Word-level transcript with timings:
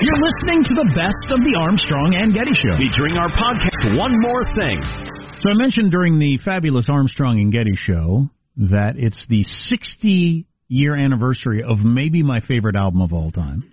You're 0.00 0.22
listening 0.22 0.62
to 0.62 0.74
the 0.74 0.88
best 0.94 1.32
of 1.32 1.40
the 1.42 1.58
Armstrong 1.58 2.14
and 2.14 2.32
Getty 2.32 2.54
Show, 2.54 2.78
featuring 2.78 3.16
our 3.16 3.28
podcast, 3.30 3.98
One 3.98 4.14
More 4.20 4.44
Thing. 4.54 4.80
So 5.40 5.50
I 5.50 5.54
mentioned 5.54 5.90
during 5.90 6.20
the 6.20 6.38
fabulous 6.44 6.86
Armstrong 6.88 7.40
and 7.40 7.50
Getty 7.50 7.74
Show 7.74 8.30
that 8.58 8.92
it's 8.96 9.26
the 9.28 9.42
60 9.42 10.46
year 10.68 10.94
anniversary 10.94 11.64
of 11.64 11.78
maybe 11.80 12.22
my 12.22 12.38
favorite 12.38 12.76
album 12.76 13.00
of 13.02 13.12
all 13.12 13.32
time. 13.32 13.72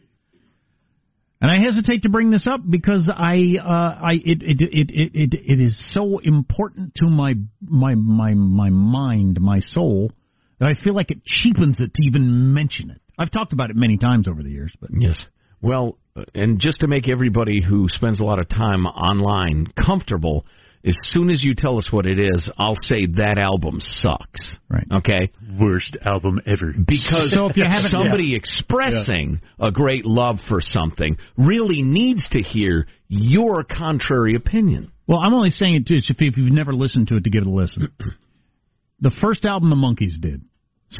And 1.41 1.51
I 1.51 1.63
hesitate 1.63 2.03
to 2.03 2.09
bring 2.09 2.31
this 2.31 2.47
up 2.49 2.61
because 2.67 3.07
I, 3.13 3.57
uh, 3.63 3.99
I, 4.01 4.13
it, 4.13 4.41
it, 4.41 4.61
it, 4.61 4.89
it, 4.89 5.11
it, 5.13 5.33
it 5.33 5.59
is 5.59 5.79
so 5.93 6.17
important 6.17 6.95
to 6.95 7.05
my, 7.05 7.35
my, 7.61 7.93
my, 7.93 8.33
my 8.33 8.69
mind, 8.71 9.39
my 9.39 9.59
soul, 9.59 10.11
that 10.59 10.69
I 10.69 10.83
feel 10.83 10.95
like 10.95 11.11
it 11.11 11.23
cheapens 11.23 11.79
it 11.81 11.93
to 11.93 12.03
even 12.03 12.55
mention 12.55 12.89
it. 12.89 12.99
I've 13.19 13.31
talked 13.31 13.53
about 13.53 13.69
it 13.69 13.75
many 13.75 13.97
times 13.97 14.27
over 14.27 14.41
the 14.41 14.49
years, 14.49 14.73
but 14.81 14.89
Yes. 14.91 15.23
Well, 15.61 15.97
uh, 16.15 16.23
and 16.33 16.59
just 16.59 16.79
to 16.81 16.87
make 16.87 17.07
everybody 17.09 17.61
who 17.61 17.87
spends 17.89 18.19
a 18.19 18.23
lot 18.23 18.39
of 18.39 18.47
time 18.49 18.85
online 18.85 19.67
comfortable, 19.83 20.45
as 20.83 20.95
soon 21.03 21.29
as 21.31 21.43
you 21.43 21.55
tell 21.55 21.77
us 21.77 21.91
what 21.91 22.05
it 22.05 22.19
is, 22.19 22.49
I'll 22.59 22.77
say 22.81 23.07
that 23.17 23.37
album 23.39 23.79
sucks. 23.79 24.57
Right. 24.69 24.85
Okay? 24.93 25.31
Worst 25.59 25.97
album 26.05 26.39
ever. 26.45 26.73
Because 26.73 27.31
So 27.31 27.47
if 27.49 27.57
you 27.57 27.63
haven't- 27.63 27.89
somebody 27.91 28.25
yeah. 28.27 28.37
expressing 28.37 29.41
a 29.59 29.71
great 29.71 30.05
love 30.05 30.39
for 30.47 30.61
something 30.61 31.17
really 31.37 31.81
needs 31.81 32.27
to 32.29 32.41
hear 32.41 32.87
your 33.07 33.63
contrary 33.63 34.35
opinion. 34.35 34.91
Well, 35.07 35.19
I'm 35.19 35.33
only 35.33 35.49
saying 35.51 35.75
it 35.75 35.85
to 35.87 35.95
if 35.95 36.05
if 36.21 36.37
you've 36.37 36.51
never 36.51 36.73
listened 36.73 37.07
to 37.09 37.15
it 37.17 37.23
to 37.23 37.29
give 37.29 37.41
it 37.43 37.47
a 37.47 37.51
listen. 37.51 37.89
the 38.99 39.11
first 39.21 39.45
album 39.45 39.69
the 39.71 39.75
Monkees 39.75 40.19
did, 40.19 40.41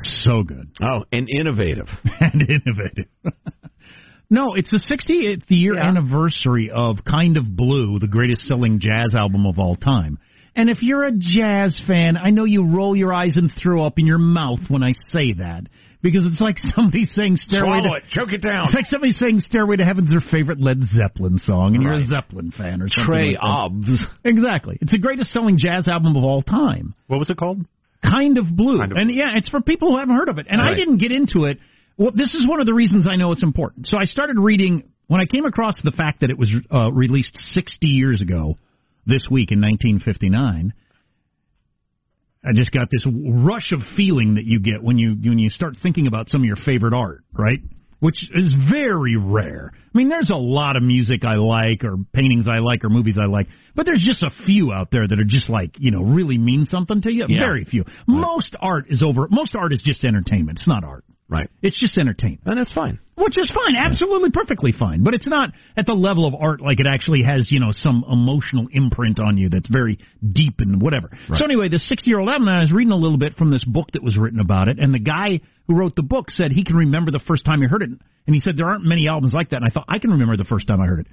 so 0.04 0.44
good 0.44 0.70
Oh, 0.82 1.06
and 1.12 1.28
innovative. 1.30 1.88
and 2.20 2.42
innovative. 2.50 3.06
no, 4.30 4.56
it's 4.56 4.72
the 4.72 4.80
60th 4.80 5.44
year 5.50 5.78
anniversary 5.78 6.72
of 6.72 6.97
Kind 7.06 7.38
of 7.38 7.56
Blue, 7.56 8.00
the 8.00 8.08
greatest 8.08 8.41
selling 8.44 8.80
jazz 8.80 9.13
album 9.16 9.46
of 9.46 9.59
all 9.59 9.75
time. 9.75 10.18
And 10.56 10.69
if 10.69 10.81
you're 10.81 11.03
a 11.03 11.12
jazz 11.12 11.80
fan, 11.86 12.16
I 12.18 12.30
know 12.30 12.46
you 12.46 12.66
roll 12.66 12.96
your 12.96 13.14
eyes 13.14 13.35
and 13.35 13.52
throw 13.62 13.85
up 13.85 14.00
in 14.00 14.06
your 14.06 14.18
mouth 14.18 14.62
when 14.69 14.84
I 14.84 14.94
say 15.09 15.34
that 15.34 15.64
because 16.02 16.25
it's 16.25 16.40
like 16.40 16.58
somebody 16.75 17.06
saying 17.06 17.35
Stairway 17.35 17.81
Swallow 17.81 18.00
to 18.00 18.06
it. 18.06 18.09
Choke 18.09 18.31
it 18.31 18.41
down. 18.41 18.66
It's 18.66 18.75
like 18.75 18.85
somebody 18.85 19.12
saying 19.12 19.40
Stairway 19.40 19.75
to 19.78 19.84
Heaven's 19.84 20.12
their 20.12 20.22
favorite 20.22 20.62
Led 20.62 20.80
Zeppelin 20.96 21.40
song, 21.40 21.75
and 21.75 21.84
you're 21.84 21.94
a 21.94 22.06
Zeppelin 22.06 22.52
fan 22.52 22.81
or 22.81 22.88
something. 22.88 23.06
Trey 23.06 23.28
like. 23.31 23.40
Obbs. 23.41 24.06
Exactly. 24.24 24.78
It's 24.81 24.91
the 24.91 25.00
greatest 25.00 25.31
selling 25.31 25.58
jazz 25.58 25.88
album 25.88 26.16
of 26.16 26.24
all 26.24 26.41
time. 26.41 26.96
What 27.08 27.19
was 27.19 27.30
it 27.30 27.38
called? 27.38 27.66
Kind 28.02 28.38
of 28.38 28.56
Blue. 28.56 28.78
Kind 28.78 28.91
of 28.91 28.97
and 28.97 29.14
yeah, 29.14 29.35
it's 29.35 29.50
for 29.50 29.62
people 29.62 29.91
who 29.91 30.00
haven't 30.00 30.16
heard 30.16 30.30
of 30.30 30.38
it. 30.38 30.46
And 30.50 30.62
I 30.62 30.75
didn't 30.75 30.97
get 30.97 31.12
into 31.12 31.46
it. 31.46 31.58
Well, 31.98 32.12
this 32.14 32.34
is 32.34 32.46
one 32.48 32.60
of 32.60 32.66
the 32.66 32.74
reasons 32.74 33.08
I 33.10 33.16
know 33.16 33.32
it's 33.32 33.44
important. 33.44 33.88
So 33.88 33.98
I 33.98 34.04
started 34.04 34.38
reading 34.38 34.84
when 35.08 35.22
I 35.22 35.26
came 35.26 35.46
across 35.46 35.80
the 35.84 35.92
fact 35.92 36.22
that 36.22 36.30
it 36.30 36.38
was 36.38 36.54
uh, 36.74 36.92
released 36.92 37.38
60 37.52 37.88
years 37.88 38.22
ago 38.22 38.58
this 39.06 39.24
week 39.30 39.52
in 39.52 39.62
1959. 39.62 40.74
I 42.44 42.53
just 42.53 42.72
got 42.72 42.90
this 42.92 43.06
rush 43.08 43.72
of 43.72 43.80
feeling 43.96 44.36
that 44.36 44.46
you 44.46 44.59
get 44.59 44.84
when 44.84 45.00
you 45.00 45.16
when 45.24 45.40
you 45.40 45.50
start 45.50 45.76
thinking 45.82 46.06
about 46.06 46.30
some 46.30 46.42
of 46.42 46.46
your 46.46 46.58
favorite 46.58 46.94
art, 46.94 47.24
right? 47.34 47.59
Which 48.02 48.30
is 48.36 48.53
very 48.70 49.16
rare. 49.16 49.72
I 49.74 49.98
mean, 49.98 50.09
there's 50.09 50.30
a 50.30 50.36
lot 50.36 50.76
of 50.76 50.84
music 50.84 51.24
I 51.26 51.36
like, 51.36 51.84
or 51.84 51.96
paintings 52.14 52.48
I 52.48 52.59
like, 52.59 52.84
or 52.84 52.90
movies 52.90 53.18
I 53.20 53.26
like, 53.26 53.48
but 53.74 53.88
there's 53.88 54.03
just 54.06 54.22
a 54.22 54.30
few 54.46 54.72
out 54.72 54.91
there 54.91 55.08
that 55.08 55.20
are 55.20 55.26
just 55.26 55.50
like 55.50 55.72
you 55.80 55.90
know 55.90 56.03
really 56.03 56.38
mean 56.38 56.66
something 56.70 57.02
to 57.02 57.12
you. 57.12 57.26
Yeah. 57.28 57.40
Very 57.40 57.66
few. 57.66 57.84
Most 58.06 58.56
art 58.59 58.86
is 58.90 59.02
over. 59.02 59.28
Most 59.32 59.56
art 59.56 59.74
is 59.74 59.82
just 59.84 60.03
entertainment. 60.03 60.59
It's 60.59 60.68
not 60.68 60.84
art. 60.84 61.03
Right. 61.28 61.50
It's 61.64 61.80
just 61.80 61.98
entertainment. 61.98 62.42
And 62.46 62.58
that's 62.60 62.72
fine. 62.72 63.00
Which 63.16 63.38
is 63.38 63.50
fine, 63.50 63.76
absolutely 63.76 64.30
perfectly 64.30 64.72
fine. 64.72 65.04
But 65.04 65.16
it's 65.16 65.28
not 65.28 65.50
at 65.76 65.86
the 65.88 65.94
level 65.94 66.28
of 66.28 66.36
art 66.36 66.62
like 66.62 66.80
it 66.80 66.86
actually 66.86 67.24
has, 67.24 67.52
you 67.52 67.60
know, 67.60 67.72
some 67.72 68.06
emotional 68.12 68.68
imprint 68.72 69.20
on 69.20 69.38
you 69.38 69.50
that's 69.50 69.68
very 69.68 69.98
deep 70.34 70.56
and 70.60 70.82
whatever. 70.82 71.10
So 71.34 71.46
anyway, 71.46 71.70
the 71.70 71.80
60 71.80 72.08
year 72.08 72.20
old 72.20 72.30
album, 72.30 72.48
I 72.48 72.60
was 72.60 72.72
reading 72.72 72.92
a 72.92 72.98
little 72.98 73.18
bit 73.18 73.36
from 73.36 73.52
this 73.52 73.64
book 73.64 73.88
that 73.94 74.04
was 74.04 74.18
written 74.18 74.40
about 74.40 74.68
it, 74.68 74.78
and 74.80 74.94
the 74.94 75.00
guy 75.00 75.40
who 75.68 75.76
wrote 75.76 75.96
the 75.96 76.04
book 76.04 76.30
said 76.30 76.52
he 76.52 76.64
can 76.64 76.76
remember 76.76 77.10
the 77.10 77.24
first 77.26 77.46
time 77.46 77.62
he 77.62 77.68
heard 77.68 77.82
it. 77.82 77.90
And 78.28 78.34
he 78.34 78.40
said 78.40 78.58
there 78.58 78.68
aren't 78.68 78.84
many 78.84 79.08
albums 79.08 79.34
like 79.34 79.50
that. 79.52 79.58
And 79.58 79.66
I 79.66 79.70
thought 79.70 79.86
I 79.88 80.00
can 80.00 80.12
remember 80.12 80.36
the 80.36 80.46
first 80.46 80.68
time 80.68 80.82
I 80.82 80.88
heard 80.88 81.02
it. 81.02 81.08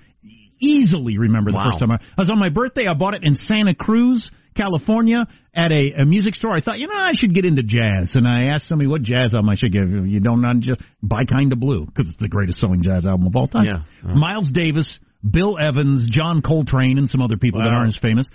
Easily 0.63 1.19
remember 1.19 1.51
the 1.51 1.57
Wow. 1.59 1.71
first 1.73 1.81
time 1.81 1.91
I, 1.91 1.97
I 1.97 2.19
was 2.19 2.31
on 2.31 2.39
my 2.39 2.49
birthday. 2.49 2.87
I 2.87 2.95
bought 2.95 3.15
it 3.15 3.25
in 3.25 3.35
Santa 3.35 3.75
Cruz, 3.75 4.31
California, 4.57 5.27
at 5.55 5.73
a, 5.73 6.03
a 6.03 6.05
music 6.07 6.35
store. 6.35 6.55
I 6.55 6.61
thought, 6.61 6.79
you 6.79 6.87
know, 6.87 6.95
I 6.95 7.13
should 7.15 7.35
get 7.35 7.45
into 7.45 7.63
jazz. 7.63 8.13
And 8.15 8.27
I 8.29 8.45
asked 8.55 8.69
somebody 8.69 8.87
what 8.89 9.03
jazz 9.03 9.35
album 9.35 9.49
I 9.51 9.57
should 9.57 9.73
give. 9.73 9.91
You 9.91 10.21
don't 10.21 10.41
not 10.41 10.61
just 10.61 10.81
buy 11.03 11.25
Kind 11.25 11.53
of 11.53 11.61
Blue 11.61 11.85
because 11.85 12.09
it's 12.09 12.19
the 12.19 12.29
greatest 12.29 12.61
selling 12.61 12.83
jazz 12.83 13.05
album 13.05 13.27
of 13.27 13.35
all 13.37 13.49
time. 13.49 13.65
Yeah. 13.65 13.77
Uh-huh. 14.05 14.15
Miles 14.15 14.51
Davis, 14.53 14.99
Bill 15.29 15.59
Evans, 15.59 16.07
John 16.11 16.43
Coltrane, 16.43 16.97
and 16.99 17.11
some 17.11 17.21
other 17.23 17.37
people 17.37 17.61
that 17.61 17.69
aren't 17.69 17.95
as 17.95 18.01
famous. 18.01 18.27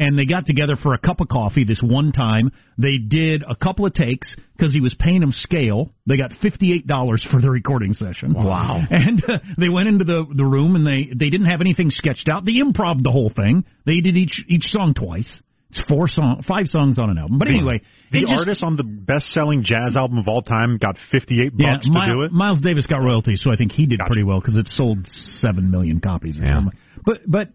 And 0.00 0.16
they 0.16 0.26
got 0.26 0.46
together 0.46 0.76
for 0.76 0.94
a 0.94 0.98
cup 0.98 1.20
of 1.20 1.26
coffee 1.28 1.64
this 1.64 1.80
one 1.82 2.12
time. 2.12 2.52
They 2.78 2.98
did 2.98 3.42
a 3.42 3.56
couple 3.56 3.84
of 3.84 3.94
takes 3.94 4.32
because 4.56 4.72
he 4.72 4.80
was 4.80 4.94
paying 4.96 5.20
them 5.20 5.32
scale. 5.32 5.90
They 6.06 6.16
got 6.16 6.30
fifty-eight 6.40 6.86
dollars 6.86 7.26
for 7.32 7.40
the 7.40 7.50
recording 7.50 7.94
session. 7.94 8.32
Wow. 8.32 8.80
And 8.90 9.22
uh, 9.28 9.38
they 9.58 9.68
went 9.68 9.88
into 9.88 10.04
the 10.04 10.24
the 10.32 10.44
room 10.44 10.76
and 10.76 10.86
they 10.86 11.10
they 11.12 11.30
didn't 11.30 11.46
have 11.48 11.60
anything 11.60 11.90
sketched 11.90 12.28
out. 12.28 12.44
They 12.44 12.52
improv 12.52 13.02
the 13.02 13.10
whole 13.10 13.30
thing. 13.34 13.64
They 13.86 14.00
did 14.00 14.16
each 14.16 14.44
each 14.48 14.66
song 14.68 14.94
twice. 14.94 15.40
It's 15.70 15.82
four 15.86 16.08
song, 16.08 16.42
five 16.48 16.66
songs 16.68 16.98
on 16.98 17.10
an 17.10 17.18
album. 17.18 17.38
But 17.38 17.48
anyway, 17.48 17.82
the 18.10 18.20
just- 18.20 18.32
artist 18.32 18.62
on 18.62 18.76
the 18.76 18.84
best-selling 18.84 19.64
jazz 19.64 19.96
album 19.96 20.16
of 20.16 20.26
all 20.26 20.40
time 20.40 20.78
got 20.78 20.96
58 21.12 21.52
yeah, 21.58 21.74
bucks 21.74 21.84
to 21.86 21.92
Mi- 21.92 22.06
do 22.10 22.22
it. 22.22 22.32
Miles 22.32 22.58
Davis 22.60 22.86
got 22.86 23.02
royalties, 23.02 23.42
so 23.44 23.50
I 23.52 23.56
think 23.56 23.72
he 23.72 23.84
did 23.84 24.00
pretty 24.06 24.22
well 24.22 24.40
because 24.40 24.56
it 24.56 24.66
sold 24.68 25.06
seven 25.40 25.70
million 25.70 26.00
copies 26.00 26.38
or 26.38 26.44
Yeah. 26.44 26.54
something. 26.54 26.78
But 27.04 27.18
but 27.26 27.48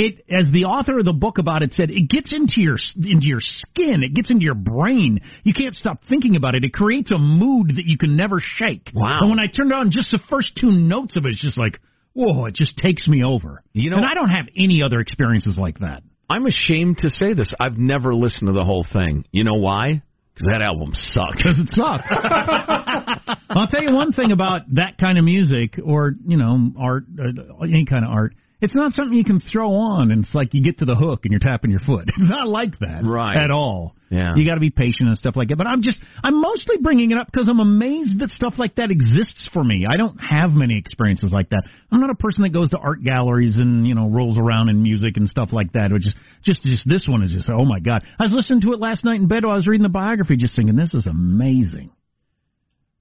it, 0.00 0.24
as 0.30 0.50
the 0.52 0.64
author 0.64 0.98
of 0.98 1.04
the 1.04 1.12
book 1.12 1.38
about 1.38 1.62
it 1.62 1.74
said, 1.74 1.90
it 1.90 2.08
gets 2.08 2.32
into 2.32 2.60
your 2.60 2.76
into 2.96 3.26
your 3.26 3.40
skin, 3.40 4.02
it 4.02 4.14
gets 4.14 4.30
into 4.30 4.44
your 4.44 4.54
brain. 4.54 5.20
You 5.44 5.52
can't 5.52 5.74
stop 5.74 6.02
thinking 6.08 6.36
about 6.36 6.54
it. 6.54 6.64
It 6.64 6.72
creates 6.72 7.10
a 7.10 7.18
mood 7.18 7.76
that 7.76 7.84
you 7.84 7.98
can 7.98 8.16
never 8.16 8.40
shake. 8.40 8.90
Wow. 8.94 9.18
And 9.20 9.30
when 9.30 9.38
I 9.38 9.46
turned 9.46 9.72
on 9.72 9.90
just 9.90 10.10
the 10.10 10.20
first 10.30 10.56
two 10.60 10.70
notes 10.72 11.16
of 11.16 11.24
it, 11.26 11.30
it's 11.32 11.42
just 11.42 11.58
like, 11.58 11.80
whoa! 12.14 12.46
It 12.46 12.54
just 12.54 12.76
takes 12.78 13.06
me 13.06 13.22
over. 13.24 13.62
You 13.72 13.90
know- 13.90 13.98
and 13.98 14.06
I 14.06 14.14
don't 14.14 14.30
have 14.30 14.46
any 14.56 14.82
other 14.82 15.00
experiences 15.00 15.56
like 15.58 15.80
that. 15.80 16.02
I'm 16.30 16.46
ashamed 16.46 16.98
to 16.98 17.10
say 17.10 17.34
this. 17.34 17.52
I've 17.58 17.76
never 17.76 18.14
listened 18.14 18.48
to 18.48 18.52
the 18.52 18.64
whole 18.64 18.86
thing. 18.90 19.24
You 19.32 19.44
know 19.44 19.54
why? 19.54 20.02
Because 20.32 20.46
that 20.52 20.62
album 20.62 20.92
sucks. 20.94 21.36
Because 21.36 21.58
it 21.58 21.68
sucks. 21.72 22.06
I'll 23.50 23.66
tell 23.66 23.82
you 23.82 23.92
one 23.92 24.12
thing 24.12 24.30
about 24.32 24.62
that 24.74 24.96
kind 24.96 25.18
of 25.18 25.24
music, 25.24 25.78
or 25.84 26.12
you 26.26 26.36
know, 26.36 26.70
art, 26.78 27.04
uh, 27.18 27.62
any 27.64 27.84
kind 27.84 28.04
of 28.04 28.12
art. 28.12 28.34
It's 28.60 28.74
not 28.74 28.92
something 28.92 29.16
you 29.16 29.24
can 29.24 29.40
throw 29.40 29.72
on, 29.72 30.10
and 30.10 30.24
it's 30.24 30.34
like 30.34 30.52
you 30.52 30.62
get 30.62 30.78
to 30.78 30.84
the 30.84 30.94
hook 30.94 31.20
and 31.24 31.32
you're 31.32 31.40
tapping 31.40 31.70
your 31.70 31.80
foot. 31.80 32.08
It's 32.20 32.28
not 32.28 32.48
like 32.48 32.78
that, 32.80 33.02
Right. 33.04 33.36
At 33.36 33.50
all. 33.50 33.94
Yeah. 34.10 34.34
You 34.36 34.44
got 34.44 34.54
to 34.54 34.60
be 34.60 34.70
patient 34.70 35.08
and 35.08 35.16
stuff 35.16 35.36
like 35.36 35.48
that. 35.48 35.56
But 35.56 35.68
I'm 35.68 35.82
just, 35.82 35.98
I'm 36.22 36.40
mostly 36.40 36.76
bringing 36.82 37.12
it 37.12 37.18
up 37.18 37.28
because 37.30 37.48
I'm 37.48 37.60
amazed 37.60 38.18
that 38.18 38.30
stuff 38.30 38.54
like 38.58 38.74
that 38.74 38.90
exists 38.90 39.48
for 39.52 39.62
me. 39.62 39.86
I 39.88 39.96
don't 39.96 40.18
have 40.18 40.50
many 40.50 40.76
experiences 40.76 41.32
like 41.32 41.50
that. 41.50 41.62
I'm 41.90 42.00
not 42.00 42.10
a 42.10 42.14
person 42.14 42.42
that 42.42 42.50
goes 42.50 42.70
to 42.70 42.78
art 42.78 43.02
galleries 43.04 43.56
and 43.56 43.86
you 43.86 43.94
know 43.94 44.10
rolls 44.10 44.36
around 44.36 44.68
in 44.68 44.82
music 44.82 45.16
and 45.16 45.28
stuff 45.28 45.50
like 45.52 45.72
that. 45.72 45.92
Which 45.92 46.02
just, 46.02 46.16
just, 46.44 46.62
just 46.64 46.88
this 46.88 47.06
one 47.08 47.22
is 47.22 47.30
just, 47.30 47.48
oh 47.48 47.64
my 47.64 47.78
god! 47.78 48.02
I 48.18 48.24
was 48.24 48.32
listening 48.32 48.62
to 48.62 48.72
it 48.72 48.80
last 48.80 49.04
night 49.04 49.20
in 49.20 49.28
bed 49.28 49.44
while 49.44 49.52
I 49.52 49.56
was 49.56 49.66
reading 49.66 49.84
the 49.84 49.88
biography, 49.88 50.36
just 50.36 50.56
thinking 50.56 50.76
this 50.76 50.92
is 50.92 51.06
amazing. 51.06 51.92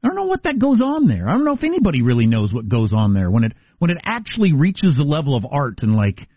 I 0.03 0.07
don't 0.07 0.15
know 0.15 0.25
what 0.25 0.43
that 0.43 0.59
goes 0.59 0.81
on 0.81 1.07
there. 1.07 1.27
I 1.27 1.33
don't 1.33 1.45
know 1.45 1.55
if 1.55 1.63
anybody 1.63 2.01
really 2.01 2.25
knows 2.25 2.53
what 2.53 2.69
goes 2.69 2.93
on 2.93 3.13
there 3.13 3.29
when 3.29 3.43
it 3.43 3.53
when 3.79 3.91
it 3.91 3.97
actually 4.03 4.53
reaches 4.53 4.95
the 4.95 5.03
level 5.03 5.35
of 5.35 5.45
art 5.49 5.79
and 5.81 5.95
like 5.95 6.27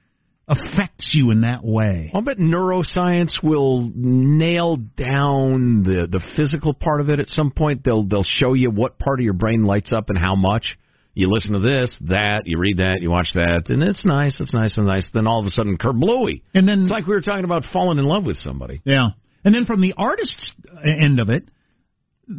affects 0.49 1.11
you 1.14 1.31
in 1.31 1.43
that 1.43 1.64
way. 1.64 2.11
I'll 2.12 2.23
bet 2.23 2.38
neuroscience 2.38 3.32
will 3.43 3.91
nail 3.94 4.76
down 4.76 5.85
the 5.85 6.09
the 6.11 6.20
physical 6.37 6.75
part 6.75 7.00
of 7.00 7.09
it 7.09 7.20
at 7.20 7.29
some 7.29 7.53
point. 7.53 7.85
They'll 7.85 8.05
they'll 8.05 8.25
show 8.25 8.55
you 8.55 8.70
what 8.70 8.99
part 8.99 9.20
of 9.20 9.25
your 9.25 9.35
brain 9.35 9.65
lights 9.65 9.91
up 9.93 10.11
and 10.11 10.19
how 10.19 10.35
much. 10.35 10.76
You 11.15 11.31
listen 11.31 11.53
to 11.53 11.58
this, 11.58 11.94
that, 12.08 12.44
you 12.47 12.58
read 12.58 12.79
that, 12.79 13.03
you 13.03 13.11
watch 13.11 13.29
that, 13.35 13.65
and 13.69 13.82
it's 13.82 14.03
nice, 14.06 14.41
it's 14.41 14.55
nice 14.55 14.79
and 14.79 14.87
nice. 14.87 15.11
Then 15.12 15.26
all 15.26 15.41
of 15.41 15.44
a 15.44 15.50
sudden, 15.50 15.76
kerblooey. 15.76 16.41
And 16.55 16.67
then 16.67 16.81
It's 16.81 16.91
like 16.91 17.06
we 17.06 17.12
were 17.12 17.20
talking 17.20 17.44
about 17.44 17.65
falling 17.70 17.99
in 17.99 18.05
love 18.06 18.25
with 18.25 18.38
somebody. 18.38 18.81
Yeah. 18.87 19.08
And 19.44 19.55
then 19.55 19.67
from 19.67 19.82
the 19.82 19.93
artist's 19.99 20.55
end 20.82 21.20
of 21.20 21.29
it, 21.29 21.44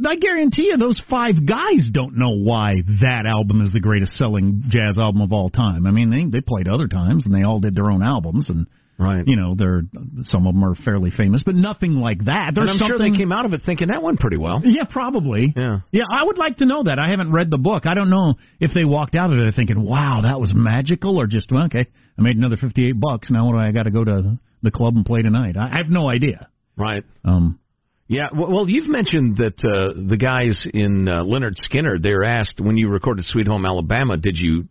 I 0.08 0.16
guarantee 0.16 0.68
you 0.68 0.78
those 0.78 1.02
five 1.10 1.46
guys 1.46 1.90
don't 1.92 2.18
know 2.18 2.32
why 2.38 2.76
that 3.02 3.26
album 3.28 3.62
is 3.62 3.72
the 3.74 3.80
greatest 3.82 4.14
selling 4.18 4.64
jazz 4.70 4.98
album 4.98 5.22
of 5.22 5.34
all 5.34 5.50
time. 5.50 5.86
I 5.86 5.92
mean, 5.92 6.10
they 6.10 6.26
they 6.26 6.42
played 6.42 6.68
other 6.68 6.88
times 6.88 7.26
and 7.26 7.36
they 7.36 7.44
all 7.44 7.60
did 7.60 7.76
their 7.76 7.92
own 7.92 8.02
albums 8.04 8.50
and 8.50 8.68
Right. 8.96 9.28
you 9.28 9.36
know, 9.36 9.56
they're 9.58 9.82
some 10.22 10.46
of 10.46 10.54
them 10.54 10.64
are 10.64 10.76
fairly 10.76 11.10
famous, 11.10 11.42
but 11.44 11.56
nothing 11.56 11.96
like 11.96 12.26
that. 12.26 12.52
There's 12.54 12.70
and 12.70 12.80
I'm 12.82 12.88
sure 12.88 12.98
they 13.00 13.10
came 13.10 13.32
out 13.32 13.46
of 13.46 13.52
it 13.54 13.62
thinking 13.66 13.88
that 13.88 14.04
went 14.04 14.20
pretty 14.20 14.38
well. 14.38 14.62
yeah, 14.64 14.84
probably. 14.84 15.52
Yeah. 15.58 15.80
Yeah, 15.92 16.04
I 16.10 16.24
would 16.24 16.38
like 16.38 16.58
to 16.58 16.66
know 16.68 16.84
that. 16.84 17.00
I 17.00 17.10
haven't 17.10 17.32
read 17.32 17.50
the 17.50 17.58
book. 17.58 17.88
I 17.88 17.96
don't 17.96 18.12
know 18.12 18.36
if 18.60 18.72
they 18.74 18.86
walked 18.86 19.16
out 19.16 19.34
of 19.34 19.40
it 19.40 19.56
thinking, 19.56 19.82
"Wow, 19.84 20.22
that 20.22 20.40
was 20.40 20.54
magical," 20.54 21.20
or 21.20 21.26
just, 21.26 21.52
well, 21.52 21.64
"Okay, 21.66 21.88
I 22.18 22.22
made 22.22 22.38
another 22.38 22.56
fifty-eight 22.56 23.00
bucks. 23.00 23.32
Now 23.32 23.48
what 23.48 23.54
do 23.54 23.58
I 23.60 23.72
got 23.72 23.84
to 23.84 23.92
go 23.92 24.04
to 24.04 24.38
the 24.62 24.72
club 24.72 24.96
and 24.96 25.04
play 25.06 25.24
tonight?" 25.24 25.58
I, 25.58 25.72
I 25.74 25.78
have 25.78 25.90
no 25.90 26.08
idea. 26.08 26.48
Right. 26.78 27.04
Um, 27.26 27.60
Yeah, 28.08 28.28
well, 28.36 28.52
well, 28.52 28.70
you've 28.70 28.90
mentioned 28.90 29.38
that 29.38 29.60
uh, 29.64 29.94
the 29.96 30.18
guys 30.18 30.68
in 30.74 31.08
uh, 31.08 31.24
Lynyrd 31.24 31.56
Skynyrd, 31.56 32.04
they 32.04 32.12
were 32.12 32.26
asked 32.26 32.60
when 32.60 32.78
you 32.78 32.90
recorded 32.90 33.26
Sweet 33.26 33.48
Home 33.48 33.66
Alabama, 33.66 34.18
did 34.18 34.38
you 34.38 34.68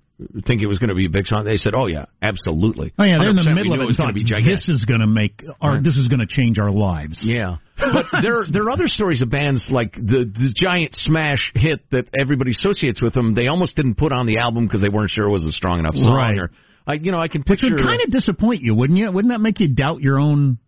think 0.46 0.62
it 0.62 0.66
was 0.66 0.78
going 0.78 0.90
to 0.90 0.94
be 0.94 1.06
a 1.06 1.10
big 1.10 1.26
song? 1.26 1.44
They 1.44 1.56
said, 1.56 1.74
oh, 1.74 1.86
yeah, 1.86 2.04
absolutely. 2.20 2.92
Oh 2.98 3.04
yeah, 3.04 3.18
they're 3.18 3.30
in 3.30 3.36
the 3.36 3.42
middle 3.42 3.72
of 3.72 3.78
knew 3.78 3.84
it. 3.84 3.86
was 3.86 3.96
going 3.96 4.10
to 4.10 4.14
be 4.14 4.24
gigantic. 4.24 4.66
This 4.66 4.68
is 4.68 4.84
going 4.84 5.00
to 5.00 5.06
make 5.06 5.42
our. 5.60 5.74
Right. 5.74 5.82
This 5.82 5.96
is 5.96 6.08
going 6.08 6.20
to 6.20 6.26
change 6.26 6.58
our 6.58 6.70
lives. 6.70 7.20
Yeah, 7.22 7.56
but 7.78 8.22
there 8.22 8.44
there 8.52 8.62
are 8.62 8.70
other 8.70 8.86
stories 8.86 9.22
of 9.22 9.30
bands 9.30 9.66
like 9.70 9.94
the 9.94 10.28
the 10.28 10.52
giant 10.54 10.94
smash 10.94 11.52
hit 11.54 11.80
that 11.90 12.06
everybody 12.18 12.50
associates 12.52 13.00
with 13.00 13.14
them. 13.14 13.34
They 13.34 13.48
almost 13.48 13.76
didn't 13.76 13.96
put 13.96 14.12
on 14.12 14.26
the 14.26 14.38
album 14.38 14.66
because 14.66 14.82
they 14.82 14.88
weren't 14.88 15.10
sure 15.10 15.26
it 15.26 15.32
was 15.32 15.46
a 15.46 15.52
strong 15.52 15.78
enough 15.78 15.94
song. 15.94 16.14
Right. 16.14 16.38
Or 16.38 16.50
I, 16.86 16.94
you 16.94 17.12
know, 17.12 17.18
I 17.18 17.28
can 17.28 17.42
picture. 17.42 17.66
Which 17.66 17.80
would 17.80 17.86
kind 17.86 18.02
of 18.02 18.10
disappoint 18.10 18.62
you, 18.62 18.74
wouldn't 18.74 18.98
you? 18.98 19.10
Wouldn't 19.10 19.32
that 19.32 19.40
make 19.40 19.60
you 19.60 19.68
doubt 19.68 20.00
your 20.00 20.18
own 20.18 20.58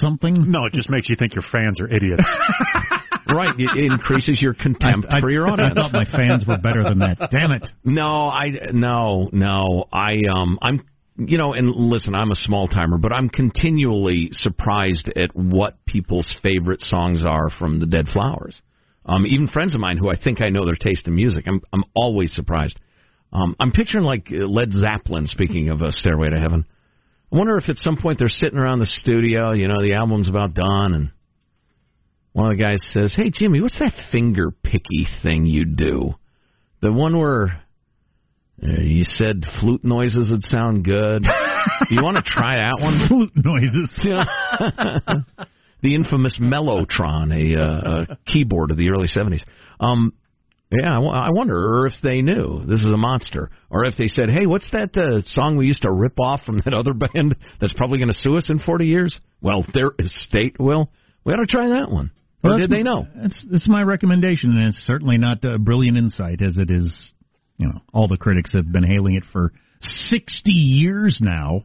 something? 0.00 0.50
No, 0.50 0.66
it 0.66 0.72
just 0.72 0.90
makes 0.90 1.08
you 1.08 1.16
think 1.18 1.34
your 1.34 1.44
fans 1.50 1.80
are 1.80 1.88
idiots. 1.88 2.24
right, 3.28 3.54
it 3.58 3.84
increases 3.92 4.40
your 4.40 4.54
contempt 4.54 5.06
I, 5.10 5.20
for 5.20 5.30
your 5.30 5.48
audience. 5.48 5.72
I 5.76 5.82
thought 5.82 5.92
my 5.92 6.04
fans 6.04 6.44
were 6.46 6.58
better 6.58 6.82
than 6.82 6.98
that. 7.00 7.28
Damn 7.30 7.52
it! 7.52 7.66
No, 7.84 8.28
I 8.28 8.70
no 8.72 9.28
no 9.32 9.84
I 9.92 10.20
um 10.34 10.58
I'm 10.62 10.84
you 11.16 11.38
know 11.38 11.52
and 11.52 11.70
listen 11.70 12.14
I'm 12.14 12.30
a 12.30 12.36
small 12.36 12.68
timer 12.68 12.98
but 12.98 13.12
I'm 13.12 13.28
continually 13.28 14.28
surprised 14.32 15.08
at 15.16 15.34
what 15.34 15.84
people's 15.84 16.32
favorite 16.42 16.80
songs 16.80 17.24
are 17.26 17.50
from 17.58 17.80
the 17.80 17.86
Dead 17.86 18.08
Flowers. 18.08 18.60
Um 19.04 19.26
even 19.26 19.48
friends 19.48 19.74
of 19.74 19.80
mine 19.80 19.96
who 19.96 20.08
I 20.08 20.16
think 20.16 20.40
I 20.40 20.48
know 20.48 20.64
their 20.64 20.76
taste 20.76 21.06
in 21.06 21.14
music 21.14 21.44
I'm 21.46 21.60
I'm 21.72 21.84
always 21.94 22.32
surprised. 22.32 22.78
Um 23.32 23.56
I'm 23.58 23.72
picturing 23.72 24.04
like 24.04 24.28
uh, 24.30 24.46
Led 24.46 24.72
Zeppelin 24.72 25.26
speaking 25.26 25.70
of 25.70 25.82
a 25.82 25.92
Stairway 25.92 26.30
to 26.30 26.38
Heaven. 26.38 26.64
I 27.30 27.36
wonder 27.36 27.56
if 27.58 27.68
at 27.68 27.76
some 27.76 27.96
point 27.96 28.18
they're 28.18 28.28
sitting 28.28 28.58
around 28.58 28.78
the 28.78 28.86
studio, 28.86 29.52
you 29.52 29.68
know, 29.68 29.82
the 29.82 29.94
album's 29.94 30.28
about 30.28 30.54
done 30.54 30.94
and 30.94 31.10
one 32.32 32.52
of 32.52 32.56
the 32.56 32.62
guys 32.62 32.78
says, 32.92 33.14
"Hey 33.16 33.30
Jimmy, 33.30 33.60
what's 33.60 33.78
that 33.80 33.94
finger 34.12 34.50
picky 34.50 35.08
thing 35.22 35.46
you 35.46 35.64
do?" 35.64 36.14
The 36.80 36.92
one 36.92 37.18
where 37.18 37.64
uh, 38.62 38.80
you 38.80 39.02
said 39.02 39.42
flute 39.60 39.84
noises 39.84 40.30
would 40.30 40.44
sound 40.44 40.84
good. 40.84 41.24
you 41.90 42.02
want 42.02 42.16
to 42.16 42.22
try 42.22 42.56
that 42.56 42.80
one? 42.80 43.08
Flute 43.08 43.32
noises. 43.34 43.90
the 45.82 45.94
infamous 45.94 46.38
Mellotron, 46.40 47.32
a, 47.32 47.60
uh, 47.60 48.04
a 48.12 48.18
keyboard 48.30 48.70
of 48.70 48.76
the 48.76 48.90
early 48.90 49.08
'70s. 49.08 49.42
Um, 49.80 50.12
yeah, 50.70 50.96
I 50.96 50.98
wo- 50.98 51.10
I 51.10 51.30
wonder 51.30 51.86
if 51.86 51.94
they 52.02 52.20
knew 52.20 52.64
this 52.66 52.80
is 52.80 52.92
a 52.92 52.96
monster, 52.96 53.50
or 53.70 53.84
if 53.86 53.96
they 53.96 54.08
said, 54.08 54.28
"Hey, 54.28 54.46
what's 54.46 54.70
that 54.72 54.96
uh, 54.96 55.22
song 55.22 55.56
we 55.56 55.66
used 55.66 55.82
to 55.82 55.92
rip 55.92 56.20
off 56.20 56.42
from 56.44 56.60
that 56.64 56.74
other 56.74 56.92
band 57.14 57.36
that's 57.60 57.72
probably 57.72 57.98
going 57.98 58.12
to 58.12 58.18
sue 58.18 58.36
us 58.36 58.50
in 58.50 58.58
40 58.58 58.86
years?" 58.86 59.18
Well, 59.40 59.64
their 59.72 59.92
estate 59.98 60.56
will. 60.58 60.90
We 61.24 61.32
ought 61.32 61.36
to 61.36 61.46
try 61.46 61.68
that 61.68 61.90
one. 61.90 62.10
Or 62.44 62.56
did 62.56 62.70
they 62.70 62.82
know? 62.82 63.06
It's 63.16 63.46
it's 63.50 63.68
my 63.68 63.82
recommendation, 63.82 64.50
and 64.56 64.68
it's 64.68 64.78
certainly 64.86 65.18
not 65.18 65.44
a 65.44 65.58
brilliant 65.58 65.96
insight 65.96 66.40
as 66.42 66.56
it 66.58 66.70
is. 66.70 67.12
You 67.56 67.68
know, 67.68 67.80
all 67.92 68.06
the 68.06 68.16
critics 68.16 68.52
have 68.54 68.70
been 68.70 68.84
hailing 68.84 69.14
it 69.14 69.24
for 69.32 69.52
sixty 69.80 70.52
years 70.52 71.18
now. 71.20 71.64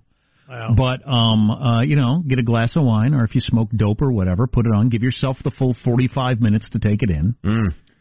Wow. 0.49 0.75
But 0.75 1.07
um, 1.07 1.51
uh, 1.51 1.81
you 1.83 1.95
know, 1.95 2.23
get 2.27 2.39
a 2.39 2.43
glass 2.43 2.75
of 2.75 2.83
wine, 2.83 3.13
or 3.13 3.23
if 3.23 3.35
you 3.35 3.41
smoke 3.41 3.69
dope 3.75 4.01
or 4.01 4.11
whatever, 4.11 4.47
put 4.47 4.65
it 4.65 4.71
on. 4.73 4.89
Give 4.89 5.03
yourself 5.03 5.37
the 5.43 5.51
full 5.51 5.75
forty-five 5.85 6.39
minutes 6.39 6.69
to 6.71 6.79
take 6.79 7.03
it 7.03 7.09
in. 7.09 7.35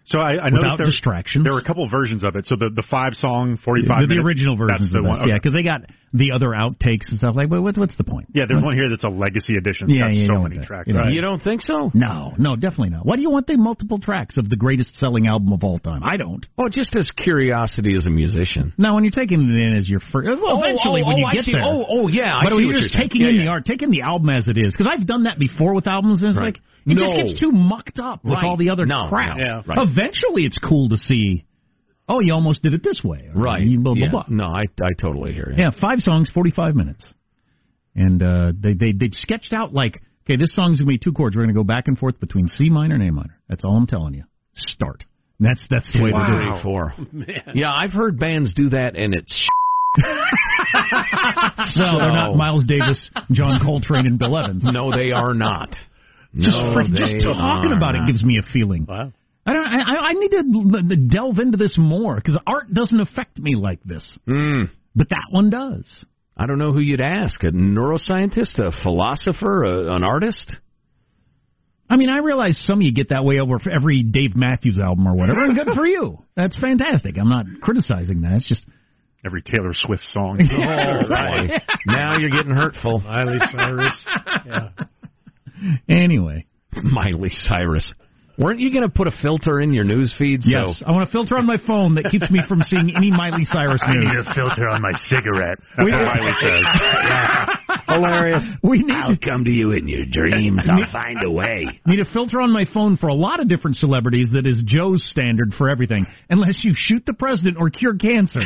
So 0.04 0.18
I, 0.18 0.32
I 0.34 0.44
Without 0.46 0.52
noticed 0.52 0.78
there, 0.78 0.86
distractions. 0.86 1.44
there 1.44 1.52
were 1.54 1.60
a 1.60 1.64
couple 1.64 1.88
versions 1.88 2.24
of 2.24 2.34
it. 2.34 2.46
So 2.46 2.56
the 2.56 2.70
the 2.74 2.82
five 2.90 3.14
song, 3.14 3.56
forty 3.64 3.86
five. 3.86 4.08
the, 4.08 4.16
the 4.16 4.20
original 4.20 4.56
versions 4.56 4.90
That's 4.90 4.92
the 4.92 4.98
of 4.98 5.04
one. 5.06 5.18
this, 5.20 5.28
yeah, 5.28 5.38
because 5.38 5.54
they 5.54 5.62
got 5.62 5.82
the 6.12 6.32
other 6.34 6.48
outtakes 6.48 7.06
and 7.08 7.18
stuff 7.18 7.36
like. 7.36 7.48
But 7.48 7.62
what's 7.62 7.78
what's 7.78 7.96
the 7.96 8.02
point? 8.02 8.26
Yeah, 8.34 8.44
there's 8.48 8.60
one 8.62 8.74
here 8.74 8.88
that's 8.90 9.04
a 9.04 9.08
legacy 9.08 9.54
edition. 9.56 9.86
It's 9.88 9.96
Yeah, 9.98 10.10
got 10.10 10.14
you 10.14 10.26
so 10.26 10.32
don't 10.34 10.42
many 10.50 10.58
tracks. 10.66 10.88
You 10.90 10.98
Right. 10.98 11.12
You 11.12 11.20
don't 11.20 11.40
think 11.40 11.62
so? 11.62 11.90
No, 11.94 12.32
no, 12.36 12.56
definitely 12.56 12.90
not. 12.90 13.06
Why 13.06 13.14
do 13.14 13.22
you 13.22 13.30
want 13.30 13.46
the 13.46 13.56
multiple 13.56 13.98
tracks 13.98 14.36
of 14.38 14.50
the 14.50 14.56
greatest 14.56 14.98
selling 14.98 15.28
album 15.28 15.52
of 15.52 15.62
all 15.62 15.78
time? 15.78 16.02
I 16.02 16.16
don't. 16.16 16.44
Oh, 16.58 16.68
just 16.68 16.96
as 16.96 17.08
curiosity 17.12 17.94
as 17.94 18.06
a 18.06 18.10
musician. 18.10 18.72
Now, 18.76 18.94
when 18.96 19.04
you're 19.04 19.12
taking 19.14 19.38
it 19.40 19.54
in 19.54 19.76
as 19.76 19.88
your 19.88 20.00
first, 20.00 20.26
well, 20.28 20.58
Oh, 20.58 20.62
eventually 20.64 21.02
oh, 21.04 21.08
when 21.08 21.16
you 21.18 21.24
oh, 21.26 21.30
I 21.30 21.34
get 21.34 21.44
see. 21.44 21.52
there. 21.52 21.62
Oh, 21.64 21.86
oh, 21.88 22.08
yeah, 22.08 22.36
I 22.36 22.42
But 22.42 22.50
see 22.50 22.54
when 22.56 22.64
what 22.66 22.70
you're 22.70 22.72
you're 22.72 22.80
just 22.82 22.94
saying. 22.96 23.08
taking 23.08 23.20
Yeah, 23.22 23.28
in 23.28 23.36
yeah. 23.36 23.42
the 23.44 23.48
art, 23.50 23.64
taking 23.66 23.90
the 23.90 24.02
album 24.02 24.28
as 24.30 24.48
it 24.48 24.58
is, 24.58 24.72
because 24.72 24.88
I've 24.92 25.06
done 25.06 25.24
that 25.24 25.38
before 25.38 25.74
with 25.74 25.86
albums, 25.86 26.22
and 26.22 26.30
it's 26.30 26.38
Right. 26.38 26.54
like 26.54 26.60
it 26.86 26.98
just 26.98 27.14
gets 27.16 27.40
too 27.40 27.50
mucked 27.52 27.98
up 28.00 28.24
with 28.24 28.34
Right. 28.34 28.44
all 28.44 28.56
the 28.56 28.70
other 28.70 28.86
No, 28.86 29.06
crap. 29.08 29.36
no, 29.36 29.42
Yeah. 29.44 29.62
right. 29.66 29.78
Eventually, 29.80 30.42
it's 30.44 30.58
cool 30.58 30.88
to 30.90 30.96
see. 30.96 31.44
oh, 32.08 32.20
you 32.20 32.32
almost 32.34 32.62
did 32.62 32.74
it 32.74 32.82
this 32.82 33.00
way. 33.04 33.30
Right. 33.34 33.62
you 33.62 33.78
Blah, 33.80 33.94
blah, 33.94 34.04
yeah. 34.04 34.10
blah. 34.10 34.24
No, 34.28 34.44
I 34.46 34.64
I 34.82 34.90
totally 35.00 35.32
hear 35.32 35.50
you. 35.50 35.62
Yeah, 35.62 35.70
five 35.80 36.00
songs, 36.00 36.28
45 36.34 36.74
minutes. 36.74 37.04
And 37.94 38.22
uh, 38.22 38.52
they, 38.58 38.74
they, 38.74 38.92
they 38.92 39.08
sketched 39.12 39.52
out 39.52 39.72
like, 39.74 40.00
okay, 40.24 40.36
this 40.36 40.54
song's 40.54 40.78
going 40.80 40.86
to 40.86 40.92
be 40.92 40.98
two 40.98 41.12
chords. 41.12 41.36
We're 41.36 41.42
going 41.42 41.54
to 41.54 41.58
go 41.60 41.64
back 41.64 41.88
and 41.88 41.98
forth 41.98 42.18
between 42.20 42.48
C 42.48 42.68
minor 42.70 42.94
and 42.96 43.08
A 43.08 43.12
minor. 43.12 43.38
That's 43.48 43.64
all 43.64 43.76
I'm 43.76 43.86
telling 43.86 44.14
you. 44.14 44.24
Start. 44.54 45.04
That's 45.40 45.60
that's 45.70 45.90
the 45.92 46.02
way 46.02 46.10
Two, 46.10 46.16
to 46.16 46.26
do 46.26 46.32
three, 46.38 46.56
it. 46.56 46.62
four. 46.62 46.94
Yeah, 47.54 47.72
I've 47.72 47.92
heard 47.92 48.18
bands 48.18 48.54
do 48.54 48.68
that, 48.70 48.96
and 48.96 49.12
it's. 49.14 49.48
Well, 51.76 51.98
they're 51.98 52.12
not 52.12 52.36
Miles 52.36 52.64
Davis, 52.64 53.10
John 53.30 53.60
Coltrane, 53.64 54.06
and 54.06 54.18
Bill 54.18 54.38
Evans. 54.38 54.62
No, 54.64 54.90
they 54.90 55.12
are 55.12 55.34
not. 55.34 55.74
Just, 56.36 56.56
no, 56.56 56.72
for, 56.72 56.82
just 56.84 57.12
talking 57.22 57.72
about 57.72 57.94
not. 57.94 58.04
it 58.04 58.06
gives 58.06 58.22
me 58.22 58.38
a 58.38 58.52
feeling. 58.52 58.86
Wow. 58.88 59.12
I 59.44 59.52
don't. 59.52 59.66
I, 59.66 59.78
I- 59.80 60.06
I 60.08 60.12
need 60.14 60.30
to 60.30 60.38
l- 60.38 60.76
l- 60.76 61.08
delve 61.08 61.38
into 61.38 61.56
this 61.58 61.74
more 61.76 62.14
because 62.16 62.38
art 62.46 62.72
doesn't 62.72 63.00
affect 63.00 63.38
me 63.38 63.54
like 63.56 63.82
this, 63.84 64.18
Mm. 64.26 64.70
but 64.94 65.08
that 65.10 65.26
one 65.30 65.50
does. 65.50 65.84
I 66.36 66.46
don't 66.46 66.58
know 66.58 66.72
who 66.72 66.80
you'd 66.80 67.00
ask: 67.00 67.42
a 67.42 67.48
neuroscientist, 67.50 68.58
a 68.58 68.70
philosopher, 68.82 69.64
a, 69.64 69.94
an 69.96 70.04
artist. 70.04 70.54
I 71.90 71.96
mean, 71.96 72.08
I 72.08 72.18
realize 72.18 72.58
some 72.64 72.78
of 72.78 72.82
you 72.86 72.94
get 72.94 73.10
that 73.10 73.24
way 73.24 73.38
over 73.40 73.58
every 73.70 74.02
Dave 74.02 74.34
Matthews 74.34 74.78
album 74.78 75.06
or 75.06 75.14
whatever, 75.14 75.44
and 75.44 75.54
good 75.56 75.74
for 75.74 75.84
you. 75.86 76.24
That's 76.36 76.56
fantastic. 76.58 77.16
I'm 77.18 77.28
not 77.28 77.44
criticizing 77.60 78.22
that. 78.22 78.32
It's 78.34 78.48
just 78.48 78.64
Every 79.24 79.42
Taylor 79.42 79.72
Swift 79.72 80.02
song. 80.06 80.38
Oh, 80.50 81.08
boy. 81.08 81.56
now 81.86 82.16
you're 82.18 82.30
getting 82.30 82.54
hurtful. 82.54 83.00
Miley 83.00 83.38
Cyrus. 83.52 84.04
Yeah. 84.46 84.68
Anyway. 85.88 86.46
Miley 86.82 87.30
Cyrus. 87.30 87.94
Weren't 88.38 88.60
you 88.60 88.72
going 88.72 88.82
to 88.82 88.88
put 88.88 89.06
a 89.06 89.12
filter 89.22 89.60
in 89.60 89.72
your 89.74 89.84
news 89.84 90.14
feed? 90.18 90.42
So 90.42 90.50
Yes, 90.50 90.82
I 90.86 90.90
want 90.92 91.08
a 91.08 91.12
filter 91.12 91.36
on 91.36 91.46
my 91.46 91.58
phone 91.66 91.94
that 91.96 92.04
keeps 92.10 92.30
me 92.30 92.40
from 92.48 92.62
seeing 92.62 92.92
any 92.96 93.10
Miley 93.10 93.44
Cyrus 93.44 93.82
news. 93.88 94.04
I 94.08 94.16
need 94.16 94.26
a 94.26 94.34
filter 94.34 94.68
on 94.68 94.80
my 94.80 94.92
cigarette. 95.08 95.58
That's 95.76 95.86
We- 95.86 95.92
what 95.92 96.16
Miley 96.16 96.32
says. 96.40 96.64
Hilarious. 97.88 98.42
We 98.62 98.78
need 98.78 98.92
I'll 98.96 99.16
come 99.22 99.44
to 99.44 99.50
you 99.50 99.72
in 99.72 99.86
your 99.88 100.04
dreams. 100.10 100.66
I'll 100.70 100.90
find 100.92 101.22
a 101.24 101.30
way. 101.30 101.66
need 101.86 102.00
a 102.00 102.04
filter 102.12 102.40
on 102.40 102.52
my 102.52 102.64
phone 102.72 102.96
for 102.96 103.08
a 103.08 103.14
lot 103.14 103.40
of 103.40 103.48
different 103.48 103.76
celebrities 103.76 104.28
that 104.32 104.46
is 104.46 104.62
Joe's 104.64 105.04
standard 105.10 105.52
for 105.58 105.68
everything. 105.68 106.06
Unless 106.30 106.64
you 106.64 106.72
shoot 106.74 107.04
the 107.06 107.12
president 107.12 107.56
or 107.58 107.68
cure 107.70 107.96
cancer, 107.96 108.40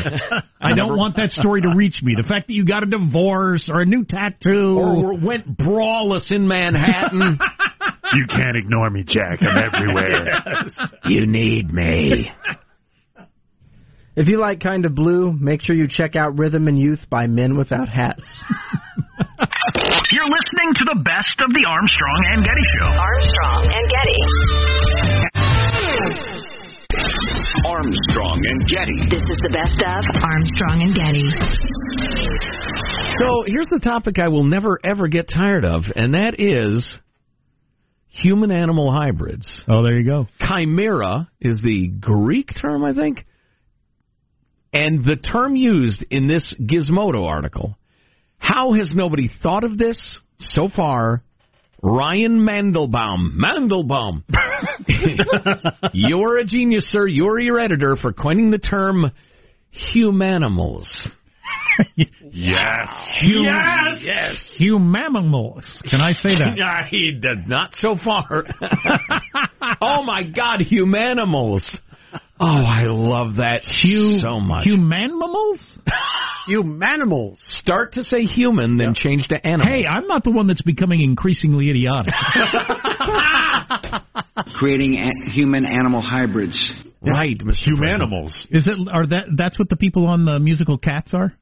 I 0.60 0.74
don't 0.74 0.96
want 0.96 1.16
that 1.16 1.30
story 1.30 1.60
to 1.62 1.72
reach 1.76 2.00
me. 2.02 2.14
The 2.16 2.26
fact 2.26 2.48
that 2.48 2.54
you 2.54 2.64
got 2.64 2.82
a 2.82 2.86
divorce 2.86 3.70
or 3.72 3.82
a 3.82 3.86
new 3.86 4.04
tattoo 4.04 4.78
Or 4.78 5.16
went 5.16 5.56
brawless 5.56 6.30
in 6.32 6.48
Manhattan. 6.48 7.38
You 8.14 8.26
can't 8.26 8.56
ignore 8.56 8.88
me, 8.90 9.04
Jack. 9.06 9.40
I'm 9.42 9.58
everywhere. 9.58 10.42
you 11.06 11.26
need 11.26 11.72
me. 11.72 12.30
If 14.16 14.28
you 14.28 14.38
like 14.38 14.60
Kind 14.60 14.86
of 14.86 14.94
Blue, 14.94 15.32
make 15.32 15.60
sure 15.60 15.76
you 15.76 15.88
check 15.88 16.16
out 16.16 16.38
Rhythm 16.38 16.68
and 16.68 16.78
Youth 16.78 17.00
by 17.10 17.26
Men 17.26 17.56
Without 17.58 17.88
Hats. 17.88 18.22
You're 20.10 20.24
listening 20.24 20.72
to 20.76 20.84
the 20.94 21.02
best 21.04 21.42
of 21.42 21.52
the 21.52 21.64
Armstrong 21.68 22.24
and 22.32 22.44
Getty 22.44 22.66
Show. 22.78 22.90
Armstrong 22.96 23.66
and 23.74 23.90
Getty. 23.92 24.20
Armstrong 27.66 28.40
and 28.46 28.68
Getty. 28.68 29.00
This 29.10 29.20
is 29.20 29.40
the 29.42 29.52
best 29.52 29.82
of 29.84 30.04
Armstrong 30.22 30.80
and 30.80 30.94
Getty. 30.94 31.28
So 33.18 33.44
here's 33.46 33.68
the 33.68 33.80
topic 33.80 34.18
I 34.18 34.28
will 34.28 34.44
never 34.44 34.78
ever 34.82 35.08
get 35.08 35.28
tired 35.28 35.64
of, 35.64 35.84
and 35.94 36.14
that 36.14 36.40
is 36.40 36.98
human 38.22 38.50
animal 38.50 38.90
hybrids. 38.90 39.46
Oh, 39.68 39.82
there 39.82 39.98
you 39.98 40.04
go. 40.04 40.26
Chimera 40.40 41.28
is 41.40 41.60
the 41.62 41.88
Greek 41.88 42.50
term, 42.60 42.84
I 42.84 42.94
think. 42.94 43.24
And 44.72 45.04
the 45.04 45.16
term 45.16 45.56
used 45.56 46.04
in 46.10 46.28
this 46.28 46.54
Gizmodo 46.60 47.26
article. 47.26 47.76
How 48.38 48.74
has 48.74 48.92
nobody 48.94 49.30
thought 49.42 49.64
of 49.64 49.78
this 49.78 50.20
so 50.38 50.68
far? 50.68 51.22
Ryan 51.82 52.40
Mandelbaum. 52.40 53.36
Mandelbaum. 53.36 54.22
You're 55.92 56.38
a 56.38 56.44
genius, 56.44 56.90
sir. 56.90 57.06
You're 57.06 57.38
your 57.38 57.60
editor 57.60 57.96
for 57.96 58.12
coining 58.12 58.50
the 58.50 58.58
term 58.58 59.12
humanimals. 59.94 60.86
Yes. 61.96 62.88
yes. 63.22 63.98
Yes. 64.02 64.58
Humamimals. 64.60 65.64
Can 65.88 66.00
I 66.00 66.12
say 66.12 66.30
that? 66.38 66.52
Yeah, 66.56 66.86
he 66.88 67.18
did 67.20 67.48
not 67.48 67.72
so 67.76 67.96
far. 68.02 68.44
oh 69.82 70.02
my 70.02 70.22
God, 70.24 70.60
humanimals. 70.60 71.62
Oh, 72.38 72.46
I 72.46 72.84
love 72.84 73.36
that 73.36 73.62
so 73.64 74.40
much. 74.40 74.66
Humanimals? 74.66 75.58
Humanimals. 76.48 77.36
Start 77.38 77.94
to 77.94 78.02
say 78.02 78.22
human, 78.22 78.78
then 78.78 78.94
change 78.94 79.26
to 79.28 79.46
animal. 79.46 79.66
Hey, 79.66 79.84
I'm 79.86 80.06
not 80.06 80.22
the 80.22 80.30
one 80.30 80.46
that's 80.46 80.62
becoming 80.62 81.00
increasingly 81.02 81.70
idiotic. 81.70 82.14
creating 84.54 84.94
a- 84.96 85.30
human-animal 85.30 86.00
hybrids. 86.02 86.72
Right, 87.02 87.38
Mr. 87.38 87.68
Humanimals. 87.68 88.46
Is 88.50 88.66
it? 88.66 88.88
Are 88.92 89.06
that? 89.06 89.26
That's 89.36 89.58
what 89.58 89.68
the 89.68 89.76
people 89.76 90.06
on 90.06 90.24
the 90.24 90.38
musical 90.38 90.78
Cats 90.78 91.14
are? 91.14 91.32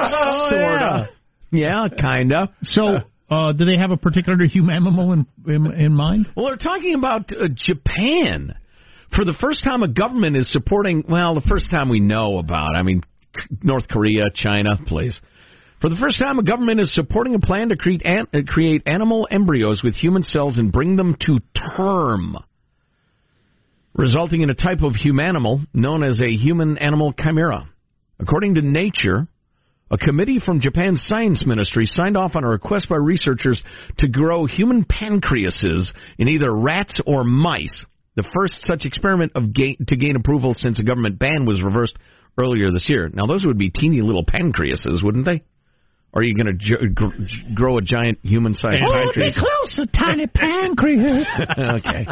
Oh, 0.00 0.48
sorta. 0.50 1.08
Yeah, 1.50 1.88
kinda. 1.88 2.50
So, 2.62 2.98
uh, 3.30 3.52
do 3.52 3.64
they 3.64 3.76
have 3.76 3.90
a 3.90 3.96
particular 3.96 4.38
humanimal 4.46 5.12
in, 5.12 5.52
in 5.52 5.72
in 5.72 5.92
mind? 5.92 6.28
Well, 6.36 6.46
they're 6.46 6.56
talking 6.56 6.94
about 6.94 7.30
uh, 7.32 7.48
Japan. 7.54 8.54
For 9.14 9.24
the 9.24 9.34
first 9.40 9.64
time, 9.64 9.82
a 9.82 9.88
government 9.88 10.36
is 10.36 10.52
supporting. 10.52 11.04
Well, 11.08 11.34
the 11.34 11.46
first 11.48 11.70
time 11.70 11.88
we 11.88 12.00
know 12.00 12.38
about. 12.38 12.76
I 12.76 12.82
mean, 12.82 13.02
North 13.62 13.88
Korea, 13.88 14.24
China, 14.34 14.78
please. 14.86 15.18
For 15.80 15.88
the 15.88 15.96
first 15.96 16.18
time, 16.18 16.38
a 16.38 16.42
government 16.42 16.80
is 16.80 16.92
supporting 16.94 17.34
a 17.34 17.38
plan 17.38 17.68
to 17.68 17.76
create 17.76 18.02
an, 18.04 18.26
uh, 18.34 18.38
create 18.46 18.82
animal 18.86 19.28
embryos 19.30 19.82
with 19.82 19.94
human 19.94 20.24
cells 20.24 20.58
and 20.58 20.72
bring 20.72 20.96
them 20.96 21.16
to 21.26 21.38
term, 21.76 22.36
resulting 23.94 24.40
in 24.42 24.50
a 24.50 24.54
type 24.54 24.82
of 24.82 24.94
humanimal 24.94 25.66
known 25.72 26.02
as 26.02 26.20
a 26.20 26.34
human-animal 26.34 27.12
chimera. 27.12 27.70
According 28.18 28.56
to 28.56 28.62
Nature, 28.62 29.28
a 29.90 29.98
committee 29.98 30.38
from 30.38 30.60
Japan's 30.60 31.02
science 31.06 31.44
ministry 31.46 31.86
signed 31.86 32.16
off 32.16 32.36
on 32.36 32.44
a 32.44 32.48
request 32.48 32.88
by 32.88 32.96
researchers 32.96 33.62
to 33.98 34.08
grow 34.08 34.46
human 34.46 34.84
pancreases 34.84 35.92
in 36.18 36.28
either 36.28 36.54
rats 36.54 37.00
or 37.06 37.24
mice. 37.24 37.84
The 38.16 38.28
first 38.38 38.62
such 38.62 38.84
experiment 38.84 39.32
of 39.34 39.54
gain, 39.54 39.76
to 39.86 39.96
gain 39.96 40.16
approval 40.16 40.52
since 40.54 40.78
a 40.78 40.82
government 40.82 41.18
ban 41.18 41.46
was 41.46 41.62
reversed 41.62 41.96
earlier 42.36 42.70
this 42.70 42.88
year. 42.88 43.10
Now, 43.12 43.26
those 43.26 43.44
would 43.44 43.58
be 43.58 43.70
teeny 43.70 44.02
little 44.02 44.24
pancreases, 44.24 45.02
wouldn't 45.02 45.24
they? 45.24 45.42
Or 46.12 46.22
are 46.22 46.24
you 46.24 46.34
going 46.34 46.46
to 46.46 46.54
gi- 46.54 46.88
gr- 46.94 47.54
grow 47.54 47.76
a 47.76 47.82
giant 47.82 48.18
human-sized 48.22 48.82
Hold 48.82 48.94
me 48.94 49.02
pancreas? 49.04 49.38
close, 49.38 49.78
a 49.78 49.86
tiny 49.96 50.26
pancreas. 50.26 51.26
okay. 51.58 52.06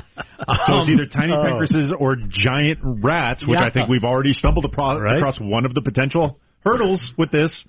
So 0.66 0.78
it's 0.78 0.88
either 0.90 1.04
um, 1.04 1.08
tiny 1.08 1.32
oh. 1.32 1.42
pancreases 1.42 1.92
or 1.98 2.16
giant 2.28 2.78
rats, 2.82 3.44
which 3.46 3.58
Yeah. 3.58 3.66
I 3.66 3.72
think 3.72 3.88
we've 3.88 4.04
already 4.04 4.34
stumbled 4.34 4.66
across, 4.66 5.00
across 5.16 5.40
one 5.40 5.64
of 5.64 5.72
the 5.74 5.80
potential 5.80 6.38
hurdles 6.66 7.12
with 7.16 7.30
this. 7.30 7.64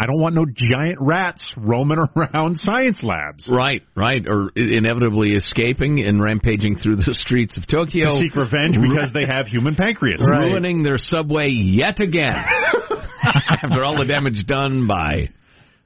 I 0.00 0.06
don't 0.06 0.20
want 0.20 0.36
no 0.36 0.46
giant 0.46 0.98
rats 1.00 1.52
roaming 1.56 1.98
around 2.16 2.56
science 2.58 3.00
labs. 3.02 3.50
Right, 3.50 3.82
right, 3.96 4.24
or 4.28 4.50
inevitably 4.54 5.32
escaping 5.32 6.00
and 6.00 6.22
rampaging 6.22 6.78
through 6.78 6.96
the 6.96 7.14
streets 7.14 7.56
of 7.58 7.66
Tokyo 7.66 8.10
To 8.10 8.18
seek 8.18 8.36
revenge 8.36 8.76
because 8.80 9.12
they 9.12 9.26
have 9.26 9.48
human 9.48 9.74
pancreas. 9.74 10.22
ruining 10.24 10.84
their 10.84 10.98
subway 10.98 11.48
yet 11.48 11.98
again 11.98 12.32
after 13.22 13.82
all 13.82 13.98
the 13.98 14.04
damage 14.06 14.46
done 14.46 14.86
by 14.86 15.30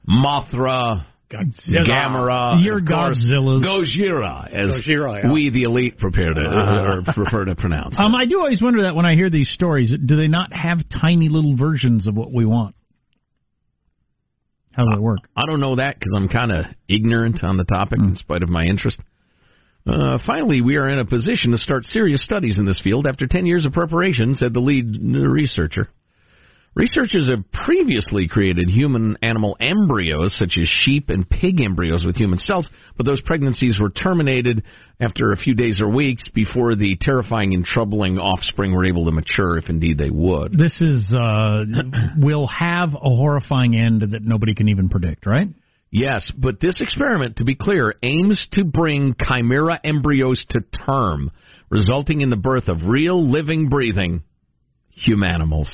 Mothra, 0.07 1.05
Godzilla. 1.33 1.87
Gamera, 1.87 2.63
Your 2.63 2.77
of 2.77 2.85
course, 2.85 3.31
Gojira, 3.33 4.47
as 4.53 4.83
Gojira, 4.85 5.23
yeah. 5.23 5.31
we 5.31 5.49
the 5.49 5.63
elite 5.63 5.97
prepare 5.97 6.33
to 6.33 6.39
Uh-huh. 6.41 6.97
or 7.09 7.13
prefer 7.13 7.45
to 7.45 7.55
pronounce. 7.55 7.95
Um, 7.97 8.13
I 8.13 8.25
do 8.25 8.37
always 8.39 8.61
wonder 8.61 8.83
that 8.83 8.95
when 8.95 9.05
I 9.05 9.15
hear 9.15 9.29
these 9.29 9.49
stories, 9.49 9.91
do 10.05 10.15
they 10.15 10.27
not 10.27 10.53
have 10.53 10.79
tiny 11.01 11.29
little 11.29 11.55
versions 11.55 12.05
of 12.07 12.15
what 12.15 12.31
we 12.31 12.45
want? 12.45 12.75
How 14.73 14.85
does 14.85 14.97
it 14.97 15.01
work? 15.01 15.19
I 15.35 15.45
don't 15.47 15.59
know 15.59 15.75
that 15.75 15.99
because 15.99 16.13
I'm 16.15 16.27
kind 16.29 16.51
of 16.51 16.65
ignorant 16.89 17.43
on 17.43 17.57
the 17.57 17.63
topic 17.63 17.99
Hmm. 17.99 18.09
in 18.09 18.15
spite 18.15 18.43
of 18.43 18.49
my 18.49 18.63
interest. 18.63 18.99
Uh, 19.85 20.17
finally, 20.25 20.61
we 20.61 20.77
are 20.77 20.87
in 20.89 20.97
a 20.99 21.05
position 21.05 21.51
to 21.51 21.57
start 21.57 21.83
serious 21.85 22.23
studies 22.23 22.57
in 22.57 22.65
this 22.65 22.79
field 22.81 23.05
after 23.05 23.27
10 23.27 23.45
years 23.45 23.65
of 23.65 23.73
preparation, 23.73 24.33
said 24.33 24.53
the 24.53 24.61
lead 24.61 24.85
researcher. 25.03 25.89
Researchers 26.75 27.29
have 27.29 27.51
previously 27.51 28.27
created 28.27 28.67
human 28.67 29.15
animal 29.21 29.55
embryos, 29.59 30.35
such 30.35 30.57
as 30.59 30.67
sheep 30.67 31.09
and 31.09 31.29
pig 31.29 31.61
embryos 31.61 32.03
with 32.03 32.15
human 32.15 32.39
cells, 32.39 32.67
but 32.97 33.05
those 33.05 33.21
pregnancies 33.21 33.79
were 33.79 33.91
terminated 33.91 34.63
after 34.99 35.31
a 35.31 35.37
few 35.37 35.53
days 35.53 35.79
or 35.79 35.89
weeks 35.89 36.23
before 36.33 36.75
the 36.75 36.97
terrifying 36.99 37.53
and 37.53 37.63
troubling 37.63 38.17
offspring 38.17 38.73
were 38.73 38.85
able 38.85 39.05
to 39.05 39.11
mature, 39.11 39.59
if 39.59 39.69
indeed 39.69 39.99
they 39.99 40.09
would. 40.09 40.57
This 40.57 40.81
is 40.81 41.13
uh, 41.13 41.63
will 42.17 42.47
have 42.47 42.95
a 42.95 43.09
horrifying 43.09 43.75
end 43.75 44.01
that 44.11 44.23
nobody 44.23 44.55
can 44.55 44.67
even 44.67 44.89
predict, 44.89 45.27
right? 45.27 45.49
Yes, 45.91 46.31
but 46.35 46.59
this 46.59 46.81
experiment, 46.81 47.35
to 47.35 47.43
be 47.43 47.53
clear, 47.53 47.93
aims 48.01 48.47
to 48.53 48.63
bring 48.63 49.15
chimera 49.27 49.79
embryos 49.83 50.43
to 50.49 50.61
term, 50.87 51.29
resulting 51.69 52.21
in 52.21 52.31
the 52.31 52.35
birth 52.35 52.67
of 52.67 52.87
real, 52.87 53.29
living, 53.29 53.69
breathing 53.69 54.23
humanimals. 55.07 55.69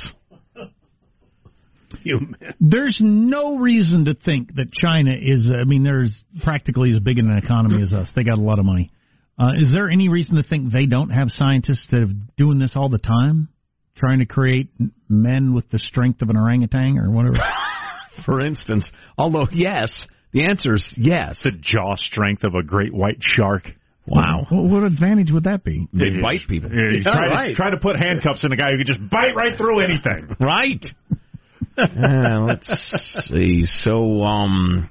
There's 2.59 2.99
no 3.01 3.57
reason 3.57 4.05
to 4.05 4.13
think 4.13 4.55
that 4.55 4.71
China 4.71 5.11
is. 5.11 5.51
I 5.51 5.63
mean, 5.63 5.83
there's 5.83 6.23
practically 6.43 6.91
as 6.91 6.99
big 6.99 7.19
an 7.19 7.35
economy 7.35 7.81
as 7.81 7.93
us. 7.93 8.09
They 8.15 8.23
got 8.23 8.37
a 8.37 8.41
lot 8.41 8.59
of 8.59 8.65
money. 8.65 8.91
Uh, 9.37 9.53
is 9.59 9.71
there 9.71 9.89
any 9.89 10.09
reason 10.09 10.35
to 10.35 10.43
think 10.43 10.71
they 10.71 10.85
don't 10.85 11.11
have 11.11 11.29
scientists 11.29 11.87
that 11.91 11.97
are 12.01 12.13
doing 12.35 12.59
this 12.59 12.73
all 12.75 12.89
the 12.89 12.97
time, 12.97 13.47
trying 13.95 14.19
to 14.19 14.25
create 14.25 14.69
men 15.07 15.53
with 15.53 15.69
the 15.69 15.79
strength 15.79 16.21
of 16.21 16.29
an 16.29 16.35
orangutan 16.35 16.97
or 16.97 17.09
whatever? 17.09 17.37
For 18.25 18.41
instance, 18.41 18.91
although 19.17 19.47
yes, 19.51 20.05
the 20.33 20.45
answer 20.45 20.75
is 20.75 20.93
yes. 20.97 21.39
The 21.43 21.51
jaw 21.59 21.95
strength 21.95 22.43
of 22.43 22.53
a 22.53 22.63
great 22.63 22.93
white 22.93 23.17
shark. 23.21 23.63
Wow. 24.05 24.45
What, 24.49 24.63
what 24.63 24.83
advantage 24.83 25.31
would 25.31 25.43
that 25.43 25.63
be? 25.63 25.87
They 25.93 26.19
bite 26.21 26.41
people. 26.49 26.69
Yeah, 26.71 26.97
you 26.97 27.03
try, 27.03 27.29
right. 27.29 27.47
to, 27.49 27.55
try 27.55 27.69
to 27.69 27.77
put 27.77 27.97
handcuffs 27.97 28.43
on 28.43 28.51
a 28.51 28.55
guy 28.55 28.71
who 28.71 28.77
could 28.77 28.87
just 28.87 29.09
bite 29.09 29.35
right 29.35 29.57
through 29.57 29.79
anything. 29.81 30.35
Right. 30.39 30.83
Uh, 31.79 32.39
let's 32.41 33.27
see. 33.29 33.63
So, 33.65 34.23
um, 34.23 34.89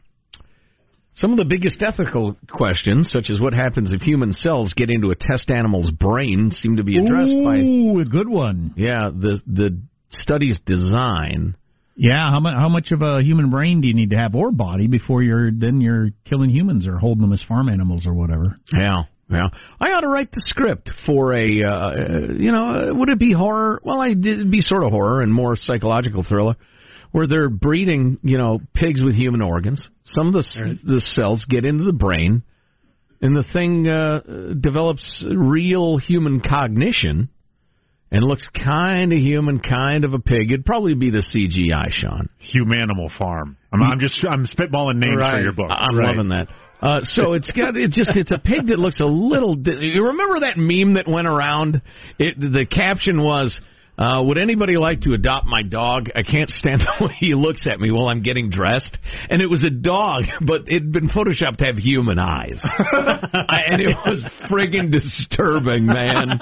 some 1.14 1.32
of 1.32 1.38
the 1.38 1.44
biggest 1.44 1.82
ethical 1.82 2.36
questions, 2.50 3.10
such 3.10 3.28
as 3.28 3.40
what 3.40 3.52
happens 3.52 3.92
if 3.92 4.02
human 4.02 4.32
cells 4.32 4.72
get 4.76 4.88
into 4.90 5.10
a 5.10 5.16
test 5.16 5.50
animal's 5.50 5.90
brain, 5.90 6.50
seem 6.52 6.76
to 6.76 6.84
be 6.84 6.96
addressed 6.96 7.36
by 7.44 7.58
Ooh, 7.58 8.00
a 8.00 8.04
good 8.04 8.28
one. 8.28 8.72
yeah 8.76 9.10
the 9.12 9.40
the 9.46 9.80
study's 10.10 10.58
design. 10.64 11.56
Yeah, 11.96 12.30
how 12.30 12.38
much 12.38 12.54
how 12.54 12.68
much 12.68 12.92
of 12.92 13.02
a 13.02 13.20
human 13.22 13.50
brain 13.50 13.80
do 13.80 13.88
you 13.88 13.94
need 13.94 14.10
to 14.10 14.16
have 14.16 14.36
or 14.36 14.52
body 14.52 14.86
before 14.86 15.22
you're 15.22 15.50
then 15.50 15.80
you're 15.80 16.10
killing 16.24 16.50
humans 16.50 16.86
or 16.86 16.96
holding 16.96 17.22
them 17.22 17.32
as 17.32 17.42
farm 17.42 17.68
animals 17.68 18.06
or 18.06 18.14
whatever? 18.14 18.56
Yeah, 18.72 19.02
yeah. 19.28 19.48
I 19.80 19.90
ought 19.90 20.02
to 20.02 20.08
write 20.08 20.30
the 20.30 20.42
script 20.44 20.90
for 21.04 21.34
a, 21.34 21.62
uh, 21.64 22.32
you 22.38 22.52
know, 22.52 22.66
uh, 22.70 22.94
would 22.94 23.08
it 23.08 23.18
be 23.18 23.32
horror? 23.32 23.80
Well, 23.82 24.00
I 24.00 24.10
it'd 24.10 24.50
be 24.52 24.60
sort 24.60 24.84
of 24.84 24.92
horror 24.92 25.22
and 25.22 25.34
more 25.34 25.56
psychological 25.56 26.22
thriller, 26.22 26.54
where 27.12 27.26
they're 27.26 27.48
breeding, 27.48 28.18
you 28.22 28.38
know, 28.38 28.60
pigs 28.74 29.02
with 29.02 29.14
human 29.14 29.42
organs. 29.42 29.86
Some 30.04 30.28
of 30.28 30.32
the 30.34 30.40
s 30.40 30.56
the 30.84 31.00
cells 31.00 31.44
get 31.48 31.64
into 31.64 31.84
the 31.84 31.92
brain, 31.92 32.42
and 33.20 33.34
the 33.36 33.44
thing 33.52 33.88
uh, 33.88 34.20
develops 34.60 35.24
real 35.28 35.96
human 35.98 36.40
cognition. 36.40 37.28
And 38.10 38.24
looks 38.24 38.48
kind 38.64 39.12
of 39.12 39.18
human, 39.18 39.58
kind 39.60 40.02
of 40.02 40.14
a 40.14 40.18
pig. 40.18 40.50
It'd 40.50 40.64
probably 40.64 40.94
be 40.94 41.10
the 41.10 41.18
CGI, 41.18 41.90
Sean. 41.90 42.30
Humanimal 42.54 43.10
Farm. 43.18 43.58
I'm, 43.70 43.82
I'm 43.82 43.98
just 44.00 44.24
I'm 44.26 44.46
spitballing 44.46 44.96
names 44.96 45.20
for 45.20 45.40
your 45.42 45.52
book. 45.52 45.66
I'm 45.70 45.94
Right. 45.94 46.16
loving 46.16 46.30
that. 46.30 46.48
Uh, 46.80 47.00
so 47.02 47.34
it's 47.34 47.50
got 47.52 47.76
it's 47.76 47.94
just 47.94 48.16
it's 48.16 48.30
a 48.30 48.38
pig 48.38 48.68
that 48.68 48.78
looks 48.78 49.00
a 49.00 49.04
little. 49.04 49.56
Di- 49.56 49.76
you 49.82 50.06
remember 50.06 50.40
that 50.40 50.56
meme 50.56 50.94
that 50.94 51.06
went 51.06 51.26
around? 51.26 51.82
It 52.18 52.40
the 52.40 52.64
caption 52.64 53.22
was. 53.22 53.60
Uh, 53.98 54.22
would 54.22 54.38
anybody 54.38 54.76
like 54.76 55.00
to 55.00 55.12
adopt 55.12 55.44
my 55.44 55.62
dog? 55.62 56.08
I 56.14 56.22
can't 56.22 56.48
stand 56.50 56.80
the 57.00 57.06
way 57.06 57.16
he 57.18 57.34
looks 57.34 57.66
at 57.66 57.80
me 57.80 57.90
while 57.90 58.06
I'm 58.08 58.22
getting 58.22 58.48
dressed. 58.48 58.96
And 59.28 59.42
it 59.42 59.46
was 59.46 59.64
a 59.64 59.70
dog, 59.70 60.22
but 60.40 60.62
it'd 60.68 60.92
been 60.92 61.08
photoshopped 61.08 61.58
to 61.58 61.64
have 61.64 61.76
human 61.76 62.18
eyes. 62.18 62.62
And 63.70 63.82
it 63.82 63.96
was 64.06 64.22
friggin' 64.50 64.90
disturbing, 64.90 65.86
man. 65.86 66.38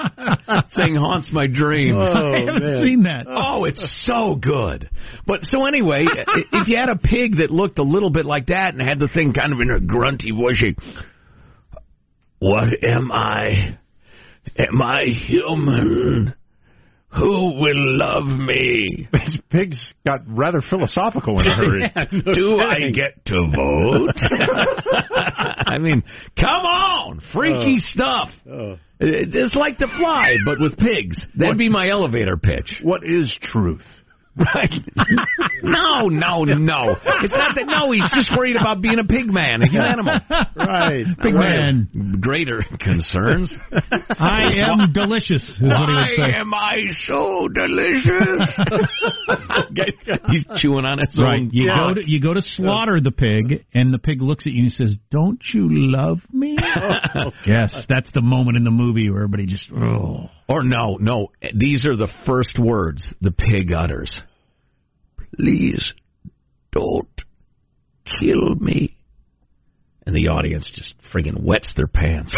Thing 0.77 0.95
haunts 0.95 1.29
my 1.33 1.47
dreams. 1.47 1.99
I 1.99 2.45
haven't 2.47 2.83
seen 2.83 3.03
that. 3.05 3.27
Oh, 3.29 3.65
it's 3.65 3.83
so 4.07 4.37
good. 4.37 4.89
But 5.27 5.41
so 5.45 5.65
anyway, 5.65 6.07
if 6.53 6.69
you 6.69 6.77
had 6.77 6.89
a 6.89 6.97
pig 6.97 7.39
that 7.39 7.51
looked 7.51 7.79
a 7.79 7.83
little 7.83 8.11
bit 8.11 8.25
like 8.25 8.47
that 8.47 8.75
and 8.75 8.83
had 8.83 8.99
the 8.99 9.09
thing 9.09 9.33
kind 9.33 9.53
of 9.53 9.61
in 9.61 9.71
a 9.71 9.81
grunty 9.81 10.31
voice, 10.31 10.63
what 12.39 12.85
am 12.85 13.11
I? 13.11 13.79
Am 14.59 14.83
I 14.83 15.05
human? 15.05 16.35
Who 17.15 17.55
will 17.61 17.97
love 17.99 18.25
me? 18.27 19.09
Pigs 19.49 19.95
got 20.05 20.21
rather 20.27 20.61
philosophical 20.61 21.41
in 21.41 21.47
a 21.47 21.55
hurry. 21.57 21.93
Do 22.35 22.59
I 22.61 22.91
get 22.91 23.25
to 23.27 23.47
vote? 23.55 24.17
I 25.67 25.79
mean, 25.79 26.03
come 26.39 26.65
on, 26.67 27.21
freaky 27.33 27.77
oh. 27.79 27.89
stuff. 27.89 28.31
It- 28.99 29.35
It's 29.35 29.55
like 29.55 29.79
the 29.79 29.89
fly, 29.99 30.35
but 30.45 30.59
with 30.61 30.77
pigs. 30.79 31.17
That'd 31.37 31.59
be 31.59 31.69
my 31.69 31.89
elevator 31.91 32.37
pitch. 32.37 32.81
What 32.83 33.03
is 33.05 33.35
truth? 33.41 33.85
Right? 34.39 34.71
no, 35.63 36.09
no, 36.09 36.45
no. 36.45 36.97
It's 37.23 37.33
not 37.33 37.55
that. 37.57 37.65
No, 37.67 37.91
he's 37.93 38.11
just 38.15 38.37
worried 38.37 38.57
about 38.57 38.83
being 38.83 38.99
a 38.99 39.05
pig 39.05 39.33
man, 39.33 39.63
a 39.63 39.83
animal. 39.83 40.15
Right. 40.55 41.05
Pig 41.23 41.35
man. 41.35 42.19
Greater 42.21 42.63
concerns. 42.79 43.53
I 44.19 44.43
am 44.59 44.93
delicious, 44.93 45.43
is 45.43 45.61
what 45.61 45.89
he 45.89 45.95
Why 45.95 46.05
would 46.11 46.17
say. 46.19 46.33
am 46.39 46.53
I 46.53 46.83
so 47.07 47.49
delicious? 47.49 48.49
he's 50.31 50.45
chewing 50.61 50.85
on 50.85 50.99
his 50.99 51.19
Right. 51.19 51.41
own. 51.41 51.51
You 51.53 51.69
junk. 51.69 51.97
go 51.97 52.03
to 52.03 52.11
you 52.11 52.21
go 52.21 52.35
to 52.35 52.43
slaughter 52.43 53.01
the 53.01 53.11
pig, 53.13 53.65
and 53.75 53.93
the 53.93 53.99
pig 53.99 54.21
looks 54.21 54.47
at 54.47 54.53
you 54.53 54.65
and 54.65 54.73
says, 54.73 54.97
"Don't 55.11 55.41
you 55.55 55.69
love 55.71 56.19
me?" 56.33 56.57
yes, 57.47 57.75
that's 57.89 58.11
the 58.13 58.21
moment 58.23 58.57
in 58.57 58.65
the 58.65 58.71
movie 58.71 59.09
where 59.11 59.23
everybody 59.25 59.47
just 59.47 59.71
oh. 59.73 60.29
Or 60.49 60.63
no, 60.63 60.97
no. 61.01 61.29
These 61.55 61.85
are 61.87 61.97
the 61.97 62.13
first 62.25 62.59
words 62.59 63.15
the 63.21 63.33
pig 63.33 63.73
utters. 63.73 64.21
Please 65.35 65.93
don't 66.73 67.23
kill 68.21 68.55
me. 68.57 68.97
And 70.07 70.15
the 70.15 70.29
audience 70.29 70.71
just 70.73 70.95
friggin' 71.13 71.43
wets 71.43 71.73
their 71.77 71.89
pants. 71.89 72.37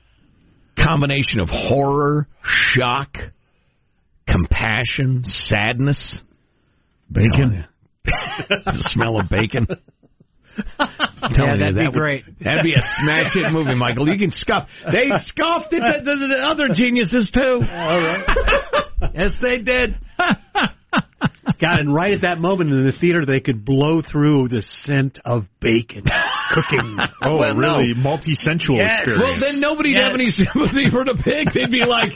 Combination 0.78 1.40
of 1.40 1.48
horror, 1.48 2.28
shock, 2.44 3.16
compassion, 4.28 5.22
sadness. 5.24 6.22
Bacon. 7.10 7.64
the 8.04 8.90
smell 8.92 9.18
of 9.18 9.28
bacon. 9.28 9.66
I'm 10.78 11.34
telling 11.34 11.58
that'd 11.60 11.74
you, 11.76 11.80
be 11.82 11.86
would- 11.88 11.94
great. 11.94 12.24
That'd 12.40 12.62
be 12.62 12.74
a 12.74 12.82
smash 13.00 13.34
hit 13.34 13.52
movie, 13.52 13.74
Michael. 13.74 14.08
You 14.08 14.18
can 14.18 14.30
scoff. 14.30 14.68
They 14.90 15.08
scoffed 15.24 15.72
at 15.72 16.04
the, 16.04 16.10
the, 16.10 16.26
the 16.28 16.40
other 16.42 16.74
geniuses 16.74 17.30
too. 17.32 17.60
yes, 19.14 19.30
they 19.40 19.58
did. 19.58 19.96
God, 21.60 21.78
and 21.78 21.94
right 21.94 22.12
at 22.12 22.22
that 22.22 22.38
moment 22.38 22.70
in 22.70 22.84
the 22.84 22.92
theater, 22.92 23.24
they 23.24 23.38
could 23.40 23.64
blow 23.64 24.02
through 24.02 24.48
the 24.48 24.62
scent 24.62 25.18
of 25.24 25.44
bacon 25.60 26.04
cooking. 26.50 26.98
Oh, 27.24 27.38
Well, 27.38 27.54
no. 27.54 27.78
really? 27.78 27.94
Multi-sensual 27.94 28.76
Yes. 28.78 28.98
experience. 29.06 29.22
Well, 29.22 29.50
then 29.50 29.60
nobody'd 29.60 29.96
have 29.96 30.14
any 30.14 30.26
sympathy 30.30 30.90
for 30.90 31.04
the 31.04 31.14
pig. 31.22 31.48
They'd 31.54 31.70
be 31.70 31.84
like, 31.86 32.10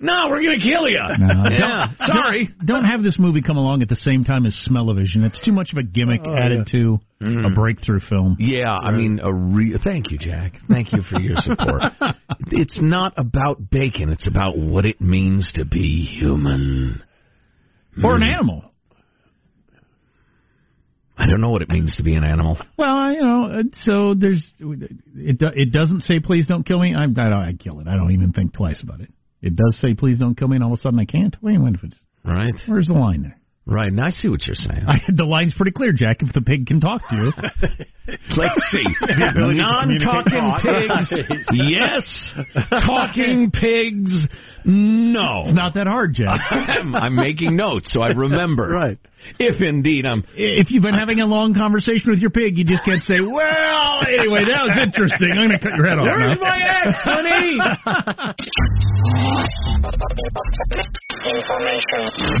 "No, 0.00 0.28
we're 0.30 0.42
gonna 0.42 0.58
kill 0.60 0.88
you." 0.88 0.98
No, 1.18 1.44
yeah, 1.50 1.86
don't- 1.98 2.06
sorry. 2.06 2.50
Don't 2.64 2.84
have 2.84 3.02
this 3.02 3.18
movie 3.18 3.42
come 3.42 3.56
along 3.56 3.82
at 3.82 3.88
the 3.88 3.96
same 3.96 4.24
time 4.24 4.46
as 4.46 4.54
Smell-O-Vision. 4.54 5.24
It's 5.24 5.40
too 5.44 5.52
much 5.52 5.72
of 5.72 5.78
a 5.78 5.82
gimmick 5.82 6.20
Oh, 6.24 6.34
added 6.36 6.68
to 6.72 7.00
a 7.20 7.50
breakthrough 7.54 8.00
film. 8.00 8.36
Yeah, 8.38 8.70
I 8.70 8.92
mean, 8.92 9.20
a 9.22 9.32
re- 9.32 9.76
thank 9.82 10.10
you, 10.10 10.18
Jack. 10.18 10.52
Thank 10.68 10.92
you 10.92 11.02
for 11.02 11.20
your 11.20 11.36
support. 11.40 11.82
it's 12.52 12.78
not 12.80 13.14
about 13.16 13.70
bacon. 13.70 14.10
It's 14.10 14.26
about 14.28 14.56
what 14.56 14.84
it 14.86 15.00
means 15.00 15.52
to 15.56 15.64
be 15.64 16.04
human. 16.04 17.02
Or 18.02 18.14
an 18.14 18.22
Mm. 18.22 18.32
animal. 18.34 18.64
I 21.20 21.26
don't 21.26 21.40
know 21.40 21.50
what 21.50 21.62
it 21.62 21.68
means 21.68 21.96
to 21.96 22.04
be 22.04 22.14
an 22.14 22.22
animal. 22.22 22.58
Well, 22.76 23.12
you 23.12 23.20
know, 23.22 23.44
uh, 23.46 23.62
so 23.78 24.14
there's 24.16 24.54
it. 24.60 25.42
It 25.42 25.72
doesn't 25.72 26.02
say 26.02 26.20
please 26.20 26.46
don't 26.46 26.64
kill 26.64 26.78
me. 26.78 26.94
I 26.94 27.06
I, 27.20 27.48
I 27.48 27.52
kill 27.58 27.80
it. 27.80 27.88
I 27.88 27.96
don't 27.96 28.12
even 28.12 28.32
think 28.32 28.52
twice 28.52 28.80
about 28.80 29.00
it. 29.00 29.10
It 29.42 29.56
does 29.56 29.78
say 29.80 29.94
please 29.94 30.18
don't 30.18 30.36
kill 30.36 30.48
me, 30.48 30.56
and 30.56 30.64
all 30.64 30.72
of 30.72 30.78
a 30.78 30.82
sudden 30.82 30.98
I 30.98 31.04
can't. 31.04 31.36
Wait 31.42 31.56
a 31.56 31.58
minute. 31.58 31.94
Right. 32.24 32.54
Where's 32.66 32.88
the 32.88 32.94
line 32.94 33.22
there? 33.22 33.38
Right. 33.66 33.92
Now 33.92 34.06
I 34.06 34.10
see 34.10 34.28
what 34.28 34.46
you're 34.46 34.54
saying. 34.54 34.84
I, 34.88 35.00
the 35.14 35.24
line's 35.24 35.54
pretty 35.54 35.72
clear, 35.72 35.92
Jack. 35.92 36.22
If 36.22 36.32
the 36.32 36.40
pig 36.40 36.66
can 36.66 36.80
talk 36.80 37.02
to 37.10 37.16
you, 37.16 37.32
Let's 38.36 38.60
see. 38.70 38.84
Non-talking 39.04 40.62
pigs, 40.62 41.12
yes. 41.52 42.34
Talking 42.70 43.50
pigs, 43.50 44.26
no. 44.64 45.42
it's 45.44 45.54
not 45.54 45.74
that 45.74 45.86
hard, 45.86 46.14
Jack. 46.14 46.40
I'm, 46.50 46.94
I'm 46.94 47.14
making 47.14 47.56
notes 47.56 47.88
so 47.92 48.00
I 48.00 48.08
remember. 48.08 48.68
Right. 48.68 48.98
If 49.38 49.60
indeed 49.60 50.06
I'm. 50.06 50.24
if 50.34 50.70
you've 50.70 50.82
been 50.82 50.94
having 50.94 51.20
a 51.20 51.26
long 51.26 51.52
conversation 51.52 52.10
with 52.10 52.20
your 52.20 52.30
pig, 52.30 52.56
you 52.56 52.64
just 52.64 52.84
can't 52.84 53.02
say, 53.02 53.20
"Well, 53.20 54.00
anyway, 54.06 54.44
that 54.48 54.62
was 54.64 54.78
interesting. 54.80 55.32
I'm 55.32 55.48
going 55.48 55.50
to 55.50 55.58
cut 55.58 55.76
your 55.76 55.86
head 55.86 55.98
off." 55.98 56.06
Where's 56.06 56.38
now." 56.38 56.48
my 56.48 56.58
ex, 56.64 56.96
honey? 57.04 58.27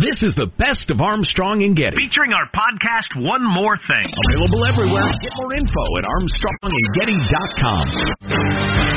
This 0.00 0.22
is 0.22 0.34
the 0.34 0.46
best 0.58 0.90
of 0.90 1.00
Armstrong 1.00 1.62
and 1.62 1.76
Getty. 1.76 1.96
Featuring 1.96 2.32
our 2.32 2.48
podcast, 2.54 3.14
One 3.20 3.44
More 3.44 3.76
Thing. 3.76 4.12
Available 4.30 4.64
everywhere. 4.64 5.12
Get 5.20 5.32
more 5.36 5.54
info 5.54 5.82
at 5.98 6.04
ArmstrongandGetty.com. 6.08 8.88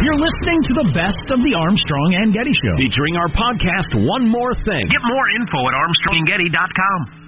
You're 0.00 0.16
listening 0.16 0.64
to 0.64 0.72
the 0.80 0.88
best 0.96 1.28
of 1.28 1.44
the 1.44 1.52
Armstrong 1.60 2.08
and 2.24 2.32
Getty 2.32 2.56
Show. 2.56 2.72
Featuring 2.80 3.20
our 3.20 3.28
podcast, 3.28 3.92
One 4.08 4.24
More 4.32 4.56
Thing. 4.64 4.80
Get 4.88 5.04
more 5.04 5.26
info 5.36 5.60
at 5.68 5.74
ArmstrongandGetty.com. 5.76 7.19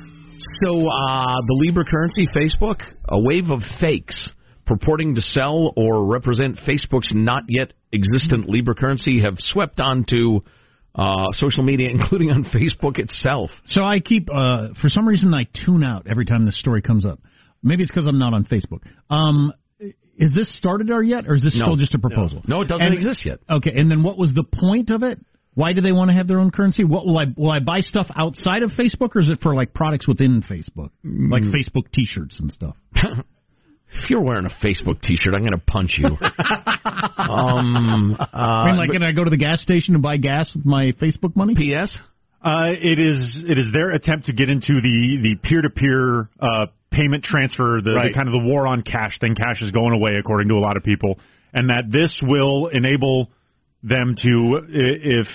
So 0.64 0.86
uh, 0.88 1.24
the 1.46 1.54
Libra 1.66 1.84
currency, 1.84 2.26
Facebook, 2.34 2.80
a 3.08 3.20
wave 3.20 3.50
of 3.50 3.60
fakes 3.80 4.30
purporting 4.66 5.14
to 5.16 5.20
sell 5.20 5.72
or 5.76 6.06
represent 6.06 6.58
Facebook's 6.66 7.12
not 7.12 7.44
yet 7.48 7.72
existent 7.92 8.48
Libra 8.48 8.74
currency 8.74 9.20
have 9.20 9.34
swept 9.38 9.80
onto 9.80 10.40
uh, 10.94 11.24
social 11.32 11.62
media, 11.62 11.88
including 11.92 12.30
on 12.30 12.44
Facebook 12.44 12.98
itself. 12.98 13.50
So 13.66 13.82
I 13.82 14.00
keep, 14.00 14.28
uh, 14.32 14.68
for 14.80 14.88
some 14.88 15.06
reason, 15.06 15.34
I 15.34 15.46
tune 15.64 15.82
out 15.82 16.06
every 16.08 16.24
time 16.26 16.44
this 16.46 16.58
story 16.58 16.82
comes 16.82 17.04
up. 17.04 17.20
Maybe 17.62 17.82
it's 17.82 17.90
because 17.92 18.06
I'm 18.06 18.18
not 18.18 18.34
on 18.34 18.44
Facebook. 18.44 18.80
Um, 19.10 19.52
is 20.18 20.30
this 20.34 20.54
started 20.58 20.90
or 20.90 21.02
yet, 21.02 21.26
or 21.26 21.34
is 21.34 21.42
this 21.42 21.54
No. 21.56 21.64
still 21.64 21.76
just 21.76 21.94
a 21.94 21.98
proposal? 21.98 22.42
No, 22.46 22.60
it 22.60 22.68
doesn't 22.68 22.86
And- 22.86 22.94
exist 22.94 23.24
yet. 23.24 23.40
Okay, 23.48 23.72
and 23.74 23.90
then 23.90 24.02
what 24.02 24.18
was 24.18 24.32
the 24.34 24.44
point 24.44 24.90
of 24.90 25.02
it? 25.02 25.18
Why 25.54 25.72
do 25.74 25.80
they 25.82 25.92
want 25.92 26.10
to 26.10 26.16
have 26.16 26.26
their 26.28 26.38
own 26.40 26.50
currency? 26.50 26.82
What 26.84 27.04
will 27.06 27.18
I 27.18 27.26
will 27.36 27.50
I 27.50 27.58
buy 27.60 27.80
stuff 27.80 28.06
outside 28.16 28.62
of 28.62 28.70
Facebook, 28.70 29.14
or 29.14 29.20
is 29.20 29.28
it 29.28 29.40
for 29.42 29.54
like 29.54 29.74
products 29.74 30.08
within 30.08 30.42
Facebook, 30.42 30.90
like 31.04 31.42
Mm. 31.42 31.52
Facebook 31.54 31.90
T-shirts 31.92 32.40
and 32.40 32.50
stuff? 32.50 32.76
If 33.94 34.08
you're 34.08 34.22
wearing 34.22 34.46
a 34.46 34.64
Facebook 34.66 35.02
T-shirt, 35.02 35.34
I'm 35.34 35.40
going 35.42 35.52
to 35.52 35.58
punch 35.66 35.96
you. 35.98 36.06
um, 37.18 38.16
uh, 38.18 38.24
I 38.36 38.66
mean, 38.68 38.76
like, 38.76 38.90
can 38.90 39.02
I 39.02 39.12
go 39.12 39.22
to 39.24 39.28
the 39.28 39.36
gas 39.36 39.60
station 39.60 39.92
and 39.94 40.02
buy 40.02 40.16
gas 40.16 40.48
with 40.54 40.64
my 40.64 40.92
Facebook 40.92 41.36
money? 41.36 41.54
P.S. 41.54 41.94
Uh, 42.42 42.72
it 42.72 42.98
is 42.98 43.44
it 43.46 43.58
is 43.58 43.66
their 43.72 43.90
attempt 43.90 44.26
to 44.26 44.32
get 44.32 44.48
into 44.48 44.80
the 44.80 45.18
the 45.22 45.36
peer 45.46 45.62
to 45.62 45.70
peer 45.70 46.28
uh 46.40 46.66
payment 46.90 47.22
transfer, 47.24 47.80
the, 47.82 47.92
Right. 47.92 48.08
the 48.12 48.14
kind 48.14 48.28
of 48.28 48.32
the 48.32 48.38
war 48.46 48.66
on 48.66 48.82
cash 48.82 49.18
thing. 49.20 49.34
Cash 49.34 49.62
is 49.62 49.70
going 49.70 49.92
away, 49.92 50.12
according 50.18 50.48
to 50.48 50.54
a 50.54 50.60
lot 50.60 50.76
of 50.76 50.82
people, 50.82 51.18
and 51.52 51.68
that 51.70 51.84
this 51.90 52.20
will 52.26 52.68
enable 52.68 53.30
them 53.82 54.14
to, 54.22 54.60
if, 54.68 55.26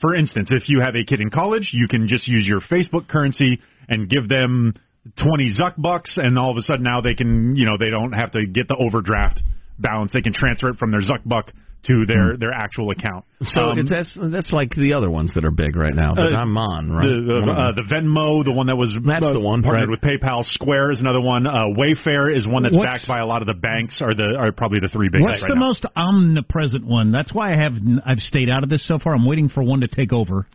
for 0.00 0.14
instance, 0.14 0.50
if 0.50 0.68
you 0.68 0.80
have 0.80 0.94
a 0.94 1.04
kid 1.04 1.20
in 1.20 1.30
college, 1.30 1.70
you 1.72 1.88
can 1.88 2.08
just 2.08 2.26
use 2.26 2.46
your 2.46 2.60
Facebook 2.60 3.08
currency 3.08 3.60
and 3.88 4.08
give 4.08 4.28
them 4.28 4.74
twenty 5.16 5.52
Zuck 5.56 5.74
bucks, 5.76 6.16
and 6.16 6.38
all 6.38 6.50
of 6.50 6.56
a 6.56 6.62
sudden 6.62 6.82
now 6.82 7.00
they 7.00 7.14
can, 7.14 7.54
you 7.54 7.64
know, 7.64 7.76
they 7.78 7.90
don't 7.90 8.12
have 8.12 8.32
to 8.32 8.46
get 8.46 8.66
the 8.68 8.76
overdraft 8.76 9.40
balance. 9.78 10.10
They 10.12 10.22
can 10.22 10.32
transfer 10.32 10.70
it 10.70 10.78
from 10.78 10.90
their 10.90 11.00
Zuck 11.00 11.24
buck 11.24 11.52
to 11.86 12.04
their 12.06 12.36
their 12.36 12.52
actual 12.52 12.90
account. 12.90 13.24
So 13.42 13.70
Um, 13.70 13.78
it's, 13.78 13.90
that's 13.90 14.16
that's 14.30 14.52
like 14.52 14.74
the 14.74 14.94
other 14.94 15.10
ones 15.10 15.32
that 15.34 15.44
are 15.44 15.50
big 15.50 15.76
right 15.76 15.94
now 15.94 16.14
that 16.14 16.32
Uh, 16.32 16.36
I'm 16.36 16.56
on, 16.56 16.90
right? 16.90 17.04
The, 17.06 17.42
the, 17.46 17.50
uh, 17.52 17.72
the 17.72 17.82
Venmo, 17.82 18.44
the 18.44 18.52
one 18.52 18.66
that 18.66 18.76
was 18.76 18.96
That's 19.04 19.24
uh, 19.24 19.32
the 19.32 19.40
one, 19.40 19.62
partnered 19.62 19.88
right. 19.88 20.00
with 20.00 20.00
PayPal. 20.00 20.44
Square 20.44 20.92
is 20.92 21.00
another 21.00 21.20
one. 21.20 21.46
Uh, 21.46 21.74
Wayfair 21.76 22.34
is 22.34 22.46
one 22.46 22.62
that's 22.62 22.76
What's- 22.76 22.86
backed 22.86 23.08
by 23.08 23.18
a 23.18 23.26
lot 23.26 23.42
of 23.42 23.46
the 23.48 23.54
banks. 23.54 24.00
Are 24.02 24.14
the 24.14 24.36
are 24.38 24.52
probably 24.52 24.80
the 24.80 24.88
three 24.88 25.08
biggest 25.10 25.28
What's 25.28 25.42
right 25.42 25.48
the 25.48 25.54
now. 25.54 25.66
most 25.66 25.86
omnipresent 25.94 26.84
one? 26.86 27.12
That's 27.12 27.32
why 27.32 27.52
I 27.52 27.56
have 27.62 27.72
I've 28.04 28.20
stayed 28.20 28.48
out 28.50 28.62
of 28.64 28.68
this 28.70 28.86
so 28.86 28.98
far. 28.98 29.14
I'm 29.14 29.26
waiting 29.26 29.48
for 29.48 29.62
one 29.62 29.80
to 29.80 29.88
take 29.88 30.12
over. 30.12 30.46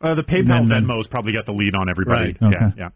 Uh, 0.00 0.14
the 0.14 0.22
PayPal 0.22 0.68
then- 0.68 0.86
Venmo's 0.86 1.08
probably 1.08 1.32
got 1.32 1.46
the 1.46 1.52
lead 1.52 1.74
on 1.74 1.88
everybody. 1.90 2.36
Right. 2.40 2.52
Yeah, 2.52 2.70
yeah. 2.76 2.88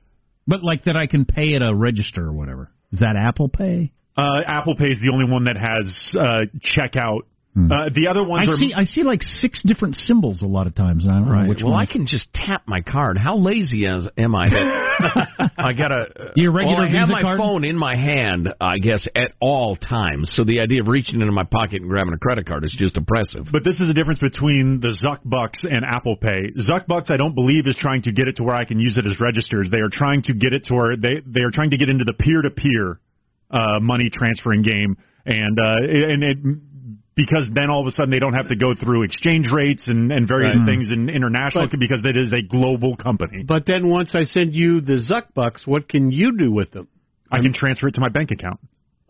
But 0.47 0.63
like 0.63 0.85
that, 0.85 0.97
I 0.97 1.07
can 1.07 1.25
pay 1.25 1.55
at 1.55 1.63
a 1.63 1.75
register 1.75 2.23
or 2.27 2.33
whatever. 2.33 2.71
Is 2.93 2.99
that 3.01 3.17
Apple 3.17 3.49
Pay? 3.49 3.93
Uh, 4.17 4.43
Apple 4.47 4.77
Pay 4.77 4.91
is 4.91 4.99
the 5.03 5.11
only 5.13 5.25
one 5.31 5.45
that 5.45 5.57
has 5.57 6.15
uh, 6.17 6.45
checkout. 6.63 7.23
Uh, 7.57 7.89
the 7.95 8.09
other 8.11 8.25
ones 8.27 8.47
Hmm. 8.47 8.51
I 8.51 8.53
are 8.53 8.57
see. 8.57 8.75
I 8.75 8.83
see 8.83 9.03
like 9.05 9.23
six 9.23 9.63
different 9.65 9.95
symbols 9.95 10.43
a 10.43 10.47
lot 10.47 10.67
of 10.67 10.75
times. 10.75 11.07
I 11.09 11.13
don't 11.13 11.27
know 11.27 11.33
Right. 11.33 11.49
which 11.49 11.63
well, 11.63 11.73
one. 11.75 11.83
I 11.83 11.87
can 11.87 12.05
just 12.05 12.27
tap 12.35 12.63
my 12.67 12.81
card. 12.81 13.17
How 13.17 13.37
lazy 13.37 13.87
as 13.87 14.09
am 14.19 14.35
I? 14.35 14.49
I 15.59 15.73
gotta. 15.73 16.33
Your 16.35 16.51
regular 16.51 16.79
well, 16.81 16.89
I 16.89 16.99
have 16.99 17.09
my 17.09 17.23
card? 17.23 17.39
phone 17.39 17.65
in 17.65 17.77
my 17.79 17.95
hand, 17.97 18.49
I 18.61 18.79
guess, 18.79 19.07
at 19.15 19.35
all 19.41 19.77
times. 19.77 20.33
So 20.35 20.43
the 20.43 20.61
idea 20.61 20.81
of 20.81 20.89
reaching 20.89 21.21
into 21.21 21.31
my 21.33 21.45
pocket 21.45 21.81
and 21.81 21.89
grabbing 21.89 22.13
a 22.15 22.19
credit 22.19 22.47
card 22.47 22.65
is 22.65 22.75
just 22.77 22.97
oppressive. 22.97 23.47
But 23.53 23.63
this 23.63 23.79
is 23.81 23.89
a 23.89 23.95
difference 23.95 24.19
between 24.19 24.81
the 24.81 24.89
Zuck 25.05 25.21
Bucks 25.25 25.63
and 25.63 25.85
Apple 25.85 26.17
Pay. 26.17 26.51
Zuck 26.69 26.87
Bucks, 26.89 27.09
I 27.11 27.17
don't 27.17 27.37
believe, 27.37 27.69
is 27.69 27.77
trying 27.79 28.03
to 28.03 28.13
get 28.13 28.27
it 28.27 28.37
to 28.39 28.43
where 28.43 28.57
I 28.57 28.65
can 28.65 28.81
use 28.81 28.99
it 28.99 29.07
as 29.07 29.21
registers. 29.21 29.69
They 29.71 29.81
are 29.81 29.91
trying 29.93 30.23
to 30.23 30.35
get 30.35 30.53
it 30.55 30.65
to 30.65 30.75
where 30.75 30.97
they 30.97 31.23
they 31.25 31.43
are 31.43 31.53
trying 31.53 31.71
to 31.71 31.77
get 31.77 31.89
into 31.89 32.05
the 32.05 32.15
peer 32.15 32.43
to 32.43 32.51
peer 32.51 32.99
money 33.81 34.11
transferring 34.13 34.63
game, 34.63 34.97
and 35.25 35.59
uh, 35.59 35.87
and 35.87 36.25
it 36.25 36.39
because 37.17 37.47
then 37.53 37.71
all 37.71 37.81
of 37.81 37.87
a 37.87 37.91
sudden 37.93 38.11
they 38.11 38.19
don't 38.19 38.35
have 38.35 38.49
to 38.49 38.57
go 38.57 38.75
through 38.75 39.03
exchange 39.05 39.49
rates 39.53 39.89
and 39.89 40.11
and 40.13 40.27
various 40.27 40.57
Right. 40.57 40.67
things 40.67 40.91
in 40.91 41.09
international 41.09 41.69
But- 41.71 41.79
because 41.79 42.01
it 42.05 42.17
is 42.17 42.33
a 42.33 42.43
global 42.43 42.97
company. 42.97 43.43
But 43.47 43.67
then 43.67 43.89
once 43.89 44.15
I 44.15 44.25
send 44.25 44.55
you 44.55 44.81
the 44.81 44.95
Zuck 44.99 45.33
bucks, 45.35 45.67
what 45.67 45.89
can 45.89 46.11
you 46.11 46.37
do 46.37 46.51
with 46.53 46.71
them? 46.73 46.89
I 47.31 47.41
can 47.41 47.53
transfer 47.53 47.89
it 47.89 47.95
to 47.95 48.01
my 48.01 48.09
bank 48.11 48.31
account. 48.31 48.61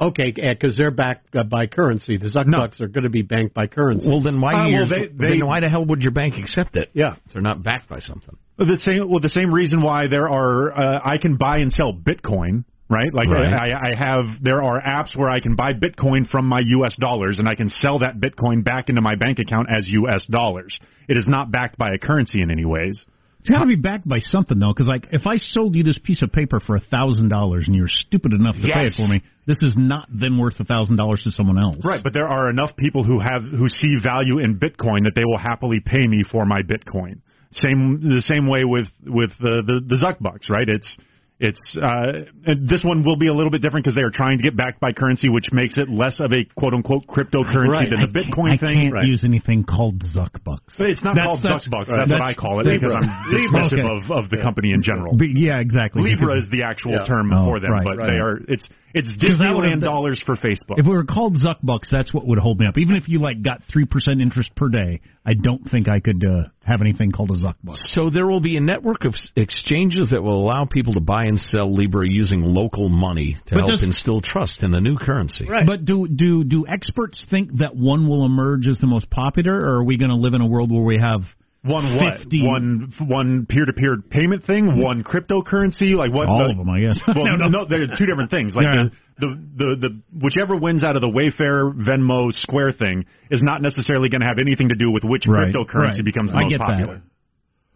Okay, 0.00 0.32
because 0.32 0.76
they're 0.76 0.90
backed 0.90 1.36
uh, 1.36 1.44
by 1.44 1.66
currency. 1.66 2.16
The 2.16 2.26
Zuck 2.26 2.50
bucks 2.50 2.80
are 2.80 2.88
going 2.88 3.04
to 3.04 3.10
be 3.10 3.22
banked 3.22 3.54
by 3.54 3.66
currency. 3.68 4.08
Well, 4.08 4.20
then 4.22 4.40
why? 4.40 4.52
Uh, 4.54 4.70
well, 4.70 4.88
they- 4.88 5.06
they- 5.06 5.38
then 5.38 5.46
why 5.46 5.60
the 5.60 5.68
hell 5.68 5.84
would 5.84 6.02
your 6.02 6.10
bank 6.12 6.36
accept 6.38 6.76
it? 6.76 6.90
Yeah. 6.94 7.14
They're 7.32 7.42
not 7.42 7.62
backed 7.62 7.88
by 7.88 8.00
something. 8.00 8.36
The 8.58 8.78
same, 8.78 9.08
well, 9.08 9.20
the 9.20 9.28
same 9.28 9.52
reason 9.52 9.82
why 9.82 10.06
there 10.08 10.28
are, 10.28 10.72
uh, 10.72 11.00
I 11.04 11.18
can 11.18 11.36
buy 11.36 11.58
and 11.58 11.72
sell 11.72 11.92
Bitcoin, 11.92 12.64
right? 12.88 13.12
Like 13.12 13.28
Right. 13.28 13.52
I, 13.52 13.92
I 13.92 13.96
have, 13.96 14.42
there 14.42 14.62
are 14.62 14.80
apps 14.80 15.16
where 15.16 15.30
I 15.30 15.40
can 15.40 15.56
buy 15.56 15.72
Bitcoin 15.72 16.28
from 16.28 16.46
my 16.46 16.60
U.S. 16.62 16.96
dollars 16.98 17.38
and 17.38 17.48
I 17.48 17.54
can 17.54 17.68
sell 17.68 18.00
that 18.00 18.18
Bitcoin 18.18 18.64
back 18.64 18.88
into 18.88 19.00
my 19.00 19.14
bank 19.14 19.38
account 19.38 19.68
as 19.74 19.88
U.S. 19.88 20.26
dollars. 20.30 20.78
It 21.08 21.16
is 21.16 21.26
not 21.26 21.50
backed 21.50 21.78
by 21.78 21.88
a 21.94 21.98
currency 21.98 22.42
in 22.42 22.50
any 22.50 22.64
ways. 22.64 23.04
It's 23.44 23.50
got 23.50 23.60
to 23.60 23.66
be 23.66 23.76
backed 23.76 24.08
by 24.08 24.20
something 24.20 24.58
though, 24.58 24.72
because 24.72 24.86
like 24.86 25.08
if 25.12 25.26
I 25.26 25.36
sold 25.36 25.74
you 25.74 25.82
this 25.82 25.98
piece 25.98 26.22
of 26.22 26.32
paper 26.32 26.60
for 26.60 26.76
a 26.76 26.80
thousand 26.80 27.28
dollars 27.28 27.64
and 27.66 27.76
you're 27.76 27.88
stupid 27.88 28.32
enough 28.32 28.56
to 28.56 28.62
pay 28.62 28.86
it 28.86 28.94
for 28.96 29.06
me, 29.06 29.22
this 29.46 29.58
is 29.60 29.74
not 29.76 30.08
then 30.08 30.38
worth 30.38 30.58
a 30.60 30.64
thousand 30.64 30.96
dollars 30.96 31.20
to 31.24 31.30
someone 31.30 31.58
else. 31.58 31.84
Right, 31.84 32.02
but 32.02 32.14
there 32.14 32.26
are 32.26 32.48
enough 32.48 32.74
people 32.74 33.04
who 33.04 33.20
have 33.20 33.42
who 33.42 33.68
see 33.68 33.98
value 34.02 34.38
in 34.38 34.58
Bitcoin 34.58 35.04
that 35.04 35.12
they 35.14 35.26
will 35.26 35.36
happily 35.36 35.80
pay 35.84 36.06
me 36.06 36.24
for 36.24 36.46
my 36.46 36.62
Bitcoin. 36.62 37.20
Same 37.52 38.00
the 38.00 38.22
same 38.22 38.48
way 38.48 38.64
with 38.64 38.88
with 39.04 39.32
the 39.38 39.62
the, 39.66 39.82
the 39.88 39.96
Zuck 39.96 40.20
bucks, 40.20 40.48
right? 40.48 40.66
It's 40.66 40.96
it's 41.44 41.76
uh, 41.76 42.24
this 42.56 42.82
one 42.82 43.04
will 43.04 43.16
be 43.16 43.28
a 43.28 43.34
little 43.34 43.50
bit 43.50 43.60
different 43.60 43.84
because 43.84 43.94
they 43.94 44.02
are 44.02 44.10
trying 44.10 44.38
to 44.38 44.42
get 44.42 44.56
backed 44.56 44.80
by 44.80 44.92
currency, 44.92 45.28
which 45.28 45.52
makes 45.52 45.76
it 45.76 45.88
less 45.90 46.18
of 46.20 46.32
a 46.32 46.44
quote 46.56 46.72
unquote 46.74 47.06
cryptocurrency 47.06 47.90
than 47.90 48.00
the 48.00 48.08
I 48.08 48.12
can't- 48.12 48.14
Bitcoin 48.34 48.50
I 48.52 48.56
thing. 48.56 48.90
can't 48.92 49.06
use 49.06 49.24
anything 49.24 49.64
called 49.64 50.00
Zuck 50.16 50.42
bucks. 50.44 50.74
But 50.78 50.90
it's 50.90 51.04
not 51.04 51.14
That's- 51.16 51.26
called 51.26 51.42
that's- 51.44 51.68
Zuck 51.68 51.70
bucks. 51.70 51.90
right. 51.90 51.98
That's, 52.08 52.10
what 52.12 52.22
I 52.22 52.34
call 52.34 52.60
it 52.60 52.66
Libra. 52.66 52.78
because 52.80 52.94
I'm 52.96 53.30
Libra. 53.30 53.60
dismissive 53.60 53.84
Okay. 53.84 54.04
of, 54.14 54.24
of 54.24 54.30
the 54.30 54.38
company 54.38 54.72
in 54.72 54.82
general. 54.82 55.16
But, 55.16 55.28
yeah, 55.36 55.60
exactly. 55.60 56.02
Libra 56.02 56.34
because- 56.34 56.44
is 56.44 56.50
the 56.50 56.62
actual 56.64 56.92
Yeah. 56.92 57.04
term 57.06 57.32
Oh, 57.32 57.44
for 57.44 57.60
them, 57.60 57.70
right, 57.72 57.84
but 57.84 57.96
right. 57.98 58.10
they 58.12 58.18
are 58.18 58.40
it's 58.48 58.68
it's 58.94 59.08
'Cause 59.16 59.38
that 59.38 59.54
would've- 59.54 59.68
Disneyland 59.68 59.80
dollars 59.82 60.20
for 60.24 60.36
Facebook. 60.36 60.78
If 60.78 60.86
we 60.86 60.92
were 60.92 61.04
called 61.04 61.34
Zuck 61.36 61.56
bucks, 61.62 61.88
that's 61.90 62.14
what 62.14 62.26
would 62.26 62.38
hold 62.38 62.58
me 62.60 62.66
up. 62.66 62.78
Even 62.78 62.96
if 62.96 63.08
you 63.08 63.18
like 63.18 63.42
got 63.42 63.62
three 63.64 63.84
percent 63.84 64.20
interest 64.20 64.54
per 64.54 64.68
day, 64.68 65.00
I 65.26 65.34
don't 65.34 65.68
think 65.70 65.88
I 65.88 66.00
could 66.00 66.24
uh, 66.24 66.44
have 66.64 66.80
anything 66.80 67.10
called 67.10 67.30
a 67.30 67.34
Zuck 67.34 67.54
buck. 67.64 67.76
So 67.76 68.08
there 68.10 68.26
will 68.26 68.40
be 68.40 68.56
a 68.56 68.60
network 68.60 69.04
of 69.04 69.14
s- 69.14 69.30
exchanges 69.36 70.10
that 70.10 70.22
will 70.22 70.40
allow 70.42 70.64
people 70.64 70.92
to 70.94 71.00
buy 71.00 71.24
and 71.24 71.38
sell 71.38 71.72
Libra 71.72 72.08
using 72.08 72.42
local 72.42 72.88
money 72.88 73.36
to 73.46 73.54
But 73.54 73.60
help 73.60 73.70
does- 73.70 73.82
instill 73.82 74.20
trust 74.20 74.62
in 74.62 74.70
the 74.70 74.80
new 74.80 74.96
currency. 74.96 75.46
But 75.66 75.84
do 75.84 76.06
do 76.08 76.44
do 76.44 76.66
experts 76.68 77.24
think 77.30 77.58
that 77.58 77.74
one 77.76 78.06
will 78.08 78.24
emerge 78.24 78.66
as 78.66 78.78
the 78.78 78.86
most 78.86 79.10
popular, 79.10 79.54
or 79.58 79.76
are 79.80 79.84
we 79.84 79.96
going 79.96 80.10
to 80.10 80.16
live 80.16 80.34
in 80.34 80.40
a 80.40 80.46
world 80.46 80.70
where 80.70 80.82
we 80.84 80.98
have 80.98 81.22
One 81.64 81.96
what? 81.96 82.18
50 82.18 82.42
One 82.46 82.92
one 83.08 83.46
peer 83.48 83.64
to 83.64 83.72
peer 83.72 83.96
payment 84.10 84.44
thing. 84.44 84.80
One 84.82 85.02
cryptocurrency. 85.02 85.94
Like 85.96 86.12
what? 86.12 86.28
All 86.28 86.44
the- 86.44 86.50
of 86.52 86.58
them, 86.58 86.68
I 86.68 86.80
guess. 86.80 87.00
Well, 87.08 87.24
No, 87.24 87.36
no, 87.36 87.48
no. 87.48 87.64
they're 87.66 87.86
two 87.96 88.04
different 88.04 88.30
things. 88.30 88.54
Like 88.54 88.66
Yeah. 88.66 88.84
the, 89.18 89.26
the 89.26 89.26
the 89.56 89.76
the 89.88 90.00
whichever 90.22 90.56
wins 90.58 90.82
out 90.84 90.94
of 90.96 91.00
the 91.00 91.08
Wayfair, 91.08 91.72
Venmo, 91.72 92.32
Square 92.34 92.72
thing 92.72 93.06
is 93.30 93.42
not 93.42 93.62
necessarily 93.62 94.10
going 94.10 94.20
to 94.20 94.26
have 94.26 94.38
anything 94.38 94.68
to 94.68 94.74
do 94.74 94.90
with 94.90 95.04
which 95.04 95.24
Right, 95.26 95.54
cryptocurrency 95.54 95.96
right. 95.96 96.04
becomes 96.04 96.30
the 96.32 96.36
I 96.36 96.42
most 96.42 96.50
get 96.50 96.58
that. 96.58 96.66
popular. 96.68 97.02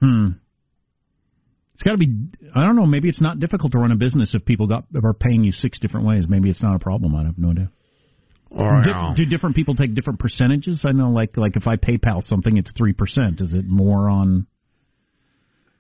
Hmm. 0.03 0.27
It's 1.75 1.83
got 1.83 1.93
to 1.93 1.97
be. 1.99 2.13
I 2.55 2.65
don't 2.67 2.77
know. 2.77 2.87
Maybe 2.87 3.09
it's 3.09 3.21
not 3.21 3.39
difficult 3.41 3.73
to 3.73 3.79
run 3.79 3.93
a 3.93 3.97
business 3.97 4.35
if 4.35 4.45
people 4.45 4.67
got 4.67 4.85
if 4.93 5.05
are 5.05 5.15
paying 5.15 5.45
you 5.45 5.53
six 5.53 5.79
different 5.79 6.07
ways. 6.07 6.27
Maybe 6.29 6.51
it's 6.51 6.61
not 6.63 6.75
a 6.75 6.79
problem. 6.81 7.15
I 7.15 7.25
have 7.25 7.39
no 7.39 7.53
idea. 7.53 7.71
Or, 8.51 8.83
do, 8.83 8.93
do 9.15 9.27
different 9.27 9.57
people 9.57 9.75
take 9.75 9.95
different 9.95 10.19
percentages? 10.19 10.81
I 10.85 10.93
know, 10.93 11.11
like 11.11 11.37
like 11.37 11.57
if 11.57 11.67
I 11.67 11.77
PayPal 11.77 12.23
something, 12.23 12.57
it's 12.57 12.71
three 12.77 12.93
percent. 12.95 13.41
Is 13.41 13.53
it 13.53 13.67
more 13.69 14.09
on 14.09 14.47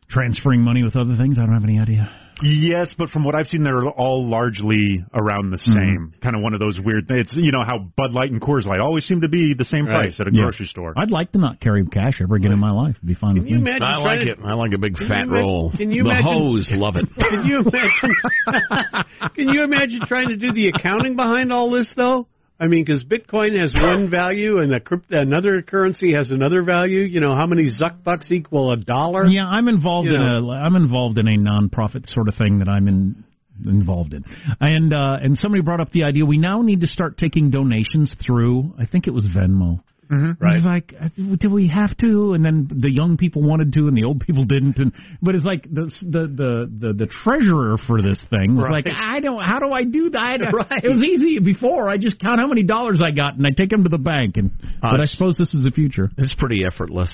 transferring 0.08 0.60
money 0.60 0.82
with 0.82 0.96
other 0.96 1.16
things? 1.16 1.38
I 1.38 1.46
don't 1.46 1.54
have 1.54 1.64
any 1.64 1.80
idea. 1.80 2.10
Yes, 2.40 2.94
but 2.96 3.08
from 3.08 3.24
what 3.24 3.34
I've 3.34 3.48
seen, 3.48 3.64
they're 3.64 3.84
all 3.88 4.28
largely 4.28 5.04
around 5.12 5.50
the 5.50 5.56
mm-hmm. 5.56 5.72
same. 5.72 6.14
Kind 6.22 6.36
of 6.36 6.42
one 6.42 6.54
of 6.54 6.60
those 6.60 6.78
weird. 6.78 7.06
It's 7.08 7.34
you 7.34 7.50
know 7.50 7.64
how 7.66 7.78
Bud 7.96 8.12
Light 8.12 8.30
and 8.30 8.40
Coors 8.40 8.64
Light 8.64 8.78
always 8.78 9.04
seem 9.06 9.22
to 9.22 9.28
be 9.28 9.54
the 9.58 9.64
same 9.64 9.86
Right. 9.86 10.02
price 10.02 10.20
at 10.20 10.28
a 10.28 10.30
Yeah. 10.32 10.42
grocery 10.42 10.66
store. 10.66 10.94
I'd 10.96 11.10
like 11.10 11.32
to 11.32 11.38
not 11.38 11.58
carry 11.60 11.84
cash 11.86 12.20
ever 12.22 12.36
again 12.36 12.52
in 12.52 12.58
my 12.60 12.70
life. 12.70 12.94
It'd 12.96 13.08
be 13.08 13.14
fine 13.14 13.38
with 13.38 13.48
you 13.48 13.58
me. 13.58 13.72
I 13.80 13.96
like 13.98 14.20
to- 14.20 14.30
it. 14.32 14.38
I 14.44 14.54
like 14.54 14.72
a 14.72 14.78
big 14.78 14.96
Can 14.96 15.08
fat 15.08 15.26
you 15.26 15.32
ima- 15.32 15.40
roll. 15.40 15.72
can 15.76 15.90
you 15.90 16.04
the 16.04 16.10
imagine- 16.10 16.32
hoes 16.32 16.70
love 16.70 16.94
it. 16.96 17.06
Can 17.16 17.44
you 17.44 17.58
imagine? 17.58 19.04
can 19.34 19.48
you 19.48 19.64
imagine 19.64 20.00
trying 20.06 20.28
to 20.28 20.36
do 20.36 20.52
the 20.52 20.68
accounting 20.68 21.16
behind 21.16 21.52
all 21.52 21.70
this, 21.72 21.92
though? 21.96 22.28
I 22.60 22.66
mean, 22.66 22.84
because 22.84 23.04
Bitcoin 23.04 23.58
has 23.58 23.72
one 23.74 24.10
value 24.18 24.58
and 24.60 24.72
the 24.72 24.80
crypt- 24.80 25.12
another 25.12 25.62
currency 25.62 26.14
has 26.14 26.30
another 26.30 26.62
value. 26.62 27.00
You 27.00 27.20
know, 27.20 27.34
how 27.34 27.46
many 27.46 27.70
Zuck 27.70 28.02
bucks 28.02 28.32
equal 28.32 28.72
a 28.72 28.76
dollar? 28.76 29.26
Yeah, 29.26 29.46
I'm 29.46 29.68
involved 29.68 30.08
You 30.08 30.16
in 30.16 30.20
a 30.20 30.48
I'm 30.50 30.74
involved 30.74 31.18
in 31.18 31.28
a 31.28 31.36
nonprofit 31.38 32.06
sort 32.12 32.28
of 32.28 32.34
thing 32.34 32.58
that 32.58 32.68
I'm 32.68 32.88
in 32.88 33.24
involved 33.64 34.14
in. 34.14 34.24
And 34.60 34.92
uh 34.92 35.18
and 35.22 35.36
somebody 35.36 35.62
brought 35.62 35.80
up 35.80 35.90
the 35.92 36.04
idea 36.04 36.24
we 36.24 36.38
now 36.38 36.62
need 36.62 36.80
to 36.80 36.86
start 36.86 37.16
taking 37.18 37.50
donations 37.50 38.14
through 38.24 38.74
I 38.78 38.86
think 38.86 39.06
it 39.06 39.12
was 39.12 39.24
Venmo. 39.24 39.80
Mm-hmm. 40.10 40.46
It's 40.46 40.64
like, 40.64 40.94
uh, 40.98 41.08
did 41.38 41.52
we 41.52 41.68
have 41.68 41.96
to? 41.98 42.32
And 42.32 42.44
then 42.44 42.68
the 42.74 42.90
young 42.90 43.16
people 43.16 43.42
wanted 43.42 43.72
to, 43.74 43.88
and 43.88 43.96
the 43.96 44.04
old 44.04 44.20
people 44.20 44.44
didn't. 44.54 44.78
And 44.78 44.92
but 45.20 45.34
it's 45.34 45.44
like 45.44 45.64
the 45.64 45.90
the 46.02 46.20
the 46.26 46.70
the, 46.88 46.92
the 46.94 47.06
treasurer 47.06 47.76
for 47.86 48.00
this 48.00 48.18
thing 48.30 48.56
was 48.56 48.64
Right. 48.70 48.84
like, 48.86 48.94
I 48.94 49.20
don't. 49.20 49.40
How 49.42 49.58
do 49.58 49.70
I 49.70 49.84
do 49.84 50.10
that? 50.10 50.18
I 50.20 50.30
had 50.32 50.40
to- 50.40 50.50
Right. 50.56 50.84
It 50.84 50.88
was 50.90 51.02
easy 51.02 51.38
before. 51.40 51.88
I 51.88 51.98
just 51.98 52.18
count 52.20 52.40
how 52.40 52.46
many 52.48 52.62
dollars 52.62 53.02
I 53.04 53.10
got, 53.10 53.34
and 53.36 53.46
I 53.46 53.50
take 53.50 53.70
them 53.70 53.84
to 53.84 53.90
the 53.90 53.98
bank. 53.98 54.36
And 54.36 54.50
Uh, 54.82 54.92
but 54.92 55.00
I 55.00 55.04
suppose 55.06 55.36
this 55.36 55.52
is 55.54 55.64
the 55.64 55.70
future. 55.70 56.10
It's 56.16 56.34
pretty 56.34 56.64
effortless. 56.64 57.10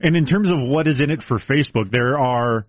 And 0.00 0.16
in 0.16 0.26
terms 0.26 0.48
of 0.48 0.58
what 0.58 0.86
is 0.86 1.00
in 1.00 1.10
it 1.10 1.22
for 1.26 1.38
Facebook, 1.38 1.90
there 1.90 2.18
are. 2.18 2.66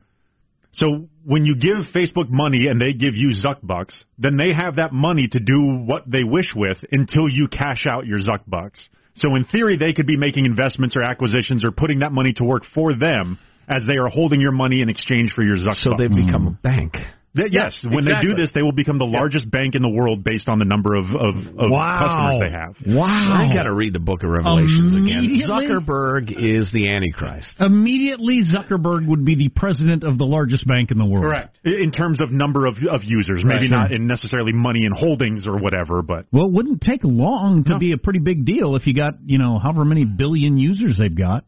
So 0.73 1.07
when 1.25 1.43
you 1.45 1.55
give 1.55 1.85
Facebook 1.95 2.29
money 2.29 2.67
and 2.67 2.79
they 2.79 2.93
give 2.93 3.15
you 3.15 3.29
Zuck 3.43 3.57
bucks, 3.63 4.05
then 4.19 4.37
they 4.37 4.53
have 4.53 4.75
that 4.75 4.93
money 4.93 5.27
to 5.27 5.39
do 5.39 5.83
what 5.87 6.03
they 6.05 6.23
wish 6.23 6.53
with 6.55 6.77
until 6.91 7.27
you 7.27 7.47
cash 7.47 7.87
out 7.87 8.05
your 8.05 8.19
Zuck 8.19 8.41
bucks. 8.47 8.87
So 9.17 9.35
in 9.35 9.45
theory, 9.45 9.77
they 9.77 9.93
could 9.93 10.07
be 10.07 10.17
making 10.17 10.45
investments 10.45 10.95
or 10.95 11.03
acquisitions 11.03 11.63
or 11.63 11.71
putting 11.71 11.99
that 11.99 12.11
money 12.11 12.33
to 12.33 12.43
work 12.43 12.63
for 12.73 12.93
them 12.95 13.39
as 13.67 13.83
they 13.87 13.97
are 13.97 14.07
holding 14.07 14.39
your 14.39 14.51
money 14.51 14.81
in 14.81 14.89
exchange 14.89 15.33
for 15.33 15.43
your 15.43 15.57
Zuck 15.57 15.75
So 15.75 15.91
they've 15.97 16.09
become 16.09 16.47
a 16.47 16.51
bank. 16.51 16.93
Th- 17.37 17.53
yes, 17.53 17.85
when 17.89 18.03
they 18.05 18.19
do 18.21 18.33
this, 18.35 18.51
they 18.53 18.61
will 18.63 18.71
become 18.73 18.97
the 18.97 19.05
largest 19.05 19.49
bank 19.49 19.75
in 19.75 19.81
the 19.81 19.89
world 19.89 20.23
based 20.23 20.49
on 20.49 20.59
the 20.59 20.65
number 20.65 20.95
of, 20.95 21.05
of, 21.05 21.35
of 21.57 21.69
Wow. 21.71 21.99
customers 22.01 22.37
they 22.41 22.51
have. 22.51 22.97
Wow! 22.97 23.05
I 23.07 23.53
got 23.53 23.63
to 23.63 23.73
read 23.73 23.93
the 23.93 23.99
Book 23.99 24.23
of 24.23 24.29
Revelations 24.29 24.95
again. 24.95 25.39
Zuckerberg 25.47 26.31
is 26.31 26.71
the 26.71 26.89
Antichrist. 26.89 27.47
Immediately, 27.59 28.41
Zuckerberg 28.43 29.07
would 29.07 29.23
be 29.23 29.35
the 29.35 29.49
president 29.49 30.03
of 30.03 30.17
the 30.17 30.25
largest 30.25 30.65
bank 30.67 30.91
in 30.91 30.97
the 30.97 31.05
world. 31.05 31.25
Correct. 31.25 31.57
In 31.63 31.91
terms 31.91 32.21
of 32.21 32.31
number 32.31 32.65
of, 32.65 32.75
of 32.89 33.01
users, 33.03 33.43
maybe 33.45 33.69
Right. 33.69 33.89
not 33.89 33.91
in 33.91 34.07
necessarily 34.07 34.53
money 34.53 34.85
and 34.85 34.95
holdings 34.97 35.47
or 35.47 35.57
whatever, 35.57 36.01
but 36.01 36.25
Well, 36.31 36.47
it 36.47 36.53
wouldn't 36.53 36.81
take 36.81 37.03
long 37.03 37.63
to 37.65 37.77
be 37.77 37.91
a 37.91 37.97
pretty 37.97 38.19
big 38.19 38.45
deal 38.45 38.75
if 38.75 38.87
you 38.87 38.93
got, 38.93 39.13
you 39.25 39.37
know, 39.37 39.59
however 39.59 39.85
many 39.85 40.05
billion 40.05 40.57
users 40.57 40.97
they've 40.97 41.13
got. 41.15 41.43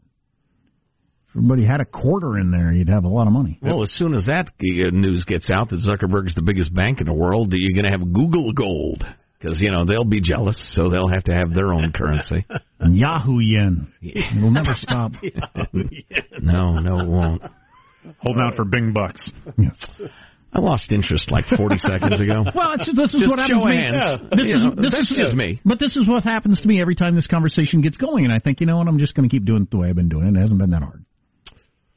If 1.30 1.36
everybody 1.38 1.66
had 1.66 1.80
a 1.82 1.86
quarter 1.86 2.38
in 2.40 2.50
there, 2.52 2.72
you'd 2.72 2.90
have 2.90 3.04
a 3.04 3.08
lot 3.10 3.28
of 3.28 3.34
money. 3.34 3.60
Well, 3.62 3.84
as 3.84 3.92
soon 3.94 4.14
as 4.16 4.26
that 4.26 4.48
uh, 4.48 4.90
news 4.92 5.24
gets 5.26 5.50
out 5.50 5.70
that 5.70 5.78
Zuckerberg's 5.80 6.34
the 6.36 6.42
biggest 6.42 6.74
bank 6.74 7.00
in 7.02 7.06
the 7.08 7.14
world, 7.14 7.54
you're 7.56 7.80
going 7.80 7.92
to 7.92 7.98
have 7.98 8.12
Google 8.14 8.52
Gold 8.52 9.04
because 9.40 9.62
you 9.62 9.72
know 9.72 9.86
they'll 9.86 10.04
be 10.06 10.22
jealous, 10.22 10.58
so 10.76 10.90
they'll 10.90 11.08
have 11.08 11.24
to 11.26 11.34
have 11.34 11.54
their 11.54 11.72
own 11.74 11.92
currency. 11.94 12.46
And 12.82 12.96
Yahoo 12.98 13.40
yen. 13.40 13.92
It'll 14.02 14.52
never 14.52 14.74
stop. 14.74 15.12
No, 16.42 16.80
no, 16.80 17.00
it 17.02 17.08
won't. 17.08 17.42
holding 18.20 18.42
out 18.42 18.56
for 18.56 18.64
Bing 18.66 18.94
bucks. 18.94 19.30
Yes. 19.58 19.76
I 20.54 20.60
lost 20.62 20.92
interest 20.92 21.30
like 21.32 21.46
40 21.58 21.78
seconds 21.80 22.20
ago. 22.22 22.44
Well, 22.56 22.74
it's, 22.74 22.86
this 22.96 23.14
is 23.14 23.20
Just 23.22 23.30
what 23.30 23.40
happens 23.40 23.62
to 23.62 23.70
me. 23.70 23.76
hands. 23.76 24.22
This 24.32 24.46
You 24.48 24.56
is 24.56 24.64
know, 24.64 24.76
this 24.82 24.92
that's 24.92 25.12
is 25.12 25.18
just 25.18 25.36
me. 25.36 25.62
But 25.66 25.80
this 25.80 25.96
is 25.96 26.08
what 26.08 26.24
happens 26.24 26.60
to 26.62 26.68
me 26.68 26.82
every 26.82 26.96
time 26.96 27.16
this 27.16 27.28
conversation 27.28 27.82
gets 27.82 27.98
going, 27.98 28.26
and 28.26 28.34
I 28.34 28.40
think, 28.40 28.62
you 28.62 28.66
know 28.66 28.78
what, 28.78 28.88
I'm 28.88 28.98
just 28.98 29.14
going 29.14 29.30
to 29.30 29.34
keep 29.36 29.46
doing 29.46 29.64
it 29.64 29.72
the 29.72 29.78
way 29.78 29.90
I've 29.90 29.96
been 29.96 30.10
doing 30.10 30.26
it. 30.28 30.36
It 30.38 30.40
hasn't 30.40 30.58
been 30.58 30.72
that 30.72 30.82
hard. 30.82 31.04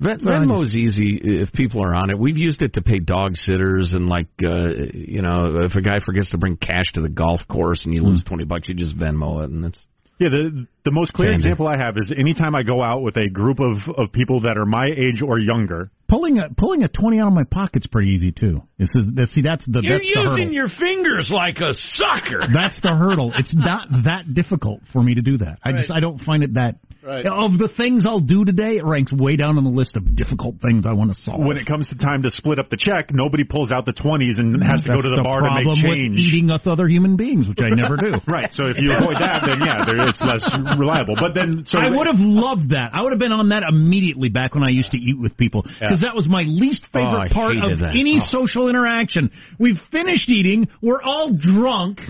Ven- 0.03 0.21
So 0.21 0.31
I 0.31 0.35
Venmo's 0.35 0.75
easy 0.75 1.19
if 1.23 1.53
people 1.53 1.83
are 1.83 1.95
on 1.95 2.11
it. 2.11 2.19
We've 2.19 2.37
used 2.37 2.61
it 2.62 2.75
to 2.75 2.83
pay 2.83 2.99
dog 2.99 3.37
sitters 3.37 3.93
and 3.93 4.09
like 4.09 4.27
uh, 4.45 4.69
you 4.93 5.23
know 5.23 5.62
if 5.65 5.75
a 5.75 5.81
guy 5.81 5.99
forgets 6.05 6.31
to 6.31 6.38
bring 6.38 6.57
cash 6.57 6.87
to 6.95 7.01
the 7.01 7.09
golf 7.09 7.41
course 7.49 7.85
and 7.85 7.95
you 7.95 8.03
lose 8.03 8.23
twenty 8.25 8.45
bucks, 8.45 8.69
you 8.69 8.75
just 8.75 8.97
Venmo 8.97 9.45
it 9.45 9.51
and 9.51 9.65
it's 9.67 9.79
Yeah, 10.19 10.29
the 10.29 10.67
the 10.85 10.91
most 10.91 11.12
clear 11.12 11.31
Sandy. 11.33 11.45
example 11.47 11.67
I 11.67 11.77
have 11.79 11.97
is 11.97 12.12
anytime 12.17 12.55
I 12.55 12.62
go 12.62 12.83
out 12.83 13.03
with 13.03 13.17
a 13.17 13.29
group 13.31 13.59
of, 13.61 13.77
of 13.97 14.12
people 14.12 14.41
that 14.43 14.57
are 14.59 14.67
my 14.67 14.87
age 14.87 15.23
or 15.23 15.38
younger. 15.38 15.91
Pulling 16.12 16.38
a 16.38 16.51
pulling 16.51 16.85
a 16.85 16.88
twenty 16.88 17.20
out 17.20 17.29
of 17.29 17.33
my 17.33 17.44
pocket's 17.44 17.87
pretty 17.87 18.11
easy 18.11 18.33
too. 18.33 18.61
This 18.79 18.90
is 18.94 19.07
that, 19.14 19.29
see 19.33 19.40
that's 19.40 19.64
the 19.64 19.81
you're 19.83 19.96
that's 19.96 20.05
the 20.05 20.20
using 20.31 20.53
your 20.53 20.68
fingers 20.68 21.31
like 21.33 21.57
a 21.57 21.72
sucker. 21.72 22.44
That's 22.53 22.79
the 22.83 22.94
hurdle. 22.94 23.33
It's 23.35 23.55
not 23.55 23.88
that 24.05 24.35
difficult 24.35 24.81
for 24.92 25.03
me 25.03 25.14
to 25.14 25.22
do 25.22 25.38
that. 25.38 25.59
I 25.64 25.72
just 25.72 25.90
I 25.90 26.01
don't 26.01 26.20
find 26.20 26.42
it 26.42 26.53
that 26.55 26.77
Right. 27.03 27.27
of 27.27 27.59
the 27.59 27.66
things 27.66 28.07
I'll 28.07 28.22
do 28.22 28.44
today, 28.44 28.79
it 28.79 28.87
ranks 28.87 29.11
way 29.11 29.35
down 29.35 29.59
on 29.59 29.66
the 29.66 29.75
list 29.75 29.98
of 29.98 30.14
difficult 30.14 30.62
things 30.62 30.87
I 30.87 30.94
want 30.94 31.11
to 31.11 31.18
solve. 31.27 31.42
When 31.42 31.59
it 31.59 31.66
comes 31.66 31.90
to 31.90 31.98
time 31.98 32.22
to 32.22 32.31
split 32.31 32.62
up 32.62 32.70
the 32.70 32.79
check, 32.79 33.11
nobody 33.11 33.42
pulls 33.42 33.72
out 33.72 33.87
the 33.87 33.92
twenties 33.92 34.38
and 34.38 34.62
has 34.62 34.87
to 34.87 34.90
go 34.94 35.03
to 35.03 35.11
the, 35.11 35.18
bar 35.18 35.42
to 35.42 35.51
make 35.51 35.66
problem 35.66 35.83
with 35.83 35.98
change. 35.98 36.14
eating 36.14 36.46
with 36.46 36.62
other 36.62 36.87
human 36.87 37.18
beings, 37.18 37.51
which 37.51 37.59
I 37.59 37.75
never 37.75 37.96
do. 37.96 38.14
Right. 38.29 38.53
So 38.55 38.70
if 38.70 38.79
you 38.79 38.94
avoid 38.94 39.18
that, 39.18 39.42
then 39.42 39.59
yeah, 39.66 39.83
there, 39.83 39.98
it's 40.07 40.22
less 40.22 40.46
reliable. 40.79 41.18
But 41.18 41.35
then, 41.35 41.66
so 41.66 41.83
I 41.83 41.90
would 41.90 42.07
have 42.07 42.22
loved 42.22 42.70
that. 42.70 42.94
I 42.94 43.03
would 43.03 43.11
have 43.11 43.18
been 43.18 43.35
on 43.35 43.51
that 43.51 43.66
immediately 43.66 44.29
back 44.29 44.55
when 44.55 44.62
I 44.62 44.70
used 44.70 44.92
to 44.92 44.98
eat 44.98 45.18
with 45.18 45.37
people 45.37 45.66
because 45.66 46.02
that 46.03 46.15
was 46.15 46.29
my 46.29 46.43
least 46.43 46.85
Oh, 46.95 46.99
favorite 47.01 47.21
I 47.21 47.29
part 47.33 47.57
of 47.57 47.79
that. 47.81 47.97
any 47.97 48.21
Oh. 48.21 48.27
social 48.27 48.69
interaction. 48.69 49.31
We've 49.59 49.81
finished 49.91 50.29
eating. 50.29 50.69
We're 50.81 51.03
all 51.03 51.33
drunk. 51.33 52.01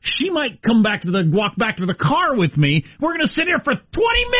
She 0.00 0.28
might 0.30 0.60
come 0.60 0.82
back 0.82 1.02
to 1.02 1.10
the 1.10 1.24
walk 1.32 1.56
back 1.56 1.78
to 1.78 1.86
the 1.86 1.94
car 1.94 2.36
with 2.36 2.56
me. 2.58 2.84
We're 3.00 3.14
going 3.16 3.26
to 3.26 3.32
sit 3.32 3.46
here 3.46 3.60
for 3.64 3.72
20 3.74 3.84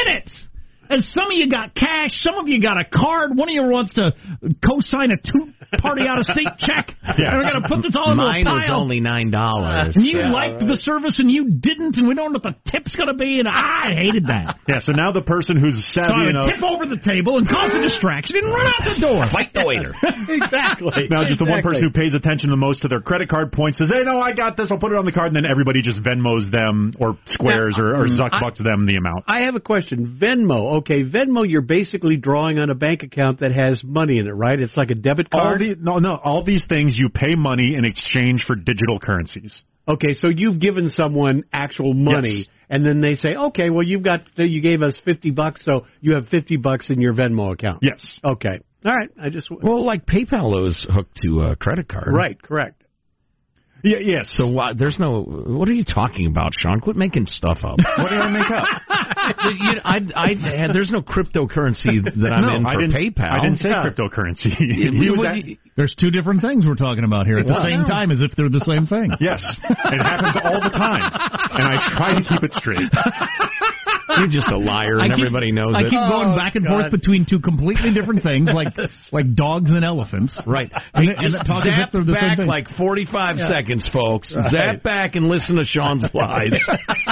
minutes. 0.05 0.49
And 0.91 1.03
some 1.05 1.27
of 1.31 1.33
you 1.37 1.49
got 1.51 1.75
cash, 1.75 2.11
some 2.23 2.35
of 2.37 2.49
you 2.49 2.61
got 2.61 2.77
a 2.79 2.85
card. 2.85 3.37
One 3.37 3.49
of 3.49 3.55
you 3.55 3.63
wants 3.65 3.95
to 3.95 4.13
co-sign 4.65 5.11
a 5.11 5.17
two-party 5.17 6.03
out-of-state 6.09 6.59
check. 6.59 6.91
Yeah. 7.15 7.31
And 7.31 7.39
we're 7.39 7.47
going 7.53 7.63
to 7.63 7.69
put 7.69 7.83
this 7.85 7.95
all 7.95 8.11
into 8.11 8.25
Mine 8.27 8.43
a 8.49 8.51
was 8.51 8.65
pile. 8.67 8.81
only 8.81 8.99
nine 8.99 9.31
dollars. 9.31 9.95
And 9.95 10.03
you 10.09 10.19
liked 10.25 10.59
the 10.67 10.75
service 10.81 11.21
and 11.21 11.31
you 11.31 11.61
didn't, 11.61 11.95
and 12.01 12.09
we 12.09 12.17
don't 12.17 12.33
know 12.33 12.41
what 12.43 12.49
the 12.49 12.57
tip's 12.73 12.97
going 12.97 13.07
to 13.13 13.15
be, 13.15 13.39
and 13.39 13.47
I 13.47 13.93
hated 13.95 14.25
that. 14.33 14.57
yeah. 14.67 14.81
So 14.83 14.91
now 14.97 15.13
the 15.13 15.23
person 15.23 15.61
who's 15.61 15.79
So 15.95 16.01
I 16.03 16.09
savvy 16.11 16.21
would 16.27 16.35
enough. 16.35 16.49
tip 16.51 16.65
over 16.65 16.89
the 16.91 16.99
table 16.99 17.37
and 17.39 17.47
cause 17.47 17.71
a 17.77 17.79
distraction 17.87 18.41
and 18.43 18.49
run 18.51 18.67
out 18.67 18.83
the 18.83 18.97
door. 18.99 19.23
Fight 19.31 19.53
the 19.55 19.63
waiter. 19.63 19.93
exactly. 20.33 21.07
Now, 21.13 21.23
just 21.29 21.39
the 21.39 21.47
one 21.47 21.63
person 21.63 21.85
who 21.85 21.93
pays 21.93 22.15
attention 22.15 22.51
the 22.51 22.59
most 22.59 22.83
to 22.83 22.89
their 22.89 23.01
credit 23.05 23.29
card 23.29 23.53
points 23.53 23.79
says, 23.79 23.93
"Hey, 23.93 24.03
no, 24.03 24.19
I 24.19 24.33
got 24.33 24.57
this. 24.57 24.73
I'll 24.73 24.81
put 24.81 24.91
it 24.91 24.99
on 24.99 25.05
the 25.05 25.13
card." 25.15 25.29
And 25.31 25.37
then 25.37 25.47
everybody 25.47 25.83
just 25.83 26.03
Venmos 26.03 26.51
them 26.51 26.93
or 26.99 27.15
squares 27.31 27.77
or, 27.79 27.95
or 27.95 28.09
mm, 28.09 28.19
Zuck 28.19 28.33
I- 28.33 28.41
bucks 28.41 28.59
them 28.59 28.87
the 28.87 28.97
amount. 28.97 29.25
I 29.29 29.45
have 29.47 29.55
a 29.55 29.63
question. 29.63 30.19
Venmo. 30.19 30.74
Okay, 30.79 31.05
Venmo. 31.05 31.49
You're 31.49 31.61
basically 31.63 32.17
drawing 32.17 32.59
on 32.59 32.71
a 32.71 32.75
bank 32.75 33.03
account 33.03 33.41
that 33.41 33.53
has 33.53 33.83
money 33.85 34.19
in 34.19 34.27
it, 34.27 34.33
right? 34.33 34.59
It's 34.59 34.77
like 34.77 34.91
a 34.91 34.95
debit 34.95 35.29
All 35.33 35.41
card. 35.41 35.61
the, 35.61 35.77
no, 35.79 35.99
no, 35.99 36.17
all 36.17 36.43
these 36.45 36.65
things 36.69 36.97
you 36.99 37.09
pay 37.11 37.35
money 37.37 37.75
in 37.77 37.85
exchange 37.85 38.45
for 38.47 38.57
digital 38.57 38.99
currencies. 38.99 39.63
Okay, 39.87 40.15
so 40.15 40.29
you've 40.29 40.59
given 40.61 40.89
someone 40.91 41.45
actual 41.53 41.93
money, 41.95 42.39
Yes. 42.39 42.47
and 42.71 42.87
then 42.87 43.03
they 43.03 43.15
say, 43.17 43.37
"Okay, 43.37 43.69
well, 43.71 43.83
you've 43.83 44.03
got 44.03 44.23
you 44.37 44.63
gave 44.63 44.83
us 44.83 44.97
fifty 45.05 45.31
bucks, 45.31 45.63
so 45.65 45.85
you 46.01 46.15
have 46.15 46.29
fifty 46.29 46.57
bucks 46.57 46.89
in 46.91 47.01
your 47.03 47.13
Venmo 47.13 47.53
account." 47.53 47.81
Yes. 47.83 48.19
Okay. 48.25 48.59
All 48.85 48.95
right. 48.95 49.11
I 49.21 49.29
just 49.31 49.51
Well, 49.51 49.85
like 49.85 50.07
PayPal 50.07 50.67
is 50.69 50.87
hooked 50.91 51.17
to 51.23 51.43
a 51.43 51.57
credit 51.57 51.89
card. 51.89 52.09
right. 52.13 52.41
Correct. 52.43 52.83
Yeah, 53.85 53.99
yes. 54.01 54.33
So 54.37 54.49
why, 54.49 54.73
there's 54.73 54.99
no. 54.99 55.21
What 55.23 55.69
are 55.69 55.75
you 55.75 55.85
talking 55.85 56.27
about, 56.27 56.53
Sean? 56.59 56.81
Quit 56.81 56.97
making 56.97 57.27
stuff 57.27 57.59
up. 57.63 57.77
what 57.99 58.09
did 58.09 58.19
I 58.19 58.31
make 58.31 58.51
up? 58.51 58.65
you, 59.45 59.73
I, 59.85 60.01
I, 60.17 60.73
there's 60.73 60.91
no 60.91 61.03
cryptocurrency 61.03 62.01
that 62.03 62.33
I'm 62.33 62.43
no, 62.49 62.57
in 62.57 62.67
I 62.67 62.75
for 62.75 62.81
didn't, 62.81 62.97
PayPal. 62.97 63.31
I 63.31 63.43
didn't 63.43 63.59
say 63.59 63.69
Yeah. 63.69 63.85
cryptocurrency. 63.85 64.57
You- 64.59 65.15
He 65.15 65.27
at- 65.53 65.59
There's 65.77 65.95
two 66.01 66.11
different 66.11 66.41
things 66.41 66.65
we're 66.65 66.77
talking 66.81 67.05
about 67.05 67.27
here 67.27 67.39
at 67.39 67.47
the 67.47 67.63
same 67.63 67.85
time 67.85 68.11
as 68.11 68.21
if 68.23 68.33
they're 68.37 68.49
the 68.49 68.65
same 68.65 68.87
thing. 68.87 69.13
yes, 69.21 69.45
it 69.69 70.01
happens 70.03 70.37
all 70.43 70.61
the 70.65 70.71
time, 70.73 71.05
and 71.53 71.63
I 71.69 71.77
try 71.97 72.15
to 72.17 72.25
keep 72.27 72.43
it 72.43 72.53
straight. 72.55 72.89
You're 74.19 74.29
just 74.29 74.49
a 74.49 74.59
liar, 74.59 74.99
and 74.99 75.13
keep- 75.13 75.21
everybody 75.21 75.53
knows 75.53 75.75
I 75.75 75.81
it. 75.81 75.91
keep 75.91 75.99
going 75.99 76.33
oh, 76.33 76.37
back 76.37 76.55
and 76.57 76.67
forth 76.67 76.91
between 76.91 77.25
two 77.25 77.41
completely 77.41 77.93
different 77.93 78.23
things, 78.23 78.51
like 78.53 78.69
like 79.13 79.35
dogs 79.35 79.71
and 79.71 79.85
elephants. 79.85 80.33
Right. 80.47 80.71
And, 80.95 81.09
Hey, 81.09 81.15
and 81.17 81.33
just 81.33 81.47
talk 81.47 81.65
zap 81.65 81.93
they're 81.93 82.05
same 82.05 82.15
back 82.15 82.39
thing. 82.39 82.47
like 82.47 82.69
45 82.77 83.39
seconds, 83.49 83.89
folks. 83.93 84.33
Zap 84.51 84.83
back 84.83 85.15
and 85.15 85.29
listen 85.29 85.57
to 85.57 85.65
Sean's 85.65 86.05
lies 86.15 86.53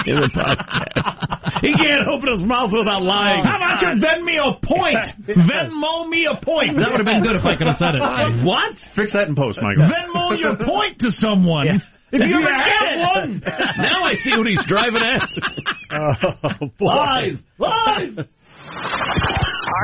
in 0.07 0.17
the 0.21 0.31
podcast. 0.33 1.61
He 1.61 1.73
can't 1.73 2.09
open 2.09 2.29
his 2.33 2.43
mouth 2.43 2.73
without 2.73 3.03
lying. 3.03 3.45
How 3.45 3.57
about 3.57 3.83
you 3.83 4.01
Venmo 4.01 4.25
me 4.25 4.37
a 4.39 4.53
point? 4.65 4.99
Venmo 5.29 6.09
me 6.09 6.27
a 6.27 6.37
point. 6.45 6.77
That 6.77 6.91
would 6.91 7.01
have 7.01 7.07
been 7.07 7.23
good 7.23 7.37
if 7.37 7.45
I 7.45 7.57
could 7.57 7.67
have 7.69 7.77
said 7.79 7.95
it. 7.95 8.45
What? 8.45 8.75
Fix 8.97 9.13
that 9.13 9.29
in 9.29 9.35
post, 9.37 9.59
Michael. 9.63 9.89
Venmo 9.89 10.39
your 10.39 10.57
point 10.57 10.99
to 11.01 11.11
someone. 11.13 11.83
If 12.13 12.29
you 12.29 12.37
ever 12.37 12.53
get 12.65 12.99
one. 13.17 13.43
now 13.79 14.05
I 14.05 14.15
see 14.23 14.37
what 14.37 14.47
he's 14.47 14.63
driving 14.67 15.03
at. 15.03 15.29
Oh, 15.95 16.69
boy. 16.79 16.87
lies, 16.87 17.37
lies. 17.59 18.17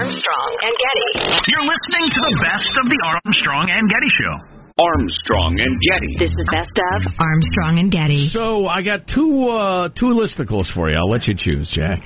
Armstrong 0.00 0.52
and 0.62 0.74
Getty. 0.80 1.42
You're 1.48 1.68
listening 1.68 2.08
to 2.08 2.20
the 2.24 2.36
best 2.40 2.72
of 2.80 2.88
the 2.88 3.00
Armstrong 3.04 3.68
and 3.70 3.90
Getty 3.90 4.08
Show. 4.16 4.58
Armstrong 4.78 5.60
and 5.60 5.80
Getty. 5.80 6.16
This 6.18 6.30
is 6.30 6.46
Best 6.50 6.72
of 6.94 7.12
Armstrong 7.18 7.78
and 7.78 7.90
Getty. 7.92 8.28
So 8.30 8.66
I 8.66 8.82
got 8.82 9.06
two 9.06 9.48
uh, 9.48 9.88
two 9.90 10.06
listicles 10.16 10.72
for 10.74 10.88
you. 10.88 10.96
I'll 10.96 11.10
let 11.10 11.26
you 11.26 11.34
choose, 11.36 11.70
Jack. 11.74 12.00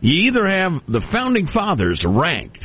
You 0.00 0.28
either 0.28 0.46
have 0.46 0.72
the 0.88 1.06
founding 1.12 1.46
fathers 1.46 2.04
ranked 2.06 2.64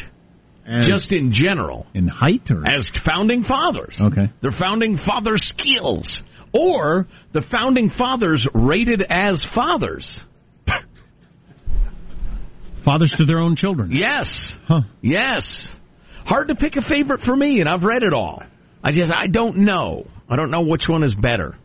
just 0.82 1.12
in 1.12 1.32
general 1.32 1.86
in 1.94 2.08
height 2.08 2.50
or 2.50 2.66
as 2.68 2.90
founding 3.06 3.44
fathers. 3.44 3.96
Okay. 4.02 4.32
Their 4.42 4.54
founding 4.58 4.98
father 4.98 5.38
skills, 5.38 6.22
or 6.58 7.08
the 7.34 7.42
founding 7.52 7.90
fathers 7.98 8.48
rated 8.54 9.04
as 9.10 9.46
fathers. 9.54 10.22
fathers 12.84 13.14
to 13.18 13.26
their 13.26 13.40
own 13.40 13.56
children. 13.56 13.92
Yes. 13.92 14.54
Huh. 14.68 14.82
Yes. 15.02 15.68
Hard 16.26 16.48
to 16.50 16.56
pick 16.56 16.76
a 16.76 16.82
favorite 16.82 17.22
for 17.22 17.36
me, 17.36 17.60
and 17.60 17.68
I've 17.68 17.84
read 17.84 18.04
it 18.04 18.14
all. 18.14 18.42
I 18.84 18.92
just 18.92 19.12
I 19.12 19.28
don't 19.28 19.58
know. 19.58 20.08
I 20.30 20.36
don't 20.36 20.52
know 20.52 20.62
which 20.62 20.84
one 20.88 21.04
is 21.04 21.14
better. 21.16 21.56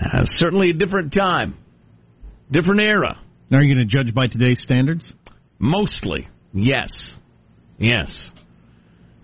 Uh, 0.00 0.20
certainly 0.24 0.70
a 0.70 0.74
different 0.74 1.12
time. 1.12 1.56
different 2.50 2.80
era. 2.80 3.18
Are 3.52 3.62
you 3.62 3.74
going 3.74 3.88
to 3.88 3.96
judge 3.96 4.14
by 4.14 4.26
today's 4.26 4.60
standards? 4.62 5.12
Mostly, 5.58 6.28
yes, 6.52 7.16
yes. 7.78 8.30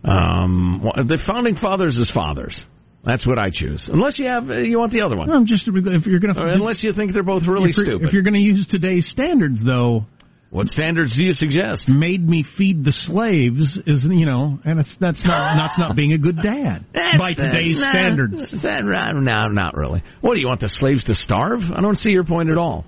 Um, 0.04 0.82
the 0.96 1.18
founding 1.26 1.56
fathers 1.56 1.96
is 1.96 2.10
fathers. 2.12 2.64
That's 3.04 3.26
what 3.26 3.38
I 3.38 3.50
choose. 3.52 3.88
Unless 3.92 4.18
you 4.18 4.26
have, 4.26 4.48
uh, 4.48 4.58
you 4.58 4.78
want 4.78 4.92
the 4.92 5.02
other 5.02 5.16
one. 5.16 5.30
I'm 5.30 5.46
just 5.46 5.68
if 5.68 6.06
you're 6.06 6.20
going 6.20 6.38
Or 6.38 6.48
unless 6.48 6.82
you 6.82 6.92
think 6.92 7.12
they're 7.12 7.22
both 7.22 7.42
really 7.46 7.70
if 7.70 7.76
stupid. 7.76 8.08
If 8.08 8.12
you're 8.12 8.22
going 8.22 8.34
to 8.34 8.40
use 8.40 8.66
today's 8.68 9.06
standards, 9.10 9.60
though, 9.64 10.06
what 10.50 10.68
standards 10.68 11.14
do 11.14 11.22
you 11.22 11.34
suggest? 11.34 11.88
Made 11.88 12.26
me 12.26 12.44
feed 12.56 12.84
the 12.84 12.92
slaves 12.92 13.78
is 13.86 14.06
you 14.08 14.24
know, 14.24 14.58
and 14.64 14.78
it's 14.80 14.94
that's 15.00 15.22
not 15.24 15.56
that's 15.58 15.78
not 15.78 15.96
being 15.96 16.12
a 16.12 16.18
good 16.18 16.36
dad 16.42 16.86
by 17.18 17.34
today's 17.34 17.80
Nah, 17.80 17.90
standards. 17.90 18.52
Is 18.52 18.62
that 18.62 18.82
right? 18.84 19.12
No, 19.12 19.48
not 19.48 19.76
really. 19.76 20.02
What 20.20 20.34
do 20.34 20.40
you 20.40 20.46
want 20.46 20.60
the 20.60 20.68
slaves 20.68 21.04
to 21.04 21.14
starve? 21.14 21.60
I 21.74 21.80
don't 21.80 21.98
see 21.98 22.10
your 22.10 22.24
point 22.24 22.50
at 22.50 22.56
all. 22.56 22.84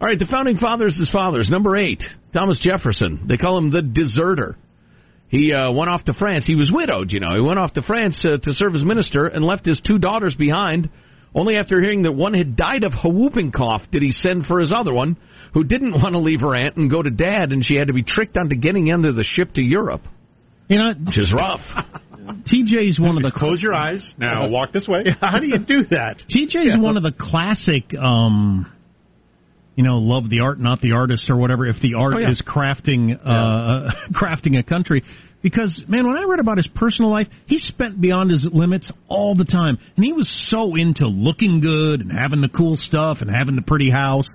All 0.00 0.08
right, 0.08 0.18
the 0.18 0.26
founding 0.26 0.56
fathers 0.58 0.96
is 0.98 1.08
fathers. 1.10 1.48
Number 1.48 1.76
eight, 1.76 2.02
Thomas 2.32 2.58
Jefferson. 2.60 3.24
They 3.28 3.36
call 3.36 3.56
him 3.56 3.70
the 3.70 3.82
deserter. 3.82 4.56
He 5.32 5.50
uh, 5.50 5.72
went 5.72 5.88
off 5.88 6.04
to 6.04 6.12
France. 6.12 6.46
He 6.46 6.56
was 6.56 6.70
widowed, 6.70 7.10
you 7.10 7.18
know. 7.18 7.34
He 7.34 7.40
went 7.40 7.58
off 7.58 7.72
to 7.72 7.82
France 7.82 8.22
uh, 8.22 8.36
to 8.36 8.52
serve 8.52 8.74
as 8.74 8.84
minister 8.84 9.26
and 9.26 9.42
left 9.42 9.64
his 9.64 9.80
two 9.80 9.96
daughters 9.96 10.34
behind. 10.34 10.90
Only 11.34 11.56
after 11.56 11.80
hearing 11.80 12.02
that 12.02 12.12
one 12.12 12.34
had 12.34 12.54
died 12.54 12.84
of 12.84 12.92
whooping 13.02 13.50
cough 13.50 13.80
did 13.90 14.02
he 14.02 14.12
send 14.12 14.44
for 14.44 14.60
his 14.60 14.70
other 14.70 14.92
one, 14.92 15.16
who 15.54 15.64
didn't 15.64 15.92
want 16.02 16.12
to 16.12 16.18
leave 16.18 16.40
her 16.40 16.54
aunt 16.54 16.76
and 16.76 16.90
go 16.90 17.02
to 17.02 17.08
dad, 17.08 17.50
and 17.50 17.64
she 17.64 17.76
had 17.76 17.86
to 17.86 17.94
be 17.94 18.02
tricked 18.02 18.36
into 18.36 18.56
getting 18.56 18.88
into 18.88 19.12
the 19.12 19.24
ship 19.24 19.54
to 19.54 19.62
Europe. 19.62 20.02
You 20.68 20.76
know, 20.76 20.92
which 21.06 21.16
is 21.16 21.32
rough. 21.34 21.60
TJ's 22.22 23.00
one 23.00 23.16
of 23.16 23.22
the 23.22 23.32
Close 23.34 23.62
your 23.62 23.74
eyes. 23.74 24.14
Now 24.18 24.48
walk 24.50 24.72
this 24.72 24.86
way. 24.86 25.04
How 25.18 25.38
do 25.38 25.46
you 25.46 25.58
do 25.58 25.84
that? 25.90 26.22
TJ's 26.30 26.76
one 26.78 26.98
of 26.98 27.02
the 27.02 27.12
classic, 27.18 27.94
um, 27.98 28.70
you 29.76 29.84
know, 29.84 29.96
love 29.96 30.28
the 30.28 30.40
art, 30.40 30.60
not 30.60 30.80
the 30.80 30.92
artist, 30.92 31.30
or 31.30 31.36
whatever. 31.36 31.66
If 31.66 31.80
the 31.80 31.94
art 31.94 32.14
Oh, 32.14 32.18
yeah. 32.18 32.30
is 32.30 32.42
crafting, 32.46 33.18
uh, 33.24 33.90
crafting 34.12 34.58
a 34.58 34.62
country, 34.62 35.02
because 35.42 35.82
man, 35.88 36.06
when 36.06 36.16
I 36.16 36.24
read 36.24 36.40
about 36.40 36.56
his 36.58 36.68
personal 36.74 37.10
life, 37.10 37.26
he 37.46 37.58
spent 37.58 38.00
beyond 38.00 38.30
his 38.30 38.46
limits 38.52 38.90
all 39.08 39.34
the 39.34 39.44
time, 39.46 39.78
and 39.96 40.04
he 40.04 40.12
was 40.12 40.28
so 40.50 40.74
into 40.76 41.06
looking 41.08 41.60
good 41.60 42.00
and 42.00 42.12
having 42.12 42.40
the 42.42 42.48
cool 42.50 42.76
stuff 42.76 43.18
and 43.20 43.30
having 43.30 43.56
the 43.56 43.62
pretty 43.62 43.90
house. 43.90 44.26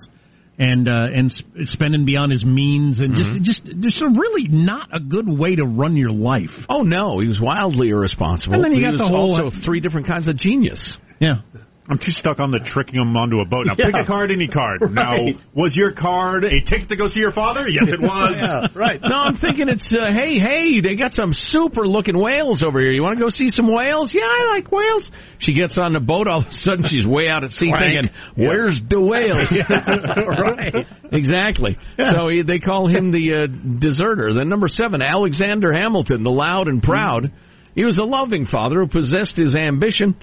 And 0.60 0.88
uh, 0.88 1.06
and 1.14 1.30
sp- 1.30 1.70
spending 1.70 2.04
beyond 2.04 2.32
his 2.32 2.44
means, 2.44 2.98
and 2.98 3.14
Mm-hmm. 3.14 3.44
just 3.44 3.62
just 3.62 3.80
just 3.80 4.02
a 4.02 4.08
really 4.08 4.48
not 4.48 4.88
a 4.92 4.98
good 4.98 5.28
way 5.28 5.54
to 5.54 5.64
run 5.64 5.96
your 5.96 6.10
life. 6.10 6.50
Oh 6.68 6.82
no, 6.82 7.20
he 7.20 7.28
was 7.28 7.38
wildly 7.40 7.90
irresponsible. 7.90 8.54
And 8.56 8.64
then 8.64 8.72
you 8.72 8.78
he 8.78 8.90
got 8.90 8.98
the 8.98 9.06
whole- 9.06 9.40
also 9.40 9.56
three 9.64 9.78
different 9.78 10.08
kinds 10.08 10.26
of 10.26 10.36
genius. 10.36 10.96
Yeah. 11.20 11.42
I'm 11.88 11.96
too 11.96 12.10
stuck 12.10 12.38
on 12.38 12.50
the 12.50 12.60
tricking 12.60 13.00
them 13.00 13.16
onto 13.16 13.40
a 13.40 13.46
boat. 13.46 13.66
Now 13.66 13.74
pick 13.74 13.94
a 13.94 14.04
card, 14.04 14.30
any 14.30 14.48
card. 14.48 14.80
Right. 14.88 15.34
Now, 15.34 15.40
was 15.54 15.76
your 15.76 15.92
card 15.92 16.44
a 16.44 16.60
ticket 16.64 16.88
to 16.88 16.96
go 16.96 17.06
see 17.06 17.20
your 17.20 17.32
father? 17.32 17.68
Yes, 17.68 17.84
it 17.88 18.00
was. 18.00 18.70
right. 18.74 19.00
No, 19.02 19.16
I'm 19.16 19.36
thinking 19.36 19.68
it's 19.68 19.94
uh, 19.94 20.12
hey, 20.12 20.38
hey, 20.38 20.80
they 20.80 20.96
got 20.96 21.12
some 21.12 21.32
super 21.32 21.86
looking 21.86 22.18
whales 22.18 22.64
over 22.66 22.80
here. 22.80 22.90
You 22.90 23.02
want 23.02 23.18
to 23.18 23.24
go 23.24 23.30
see 23.30 23.48
some 23.50 23.72
whales? 23.72 24.12
Yeah, 24.14 24.24
I 24.24 24.54
like 24.54 24.72
whales. 24.72 25.08
She 25.38 25.54
gets 25.54 25.78
on 25.78 25.92
the 25.92 26.00
boat. 26.00 26.26
All 26.26 26.40
of 26.40 26.48
a 26.48 26.52
sudden, 26.52 26.84
she's 26.88 27.06
way 27.06 27.28
out 27.28 27.44
at 27.44 27.50
sea, 27.50 27.72
thinking, 27.78 28.10
"Where's 28.36 28.80
the 28.88 29.00
whales?" 29.00 29.48
right. 30.56 30.86
Exactly. 31.12 31.78
So 31.96 32.28
he, 32.28 32.42
they 32.42 32.58
call 32.58 32.88
him 32.88 33.12
the 33.12 33.44
uh, 33.44 33.78
deserter. 33.78 34.34
Then 34.34 34.48
number 34.48 34.68
seven, 34.68 35.00
Alexander 35.02 35.72
Hamilton, 35.72 36.24
the 36.24 36.30
loud 36.30 36.68
and 36.68 36.82
proud. 36.82 37.30
He 37.74 37.84
was 37.84 37.98
a 37.98 38.04
loving 38.04 38.46
father 38.46 38.80
who 38.80 38.88
possessed 38.88 39.36
his 39.36 39.54
ambition, 39.54 40.16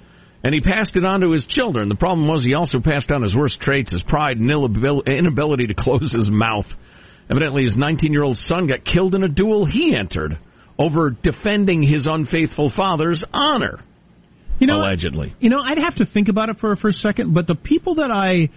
and 0.45 0.53
he 0.53 0.61
passed 0.61 0.95
it 0.95 1.03
on 1.03 1.21
to 1.21 1.31
his 1.31 1.47
children. 1.47 1.89
The 1.89 1.95
problem 1.95 2.27
was 2.27 2.45
he 2.45 2.53
also 2.53 2.79
passed 2.79 3.09
on 3.09 3.23
his 3.23 3.35
worst 3.35 3.59
traits, 3.59 3.91
his 3.91 4.03
pride 4.03 4.37
and 4.37 4.47
inabil- 4.47 5.03
inability 5.07 5.65
to 5.65 5.73
close 5.73 6.13
his 6.13 6.29
mouth. 6.29 6.67
Evidently, 7.31 7.63
his 7.63 7.75
19-year-old 7.75 8.37
son 8.37 8.67
got 8.67 8.85
killed 8.85 9.15
in 9.15 9.23
a 9.23 9.27
duel 9.27 9.65
he 9.65 9.95
entered 9.95 10.37
over 10.77 11.09
defending 11.09 11.81
his 11.81 12.05
unfaithful 12.05 12.71
father's 12.77 13.23
honor. 13.33 13.79
You 14.59 14.67
know, 14.67 14.75
allegedly. 14.75 15.33
You 15.39 15.49
know, 15.49 15.57
I'd 15.59 15.79
have 15.79 15.95
to 15.95 16.05
think 16.05 16.29
about 16.29 16.49
it 16.49 16.57
for 16.59 16.75
for 16.75 16.89
a 16.89 16.93
second, 16.93 17.33
but 17.33 17.47
the 17.47 17.55
people 17.55 17.95
that 17.95 18.11
I 18.11 18.49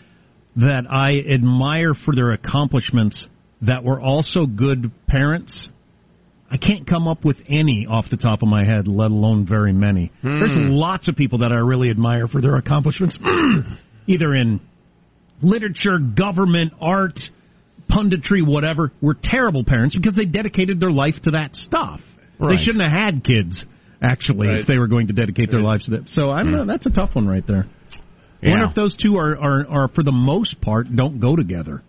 that 0.57 0.85
I 0.91 1.27
admire 1.33 1.95
for 1.95 2.15
their 2.15 2.33
accomplishments 2.33 3.27
that 3.63 3.83
were 3.83 3.99
also 3.99 4.45
good 4.45 4.93
parents, 5.07 5.71
I 6.51 6.57
can't 6.57 6.87
come 6.87 7.07
up 7.07 7.25
with 7.25 7.37
any 7.49 7.87
off 7.89 8.07
the 8.11 8.17
top 8.17 8.43
of 8.43 8.49
my 8.49 8.65
head, 8.65 8.89
let 8.89 9.11
alone 9.11 9.47
very 9.47 9.73
many. 9.73 10.11
Hmm. 10.23 10.39
There's 10.39 10.51
lots 10.55 11.07
of 11.09 11.15
people 11.17 11.41
that 11.41 11.53
I 11.53 11.57
really 11.59 11.91
admire 11.91 12.27
for 12.27 12.41
their 12.41 12.57
accomplishments, 12.57 13.19
either 14.07 14.35
in 14.35 14.61
literature, 15.43 15.99
government, 15.99 16.73
art, 16.81 17.19
punditry, 17.91 18.47
whatever, 18.47 18.93
were 19.03 19.17
terrible 19.23 19.65
parents 19.65 19.95
because 19.95 20.17
they 20.17 20.25
dedicated 20.25 20.81
their 20.81 20.91
life 20.91 21.15
to 21.25 21.33
that 21.33 21.55
stuff. 21.55 22.01
Right. 22.39 22.57
They 22.57 22.63
shouldn't 22.63 22.83
have 22.83 22.99
had 22.99 23.25
kids, 23.25 23.65
actually, 24.03 24.49
Right. 24.49 24.61
if 24.61 24.67
they 24.67 24.79
were 24.79 24.89
going 24.89 25.09
to 25.09 25.13
dedicate 25.13 25.51
their 25.51 25.61
lives 25.61 25.85
to 25.87 25.93
that. 25.93 26.09
So 26.11 26.31
I 26.31 26.43
don't 26.43 26.53
know. 26.53 26.65
That's 26.67 26.87
a 26.87 26.91
tough 26.91 27.15
one 27.15 27.27
right 27.27 27.47
there. 27.47 27.67
I 28.43 28.51
wonder 28.51 28.67
if 28.67 28.75
those 28.75 28.97
two 28.97 29.17
are, 29.17 29.37
are, 29.37 29.67
are, 29.69 29.89
for 29.89 30.05
the 30.05 30.13
most 30.13 30.61
part, 30.61 30.87
don't 30.95 31.19
go 31.21 31.35
together. 31.35 31.83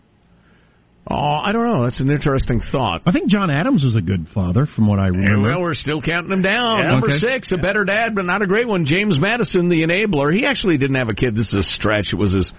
Oh, 1.07 1.15
I 1.43 1.51
don't 1.51 1.65
know. 1.65 1.83
That's 1.83 1.99
an 1.99 2.11
interesting 2.11 2.61
thought. 2.71 3.01
I 3.07 3.11
think 3.11 3.29
John 3.29 3.49
Adams 3.49 3.83
was 3.83 3.95
a 3.95 4.01
good 4.01 4.27
father, 4.33 4.67
from 4.75 4.85
what 4.87 4.99
I 4.99 5.05
Yeah, 5.05 5.17
remember. 5.17 5.49
well, 5.49 5.61
we're 5.61 5.73
still 5.73 6.01
counting 6.01 6.31
him 6.31 6.41
down. 6.43 6.79
Yeah. 6.79 6.91
Number 6.91 7.07
Okay. 7.07 7.17
six, 7.17 7.51
a 7.51 7.57
better 7.57 7.83
dad, 7.83 8.13
but 8.13 8.25
not 8.25 8.41
a 8.43 8.47
great 8.47 8.67
one. 8.67 8.85
James 8.85 9.17
Madison, 9.19 9.69
the 9.69 9.81
enabler. 9.81 10.31
He 10.33 10.45
actually 10.45 10.77
didn't 10.77 10.97
have 10.97 11.09
a 11.09 11.15
kid. 11.15 11.35
This 11.35 11.47
is 11.47 11.53
a 11.55 11.63
stretch. 11.63 12.13
It 12.13 12.17
was 12.17 12.33
his. 12.33 12.51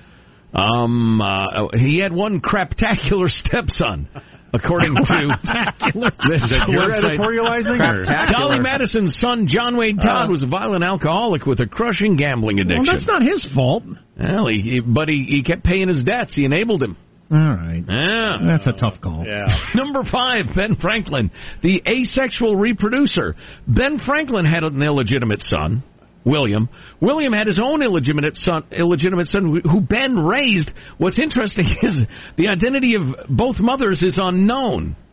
Um, 0.53 1.21
uh, 1.21 1.69
he 1.77 1.99
had 2.01 2.13
one 2.13 2.41
craptacular 2.41 3.29
stepson, 3.47 4.09
according 4.53 4.97
to 4.97 5.03
this 6.29 6.43
Is 6.43 6.51
your 6.67 6.89
website. 6.89 7.19
editorializing, 7.19 8.33
Dolly 8.33 8.59
Madison's 8.59 9.17
son, 9.19 9.47
John 9.47 9.79
Payne 9.79 9.99
Todd, 9.99 10.29
was 10.29 10.43
a 10.43 10.47
violent 10.49 10.83
alcoholic 10.83 11.47
with 11.47 11.61
a 11.61 11.67
crushing 11.67 12.17
gambling 12.17 12.59
addiction. 12.59 12.83
well, 12.85 12.95
that's 12.97 13.07
not 13.07 13.23
his 13.23 13.45
fault. 13.55 13.85
Well, 14.19 14.49
he, 14.49 14.61
he- 14.61 14.81
but 14.81 15.09
he, 15.09 15.25
he 15.29 15.43
kept 15.45 15.63
paying 15.63 15.87
his 15.87 16.03
debts. 16.03 16.35
He 16.35 16.45
enabled 16.45 16.83
him. 16.83 16.97
All 17.33 17.39
right. 17.39 17.85
Yeah. 17.89 18.37
That's 18.45 18.67
a 18.67 18.73
tough 18.73 19.01
call. 19.01 19.25
Yeah. 19.27 19.47
Number 19.75 20.03
five, 20.11 20.47
Ben 20.57 20.75
Franklin, 20.77 21.31
the 21.63 21.81
asexual 21.87 22.57
reproducer. 22.57 23.37
Ben 23.69 23.99
Franklin 24.05 24.45
had 24.45 24.65
an 24.65 24.83
illegitimate 24.83 25.41
son, 25.43 25.85
William. 26.25 26.69
William 27.01 27.33
had 27.33 27.47
his 27.47 27.61
own 27.63 27.83
illegitimate 27.83 28.37
son, 28.37 28.65
illegitimate 28.73 29.29
son, 29.29 29.61
who 29.63 29.81
Ben 29.81 30.19
raised. 30.19 30.71
What's 30.99 31.19
interesting 31.21 31.67
is 31.83 32.03
the 32.37 32.49
identity 32.49 32.97
of 32.97 33.03
both 33.29 33.61
mothers 33.61 34.03
is 34.03 34.19
unknown. 34.21 34.97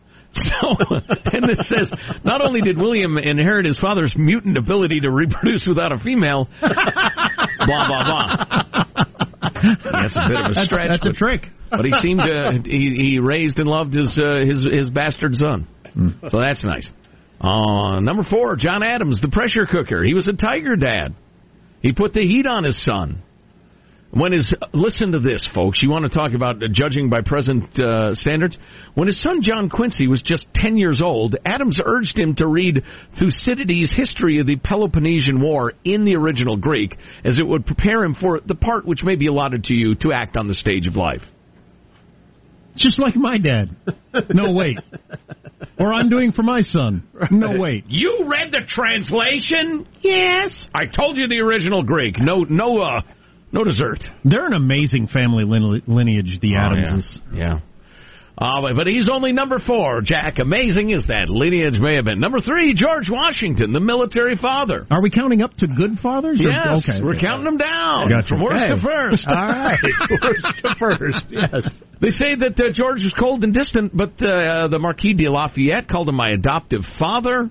So, 0.60 0.76
and 1.32 1.48
this 1.48 1.66
says, 1.68 1.90
not 2.22 2.42
only 2.42 2.60
did 2.60 2.76
William 2.76 3.16
inherit 3.16 3.64
his 3.64 3.78
father's 3.78 4.14
mutant 4.14 4.58
ability 4.58 5.00
to 5.00 5.10
reproduce 5.10 5.64
without 5.66 5.90
a 5.90 5.98
female, 5.98 6.46
blah 6.60 7.88
blah 7.88 8.04
blah. 8.04 8.46
That's 9.40 10.16
a 10.16 10.28
bit 10.28 10.38
of 10.38 10.50
a 10.50 10.54
That's- 10.54 10.64
stretch. 10.66 10.88
that's 10.90 11.06
a 11.06 11.12
trick. 11.12 11.46
But 11.70 11.84
he 11.84 11.92
seemed 12.00 12.20
to 12.20 12.62
he, 12.64 13.10
he 13.12 13.18
raised 13.18 13.58
and 13.58 13.68
loved 13.68 13.94
his 13.94 14.18
uh, 14.18 14.44
his 14.46 14.66
his 14.70 14.90
bastard 14.90 15.34
son. 15.34 15.66
So 16.30 16.40
that's 16.40 16.64
nice. 16.64 16.88
Uh, 17.40 18.00
number 18.00 18.24
four, 18.28 18.56
John 18.56 18.82
Adams, 18.82 19.20
the 19.20 19.28
pressure 19.28 19.66
cooker. 19.66 20.02
He 20.02 20.14
was 20.14 20.28
a 20.28 20.32
tiger 20.32 20.76
dad. 20.76 21.14
He 21.80 21.92
put 21.92 22.12
the 22.12 22.26
heat 22.26 22.46
on 22.46 22.64
his 22.64 22.82
son. 22.84 23.22
When 24.10 24.32
his 24.32 24.54
listen 24.72 25.12
to 25.12 25.20
this, 25.20 25.46
folks. 25.54 25.82
You 25.82 25.90
want 25.90 26.04
to 26.04 26.08
talk 26.08 26.32
about 26.32 26.56
uh, 26.56 26.66
judging 26.72 27.10
by 27.10 27.20
present 27.20 27.78
uh, 27.78 28.14
standards? 28.14 28.56
When 28.94 29.06
his 29.06 29.22
son 29.22 29.42
John 29.42 29.68
Quincy 29.68 30.06
was 30.06 30.22
just 30.22 30.46
ten 30.54 30.78
years 30.78 31.02
old, 31.02 31.36
Adams 31.44 31.78
urged 31.84 32.18
him 32.18 32.34
to 32.36 32.46
read 32.46 32.82
Thucydides' 33.18 33.94
history 33.94 34.40
of 34.40 34.46
the 34.46 34.56
Peloponnesian 34.56 35.42
War 35.42 35.74
in 35.84 36.06
the 36.06 36.16
original 36.16 36.56
Greek, 36.56 36.96
as 37.22 37.38
it 37.38 37.46
would 37.46 37.66
prepare 37.66 38.02
him 38.02 38.14
for 38.14 38.40
the 38.40 38.54
part 38.54 38.86
which 38.86 39.04
may 39.04 39.14
be 39.14 39.26
allotted 39.26 39.64
to 39.64 39.74
you 39.74 39.94
to 39.96 40.12
act 40.12 40.38
on 40.38 40.48
the 40.48 40.54
stage 40.54 40.86
of 40.86 40.96
life. 40.96 41.22
Just 42.78 42.98
like 43.00 43.16
my 43.16 43.38
dad. 43.38 43.74
No, 44.32 44.52
wait. 44.52 44.78
Or 45.78 45.92
I'm 45.92 46.08
doing 46.08 46.32
for 46.32 46.42
my 46.42 46.60
son. 46.62 47.02
No, 47.30 47.58
wait. 47.58 47.84
You 47.88 48.24
read 48.26 48.52
the 48.52 48.60
translation? 48.66 49.86
Yes. 50.00 50.68
I 50.74 50.86
told 50.86 51.16
you 51.16 51.28
the 51.28 51.40
original 51.40 51.82
Greek. 51.82 52.16
No, 52.18 52.44
no, 52.48 52.78
uh, 52.80 53.02
no 53.52 53.64
dessert. 53.64 53.98
They're 54.24 54.46
an 54.46 54.54
amazing 54.54 55.08
family 55.08 55.44
lineage, 55.44 56.38
the 56.40 56.54
Oh, 56.56 56.58
Adamses. 56.60 57.20
yeah. 57.32 57.38
Yeah. 57.38 57.60
Uh, 58.40 58.72
but- 58.72 58.86
he's 58.86 59.08
only 59.10 59.32
number 59.32 59.58
four, 59.58 60.00
Jack. 60.00 60.38
Amazing 60.38 60.92
as 60.92 61.06
that 61.08 61.28
lineage 61.28 61.78
may 61.80 61.96
have 61.96 62.04
been. 62.04 62.20
Number 62.20 62.38
three, 62.38 62.72
George 62.72 63.08
Washington, 63.10 63.72
the 63.72 63.80
military 63.80 64.36
father. 64.36 64.86
Are 64.90 65.02
we 65.02 65.10
counting 65.10 65.42
up 65.42 65.54
to 65.56 65.66
good 65.66 65.98
fathers? 66.00 66.40
or- 66.40 66.48
Yes, 66.48 66.88
okay. 66.88 67.02
we're 67.02 67.18
counting 67.18 67.44
them 67.44 67.56
down 67.56 68.08
Gotcha. 68.08 68.28
from 68.28 68.42
worst 68.42 68.68
to 68.68 68.80
first. 68.80 69.26
All 69.34 69.48
right. 69.48 69.78
worst 70.22 70.46
to 70.62 70.74
first. 70.78 71.24
Yes. 71.30 71.68
They 72.00 72.10
say 72.10 72.36
that 72.36 72.54
uh, 72.60 72.72
George 72.72 73.02
was 73.02 73.12
cold 73.18 73.42
and 73.42 73.52
distant, 73.52 73.96
but 73.96 74.10
uh, 74.22 74.68
the 74.68 74.78
Marquis 74.78 75.14
de 75.14 75.28
Lafayette 75.28 75.88
called 75.88 76.08
him 76.08 76.14
my 76.14 76.30
adoptive 76.30 76.82
father. 76.96 77.50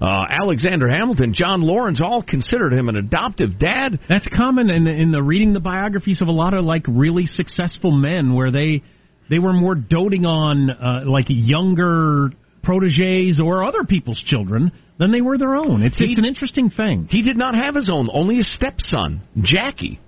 uh, 0.00 0.24
Alexander 0.30 0.88
Hamilton, 0.88 1.34
John 1.34 1.62
Laurens, 1.62 2.00
all 2.00 2.22
considered 2.22 2.72
him 2.72 2.88
an 2.88 2.94
adoptive 2.94 3.58
dad. 3.58 3.98
That's 4.08 4.28
common 4.28 4.70
in 4.70 4.84
the, 4.84 4.92
in 4.92 5.10
the 5.10 5.20
reading 5.20 5.52
the 5.52 5.58
biographies 5.58 6.22
of 6.22 6.28
a 6.28 6.32
lot 6.32 6.54
of 6.54 6.64
like 6.64 6.84
really 6.86 7.26
successful 7.26 7.90
men, 7.90 8.34
where 8.34 8.52
they 8.52 8.84
they 9.30 9.38
were 9.38 9.52
more 9.52 9.74
doting 9.74 10.24
on 10.26 10.70
uh, 10.70 11.02
like 11.06 11.26
younger 11.28 12.30
proteges 12.62 13.40
or 13.42 13.64
other 13.64 13.84
people's 13.84 14.22
children 14.26 14.72
than 14.98 15.12
they 15.12 15.20
were 15.20 15.38
their 15.38 15.54
own. 15.56 15.82
It's 15.82 15.98
He- 15.98 16.06
it's 16.06 16.18
an 16.18 16.24
interesting 16.24 16.70
thing. 16.70 17.08
He 17.10 17.22
did 17.22 17.36
not 17.36 17.54
have 17.54 17.74
his 17.74 17.88
own, 17.90 18.08
only 18.12 18.36
his 18.36 18.52
stepson, 18.52 19.22
Jackie, 19.40 20.00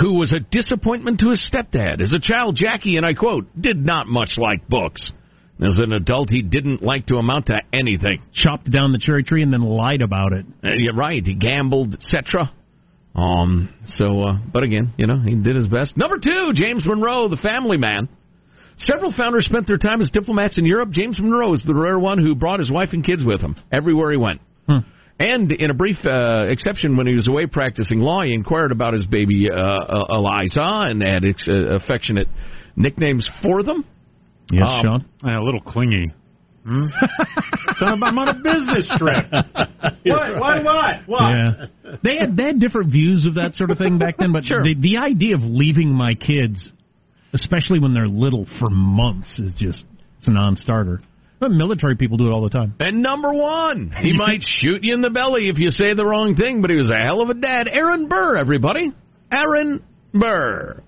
who 0.00 0.14
was 0.14 0.32
a 0.32 0.40
disappointment 0.40 1.20
to 1.20 1.30
his 1.30 1.48
stepdad. 1.50 2.00
As 2.00 2.12
a 2.12 2.18
child, 2.18 2.56
Jackie, 2.56 2.96
and 2.96 3.06
I 3.06 3.14
quote, 3.14 3.46
did 3.60 3.76
not 3.84 4.08
much 4.08 4.34
like 4.36 4.68
books. 4.68 5.12
As 5.64 5.78
an 5.78 5.92
adult, 5.92 6.28
he 6.30 6.42
didn't 6.42 6.82
like 6.82 7.06
to 7.06 7.16
amount 7.16 7.46
to 7.46 7.60
anything. 7.72 8.20
Chopped 8.32 8.70
down 8.70 8.90
the 8.92 8.98
cherry 8.98 9.22
tree 9.22 9.42
and 9.42 9.52
then 9.52 9.62
lied 9.62 10.02
about 10.02 10.32
it. 10.32 10.44
Uh, 10.64 10.70
you're 10.76 10.94
right. 10.94 11.22
He 11.24 11.34
gambled, 11.34 11.94
etc. 11.94 12.50
Um. 13.14 13.68
So, 13.86 14.22
uh, 14.22 14.38
but 14.52 14.62
again, 14.64 14.92
you 14.96 15.06
know, 15.06 15.18
he 15.20 15.34
did 15.36 15.54
his 15.54 15.68
best. 15.68 15.96
Number 15.96 16.16
two, 16.18 16.50
James 16.54 16.84
Monroe, 16.86 17.28
the 17.28 17.36
family 17.36 17.76
man. 17.76 18.08
Several 18.76 19.12
founders 19.16 19.44
spent 19.46 19.66
their 19.66 19.76
time 19.78 20.00
as 20.00 20.10
diplomats 20.10 20.58
in 20.58 20.64
Europe. 20.66 20.90
James 20.90 21.18
Monroe 21.20 21.52
is 21.52 21.62
the 21.66 21.74
rare 21.74 21.98
one 21.98 22.18
who 22.18 22.34
brought 22.34 22.58
his 22.58 22.70
wife 22.70 22.90
and 22.92 23.04
kids 23.04 23.22
with 23.24 23.40
him 23.40 23.54
everywhere 23.70 24.10
he 24.10 24.16
went. 24.16 24.40
And 25.18 25.52
in 25.52 25.70
a 25.70 25.74
brief 25.74 25.98
uh, 26.04 26.46
exception, 26.48 26.96
when 26.96 27.06
he 27.06 27.14
was 27.14 27.28
away 27.28 27.46
practicing 27.46 28.00
law, 28.00 28.22
he 28.22 28.32
inquired 28.32 28.72
about 28.72 28.92
his 28.94 29.06
baby 29.06 29.48
uh, 29.48 29.54
uh, 29.56 30.04
Eliza 30.16 30.62
and 30.90 31.00
had 31.02 31.24
ex- 31.24 31.46
uh, 31.46 31.76
affectionate 31.76 32.26
nicknames 32.74 33.28
for 33.42 33.62
them. 33.62 33.84
Yes, 34.50 34.64
Um, 34.66 34.82
Sean. 34.82 35.04
Yeah, 35.24 35.38
a 35.40 35.44
little 35.44 35.60
clingy. 35.60 36.12
Hmm? 36.66 36.86
Son 37.78 37.92
of- 37.92 38.02
I'm 38.02 38.18
on 38.18 38.28
a 38.30 38.34
business 38.34 38.88
trip. 38.98 39.26
what? 40.04 40.40
What? 40.40 40.64
What? 40.64 40.96
What? 41.06 41.20
Yeah, 41.22 41.50
they 42.02 42.16
had 42.16 42.36
they 42.36 42.44
had 42.44 42.58
different 42.58 42.90
views 42.90 43.24
of 43.24 43.34
that 43.34 43.54
sort 43.54 43.70
of 43.70 43.78
thing 43.78 43.98
back 43.98 44.16
then, 44.18 44.32
but 44.32 44.42
the 44.48 44.74
the 44.80 44.96
idea 44.96 45.34
of 45.36 45.42
leaving 45.42 45.90
my 45.92 46.14
kids, 46.14 46.72
especially 47.34 47.80
when 47.80 47.94
they're 47.94 48.08
little, 48.08 48.46
for 48.58 48.70
months 48.70 49.38
is 49.38 49.54
just 49.56 49.84
it's 50.18 50.28
a 50.28 50.30
non-starter. 50.30 51.00
But 51.40 51.50
military 51.50 51.96
people 51.96 52.18
do 52.18 52.28
it 52.28 52.30
all 52.30 52.42
the 52.42 52.50
time. 52.50 52.74
And 52.78 53.02
number 53.02 53.32
one, 53.32 53.92
he 54.00 54.12
might 54.16 54.42
shoot 54.44 54.84
you 54.84 54.94
in 54.94 55.00
the 55.00 55.10
belly 55.10 55.48
if 55.48 55.58
you 55.58 55.70
say 55.70 55.92
the 55.94 56.06
wrong 56.06 56.36
thing, 56.36 56.62
but 56.62 56.70
he 56.70 56.76
was 56.76 56.90
a 56.90 57.04
hell 57.04 57.20
of 57.20 57.30
a 57.30 57.34
dad. 57.34 57.66
Aaron 57.68 58.06
Burr, 58.08 58.36
everybody. 58.36 58.92
Aaron 59.32 59.82
Burr. 60.14 60.82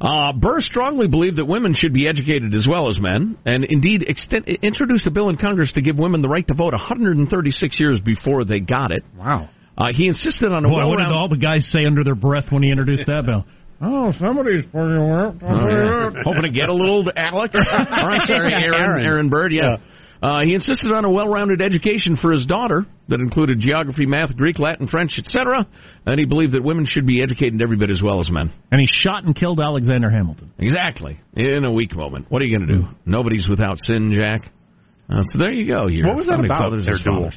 Uh, 0.00 0.32
Burr 0.32 0.60
strongly 0.60 1.08
believed 1.08 1.36
that 1.36 1.46
women 1.46 1.74
should 1.76 1.92
be 1.92 2.06
educated 2.06 2.54
as 2.54 2.66
well 2.68 2.88
as 2.88 2.98
men, 2.98 3.36
and 3.44 3.64
indeed 3.64 4.02
extend, 4.06 4.46
introduced 4.46 5.06
a 5.06 5.10
bill 5.10 5.28
in 5.30 5.36
Congress 5.36 5.72
to 5.72 5.80
give 5.80 5.98
women 5.98 6.22
the 6.22 6.28
right 6.28 6.46
to 6.46 6.54
vote 6.54 6.72
136 6.72 7.80
years 7.80 8.00
before 8.00 8.44
they 8.44 8.60
got 8.60 8.92
it. 8.92 9.02
Wow. 9.16 9.48
Uh, 9.76 9.88
he 9.94 10.06
insisted 10.06 10.52
on 10.52 10.64
a 10.64 10.68
Boy, 10.68 10.86
what 10.86 10.98
did 10.98 11.08
all 11.08 11.28
the 11.28 11.36
guys 11.36 11.68
say 11.70 11.84
under 11.84 12.02
their 12.02 12.14
breath 12.14 12.46
when 12.50 12.62
he 12.62 12.70
introduced 12.70 13.06
that 13.06 13.24
bill? 13.26 13.44
Oh, 13.80 14.12
somebody's 14.18 14.62
putting 14.72 14.96
Oh, 14.96 15.34
yeah. 15.42 16.22
Hoping 16.24 16.42
to 16.42 16.50
get 16.50 16.68
a 16.68 16.74
little 16.74 17.04
Alex. 17.14 17.54
or 17.54 17.76
I'm 17.78 18.20
sorry, 18.26 18.52
Aaron, 18.54 18.74
Aaron. 18.74 19.04
Aaron 19.06 19.28
Bird, 19.28 19.52
yeah. 19.52 19.76
Uh, 20.22 20.40
he 20.40 20.54
insisted 20.54 20.90
on 20.92 21.04
a 21.04 21.10
well-rounded 21.10 21.60
education 21.60 22.16
for 22.16 22.32
his 22.32 22.46
daughter 22.46 22.86
that 23.08 23.20
included 23.20 23.60
geography, 23.60 24.06
math, 24.06 24.34
Greek, 24.34 24.58
Latin, 24.58 24.88
French, 24.88 25.12
etc. 25.18 25.66
And 26.06 26.18
he 26.18 26.24
believed 26.24 26.52
that 26.52 26.64
women 26.64 26.86
should 26.88 27.06
be 27.06 27.22
educated 27.22 27.60
every 27.60 27.76
bit 27.76 27.90
as 27.90 28.00
well 28.02 28.18
as 28.18 28.30
men. 28.30 28.50
And 28.72 28.80
he 28.80 28.86
shot 28.90 29.24
and 29.24 29.36
killed 29.36 29.60
Alexander 29.60 30.10
Hamilton. 30.10 30.52
Exactly. 30.58 31.20
In 31.34 31.64
a 31.66 31.70
weak 31.70 31.94
moment. 31.94 32.26
What 32.30 32.40
are 32.40 32.46
you 32.46 32.58
going 32.58 32.66
to 32.68 32.74
do? 32.76 32.88
Nobody's 33.04 33.46
without 33.46 33.76
sin, 33.84 34.10
Jack. 34.18 34.50
Uh, 35.10 35.20
so 35.32 35.38
there 35.38 35.52
you 35.52 35.70
go. 35.70 35.86
You're 35.86 36.06
What 36.06 36.16
was 36.16 36.26
that 36.28 36.40
about? 36.42 36.58
brothers 36.60 36.86
Their 36.86 36.96
duel. 37.04 37.30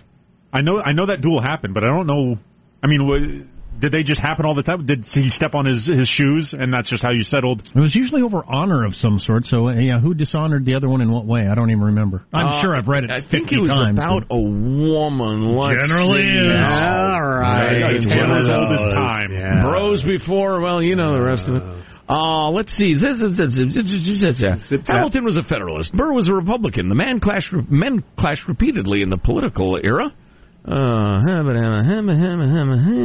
I 0.53 0.61
know. 0.61 0.79
I 0.79 0.93
know 0.93 1.05
that 1.07 1.19
duel 1.21 1.41
happened, 1.41 1.73
but 1.73 1.83
I 1.83 1.87
don't 1.87 2.07
know. 2.07 2.39
I 2.81 2.87
mean, 2.87 3.05
wa- 3.05 3.45
did 3.79 3.91
they 3.91 4.03
just 4.03 4.19
happen 4.19 4.45
all 4.45 4.55
the 4.55 4.63
time? 4.63 4.85
Did 4.85 5.05
he 5.11 5.29
step 5.29 5.53
on 5.55 5.65
his 5.65 5.85
his 5.85 6.07
shoes, 6.09 6.53
and 6.57 6.73
that's 6.73 6.89
just 6.89 7.01
how 7.03 7.11
you 7.11 7.23
settled? 7.23 7.61
It 7.73 7.79
was 7.79 7.95
usually 7.95 8.21
over 8.21 8.43
honor 8.45 8.83
of 8.85 8.93
some 8.95 9.19
sort. 9.19 9.45
So, 9.45 9.69
uh, 9.69 9.73
yeah, 9.75 9.99
who 9.99 10.13
dishonored 10.13 10.65
the 10.65 10.75
other 10.75 10.89
one 10.89 11.01
in 11.01 11.11
what 11.11 11.25
way? 11.25 11.47
I 11.47 11.55
don't 11.55 11.69
even 11.71 11.83
remember. 11.83 12.23
I'm 12.33 12.47
Uh, 12.47 12.61
sure 12.61 12.75
I've 12.75 12.87
read 12.87 13.05
it 13.05 13.11
I 13.11 13.21
50 13.21 13.29
think 13.37 13.51
it 13.53 13.59
was 13.59 13.69
times. 13.69 13.97
about 13.97 14.23
a 14.31 14.37
woman. 14.37 15.55
Let's 15.55 15.79
Generally 15.87 16.27
see. 16.27 16.51
All 16.59 17.21
right. 17.21 17.79
Yeah, 17.79 17.91
it's 17.91 18.05
one 18.05 18.37
as 18.37 18.49
old 18.49 18.71
as 18.73 18.93
time. 18.93 19.31
Yeah. 19.31 19.61
Bros 19.63 20.03
before, 20.03 20.59
well, 20.61 20.81
you 20.83 20.95
know 20.95 21.13
the 21.17 21.23
rest 21.23 21.47
of 21.47 21.55
it. 21.55 21.63
Uh, 22.09 22.49
let's 22.49 22.71
see. 22.75 22.93
Hamilton 24.87 25.23
was 25.23 25.37
a 25.37 25.43
Federalist. 25.43 25.93
Burr 25.93 26.11
was 26.11 26.27
a 26.27 26.33
Republican. 26.33 26.89
The 26.89 26.95
man 26.95 27.19
clashed, 27.19 27.53
men 27.69 28.03
clashed 28.17 28.47
repeatedly 28.47 29.01
in 29.03 29.09
the 29.09 29.17
political 29.17 29.79
era. 29.81 30.11
Uh, 30.69 31.21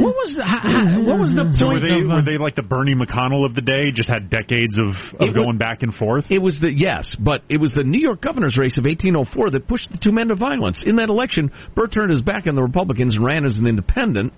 What 0.03 0.13
was 0.13 0.35
the, 0.37 0.43
ha- 0.45 0.61
ha- 0.61 0.99
what 1.01 1.17
was 1.19 1.33
the 1.33 1.49
So 1.57 1.65
were 1.65 1.79
point 1.79 1.83
they 1.83 2.01
of, 2.03 2.11
uh, 2.11 2.15
were 2.15 2.21
they 2.23 2.37
like 2.37 2.53
the 2.55 2.61
Bernie 2.61 2.93
McConnell 2.93 3.43
of 3.43 3.55
the 3.55 3.61
day? 3.61 3.89
Just 3.91 4.07
had 4.09 4.29
decades 4.29 4.77
of, 4.77 4.89
It 5.19 5.21
of 5.21 5.27
was- 5.29 5.35
going 5.35 5.57
back 5.57 5.81
and 5.81 5.91
forth. 5.93 6.25
It 6.29 6.39
was 6.41 6.59
the 6.61 6.71
yes, 6.71 7.15
but 7.19 7.41
it 7.49 7.57
was 7.57 7.73
the 7.73 7.83
New 7.83 7.99
York 7.99 8.21
governor's 8.21 8.55
race 8.57 8.77
of 8.77 8.85
1804 8.85 9.49
that 9.51 9.67
pushed 9.67 9.89
the 9.91 9.97
two 9.97 10.11
men 10.11 10.27
to 10.27 10.35
violence. 10.35 10.83
In 10.85 10.97
that 10.97 11.09
election, 11.09 11.51
Burr 11.73 11.87
turned 11.87 12.11
his 12.11 12.21
back 12.21 12.45
on 12.45 12.53
the 12.55 12.61
Republicans 12.61 13.15
and 13.15 13.25
ran 13.25 13.45
as 13.45 13.57
an 13.57 13.65
independent. 13.65 14.31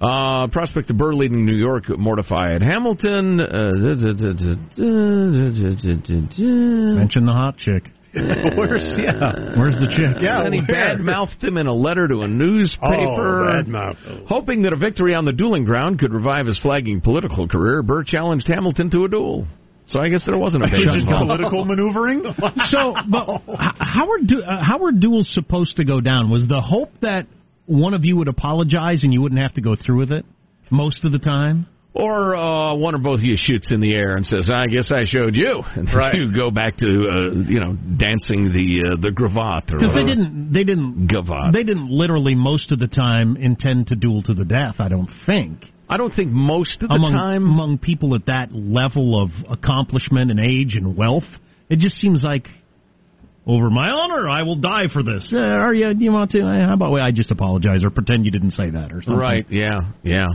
Uh, 0.00 0.48
prospect 0.48 0.90
of 0.90 0.98
Burr 0.98 1.14
leading 1.14 1.46
New 1.46 1.54
York 1.56 1.84
mortified 1.98 2.60
Hamilton. 2.62 3.40
Uh, 3.40 3.70
mention 6.94 7.24
the 7.24 7.32
hot 7.32 7.56
chick? 7.56 7.84
Where's 8.56 8.94
yeah? 8.96 9.58
Where's 9.58 9.74
the 9.74 9.90
chick? 9.90 10.22
Yeah, 10.22 10.44
and 10.44 10.54
he 10.54 10.60
where? 10.60 10.96
badmouthed 10.96 11.42
him 11.42 11.56
in 11.56 11.66
a 11.66 11.74
letter 11.74 12.06
to 12.06 12.20
a 12.20 12.28
newspaper. 12.28 13.50
Oh. 13.74 14.24
Hoping 14.28 14.62
that 14.62 14.72
a 14.72 14.76
victory 14.76 15.14
on 15.14 15.24
the 15.24 15.32
dueling 15.32 15.64
ground 15.64 15.98
could 15.98 16.12
revive 16.12 16.46
his 16.46 16.58
flagging 16.58 17.00
political 17.00 17.48
career, 17.48 17.82
Burr 17.82 18.04
challenged 18.04 18.46
Hamilton 18.46 18.90
to 18.90 19.04
a 19.04 19.08
duel. 19.08 19.46
So 19.86 20.00
I 20.00 20.08
guess 20.08 20.24
there 20.26 20.38
wasn't 20.38 20.64
a 20.64 20.66
big 20.66 20.84
Just 20.84 21.06
political 21.06 21.64
maneuvering. 21.64 22.24
So, 22.70 22.94
but 23.10 23.40
how 23.78 24.06
were 24.08 24.20
du- 24.24 24.42
uh, 24.42 24.62
how 24.62 24.78
were 24.78 24.92
duels 24.92 25.28
supposed 25.32 25.76
to 25.76 25.84
go 25.84 26.00
down? 26.00 26.30
Was 26.30 26.46
the 26.48 26.60
hope 26.60 26.90
that 27.02 27.26
one 27.66 27.94
of 27.94 28.04
you 28.04 28.16
would 28.16 28.28
apologize 28.28 29.02
and 29.02 29.12
you 29.12 29.20
wouldn't 29.20 29.40
have 29.40 29.54
to 29.54 29.60
go 29.60 29.74
through 29.76 29.98
with 29.98 30.12
it 30.12 30.24
most 30.70 31.04
of 31.04 31.12
the 31.12 31.18
time? 31.18 31.66
Or 31.96 32.34
uh, 32.34 32.74
one 32.74 32.96
or 32.96 32.98
both 32.98 33.20
of 33.20 33.24
you 33.24 33.36
shoots 33.38 33.70
in 33.70 33.80
the 33.80 33.94
air 33.94 34.16
and 34.16 34.26
says, 34.26 34.50
"I 34.52 34.66
guess 34.66 34.90
I 34.90 35.04
showed 35.04 35.36
you," 35.36 35.62
and 35.76 35.88
Right. 35.94 36.12
you 36.14 36.34
go 36.34 36.50
back 36.50 36.76
to 36.78 36.86
uh, 36.86 37.30
you 37.48 37.60
know 37.60 37.74
dancing 37.96 38.52
the 38.52 38.90
uh, 38.92 38.96
the 39.00 39.12
gravate 39.12 39.66
Because 39.68 39.94
they 39.94 40.02
didn't 40.04 40.52
they 40.52 40.64
didn't 40.64 41.06
Gavotte. 41.06 41.52
they 41.52 41.62
didn't 41.62 41.88
literally 41.90 42.34
most 42.34 42.72
of 42.72 42.80
the 42.80 42.88
time 42.88 43.36
intend 43.36 43.86
to 43.88 43.94
duel 43.96 44.22
to 44.22 44.34
the 44.34 44.44
death. 44.44 44.76
I 44.80 44.88
don't 44.88 45.08
think. 45.24 45.66
I 45.88 45.96
don't 45.96 46.12
think 46.12 46.30
most 46.32 46.82
of 46.82 46.88
the 46.88 46.94
among, 46.96 47.12
time. 47.12 47.44
among 47.44 47.78
people 47.78 48.14
at 48.16 48.26
that 48.26 48.48
level 48.52 49.22
of 49.22 49.30
accomplishment 49.48 50.30
and 50.32 50.40
age 50.40 50.74
and 50.74 50.96
wealth, 50.96 51.28
it 51.68 51.78
just 51.78 51.96
seems 51.96 52.22
like 52.24 52.48
over 53.46 53.68
my 53.70 53.90
honor, 53.90 54.26
I 54.28 54.42
will 54.42 54.56
die 54.56 54.86
for 54.92 55.02
this. 55.02 55.30
Uh, 55.32 55.38
are 55.38 55.74
you? 55.74 55.92
Do 55.94 56.02
you 56.02 56.10
want 56.10 56.30
to? 56.32 56.40
How 56.42 56.72
about 56.74 56.90
we? 56.92 57.00
I 57.00 57.12
just 57.12 57.30
apologize 57.30 57.84
or 57.84 57.90
pretend 57.90 58.24
you 58.24 58.32
didn't 58.32 58.52
say 58.52 58.70
that 58.70 58.92
or 58.92 59.02
something. 59.02 59.16
Right? 59.16 59.46
Yeah, 59.48 59.92
yeah. 60.02 60.26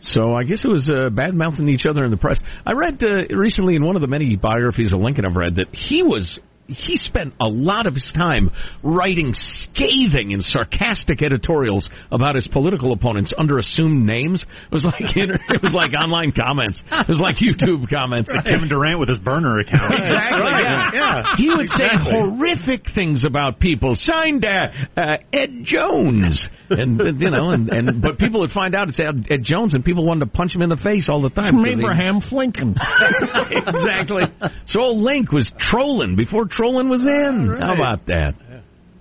So 0.00 0.34
I 0.34 0.44
guess 0.44 0.64
it 0.64 0.68
was 0.68 0.90
uh, 0.90 1.10
bad 1.10 1.34
mouthing 1.34 1.68
each 1.68 1.86
other 1.86 2.04
in 2.04 2.10
the 2.10 2.16
press. 2.16 2.38
I 2.64 2.72
read 2.72 3.02
uh, 3.02 3.34
recently 3.34 3.76
in 3.76 3.84
one 3.84 3.96
of 3.96 4.02
the 4.02 4.08
many 4.08 4.36
biographies 4.36 4.92
of 4.92 5.00
Lincoln 5.00 5.24
I've 5.24 5.36
read 5.36 5.56
that 5.56 5.74
he 5.74 6.02
was 6.02 6.38
he 6.68 6.96
spent 6.96 7.32
a 7.40 7.48
lot 7.48 7.86
of 7.86 7.94
his 7.94 8.10
time 8.16 8.50
writing 8.82 9.32
scathing 9.34 10.32
and 10.32 10.42
sarcastic 10.42 11.22
editorials 11.22 11.88
about 12.10 12.34
his 12.34 12.46
political 12.48 12.92
opponents 12.92 13.32
under 13.38 13.58
assumed 13.58 14.04
names. 14.06 14.44
It 14.70 14.72
was 14.74 14.84
like 14.84 15.00
it 15.16 15.62
was 15.62 15.74
like 15.74 15.92
online 15.94 16.32
comments. 16.32 16.82
It 16.90 17.08
was 17.08 17.18
like 17.20 17.36
YouTube 17.36 17.88
comments. 17.88 18.30
Like 18.34 18.44
Kevin 18.46 18.68
Durant 18.68 18.98
with 18.98 19.08
his 19.08 19.18
burner 19.18 19.60
account. 19.60 19.92
Exactly. 20.06 20.40
Right, 20.40 20.62
Yeah. 20.62 20.90
yeah. 20.94 21.36
He 21.36 21.48
would 21.48 21.60
Exactly. 21.60 22.10
say 22.12 22.18
horrific 22.20 22.94
things 22.94 23.24
about 23.24 23.58
people. 23.60 23.94
Signed 23.96 24.44
uh, 24.44 24.66
uh, 24.96 25.16
Ed 25.32 25.62
Jones, 25.64 26.48
and 26.70 26.98
you 27.20 27.30
know, 27.30 27.50
and, 27.50 27.68
and 27.68 28.02
but 28.02 28.18
people 28.18 28.40
would 28.40 28.50
find 28.50 28.74
out 28.74 28.88
it's 28.88 28.98
Ed, 29.00 29.26
Ed 29.30 29.42
Jones, 29.42 29.74
and 29.74 29.84
people 29.84 30.04
wanted 30.06 30.26
to 30.26 30.30
punch 30.30 30.54
him 30.54 30.62
in 30.62 30.68
the 30.68 30.76
face 30.76 31.08
all 31.08 31.22
the 31.22 31.30
time. 31.30 31.54
From 31.54 31.64
he- 31.64 31.72
Abraham 31.72 32.20
Lincoln. 32.32 32.74
exactly. 33.50 34.22
So 34.66 34.80
old 34.80 34.98
Link 35.02 35.32
was 35.32 35.50
trolling 35.58 36.16
before 36.16 36.46
trolling 36.56 36.88
was 36.88 37.06
in. 37.06 37.56
How 37.60 37.74
about 37.74 38.06
that? 38.06 38.34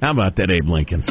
How 0.01 0.12
about 0.12 0.36
that, 0.36 0.51
Abe 0.51 0.68
Lincoln? 0.70 1.03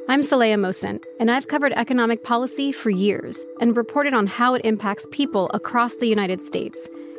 I'm 0.09 0.19
Saleha 0.19 0.55
Mohsin, 0.55 0.99
and 1.21 1.31
I've 1.31 1.47
covered 1.47 1.71
economic 1.71 2.25
policy 2.25 2.73
for 2.73 2.89
years 2.89 3.45
and 3.61 3.77
reported 3.77 4.13
on 4.13 4.27
how 4.27 4.53
it 4.53 4.65
impacts 4.65 5.07
people 5.11 5.49
across 5.53 5.95
the 5.95 6.07
United 6.07 6.41
States. 6.41 6.89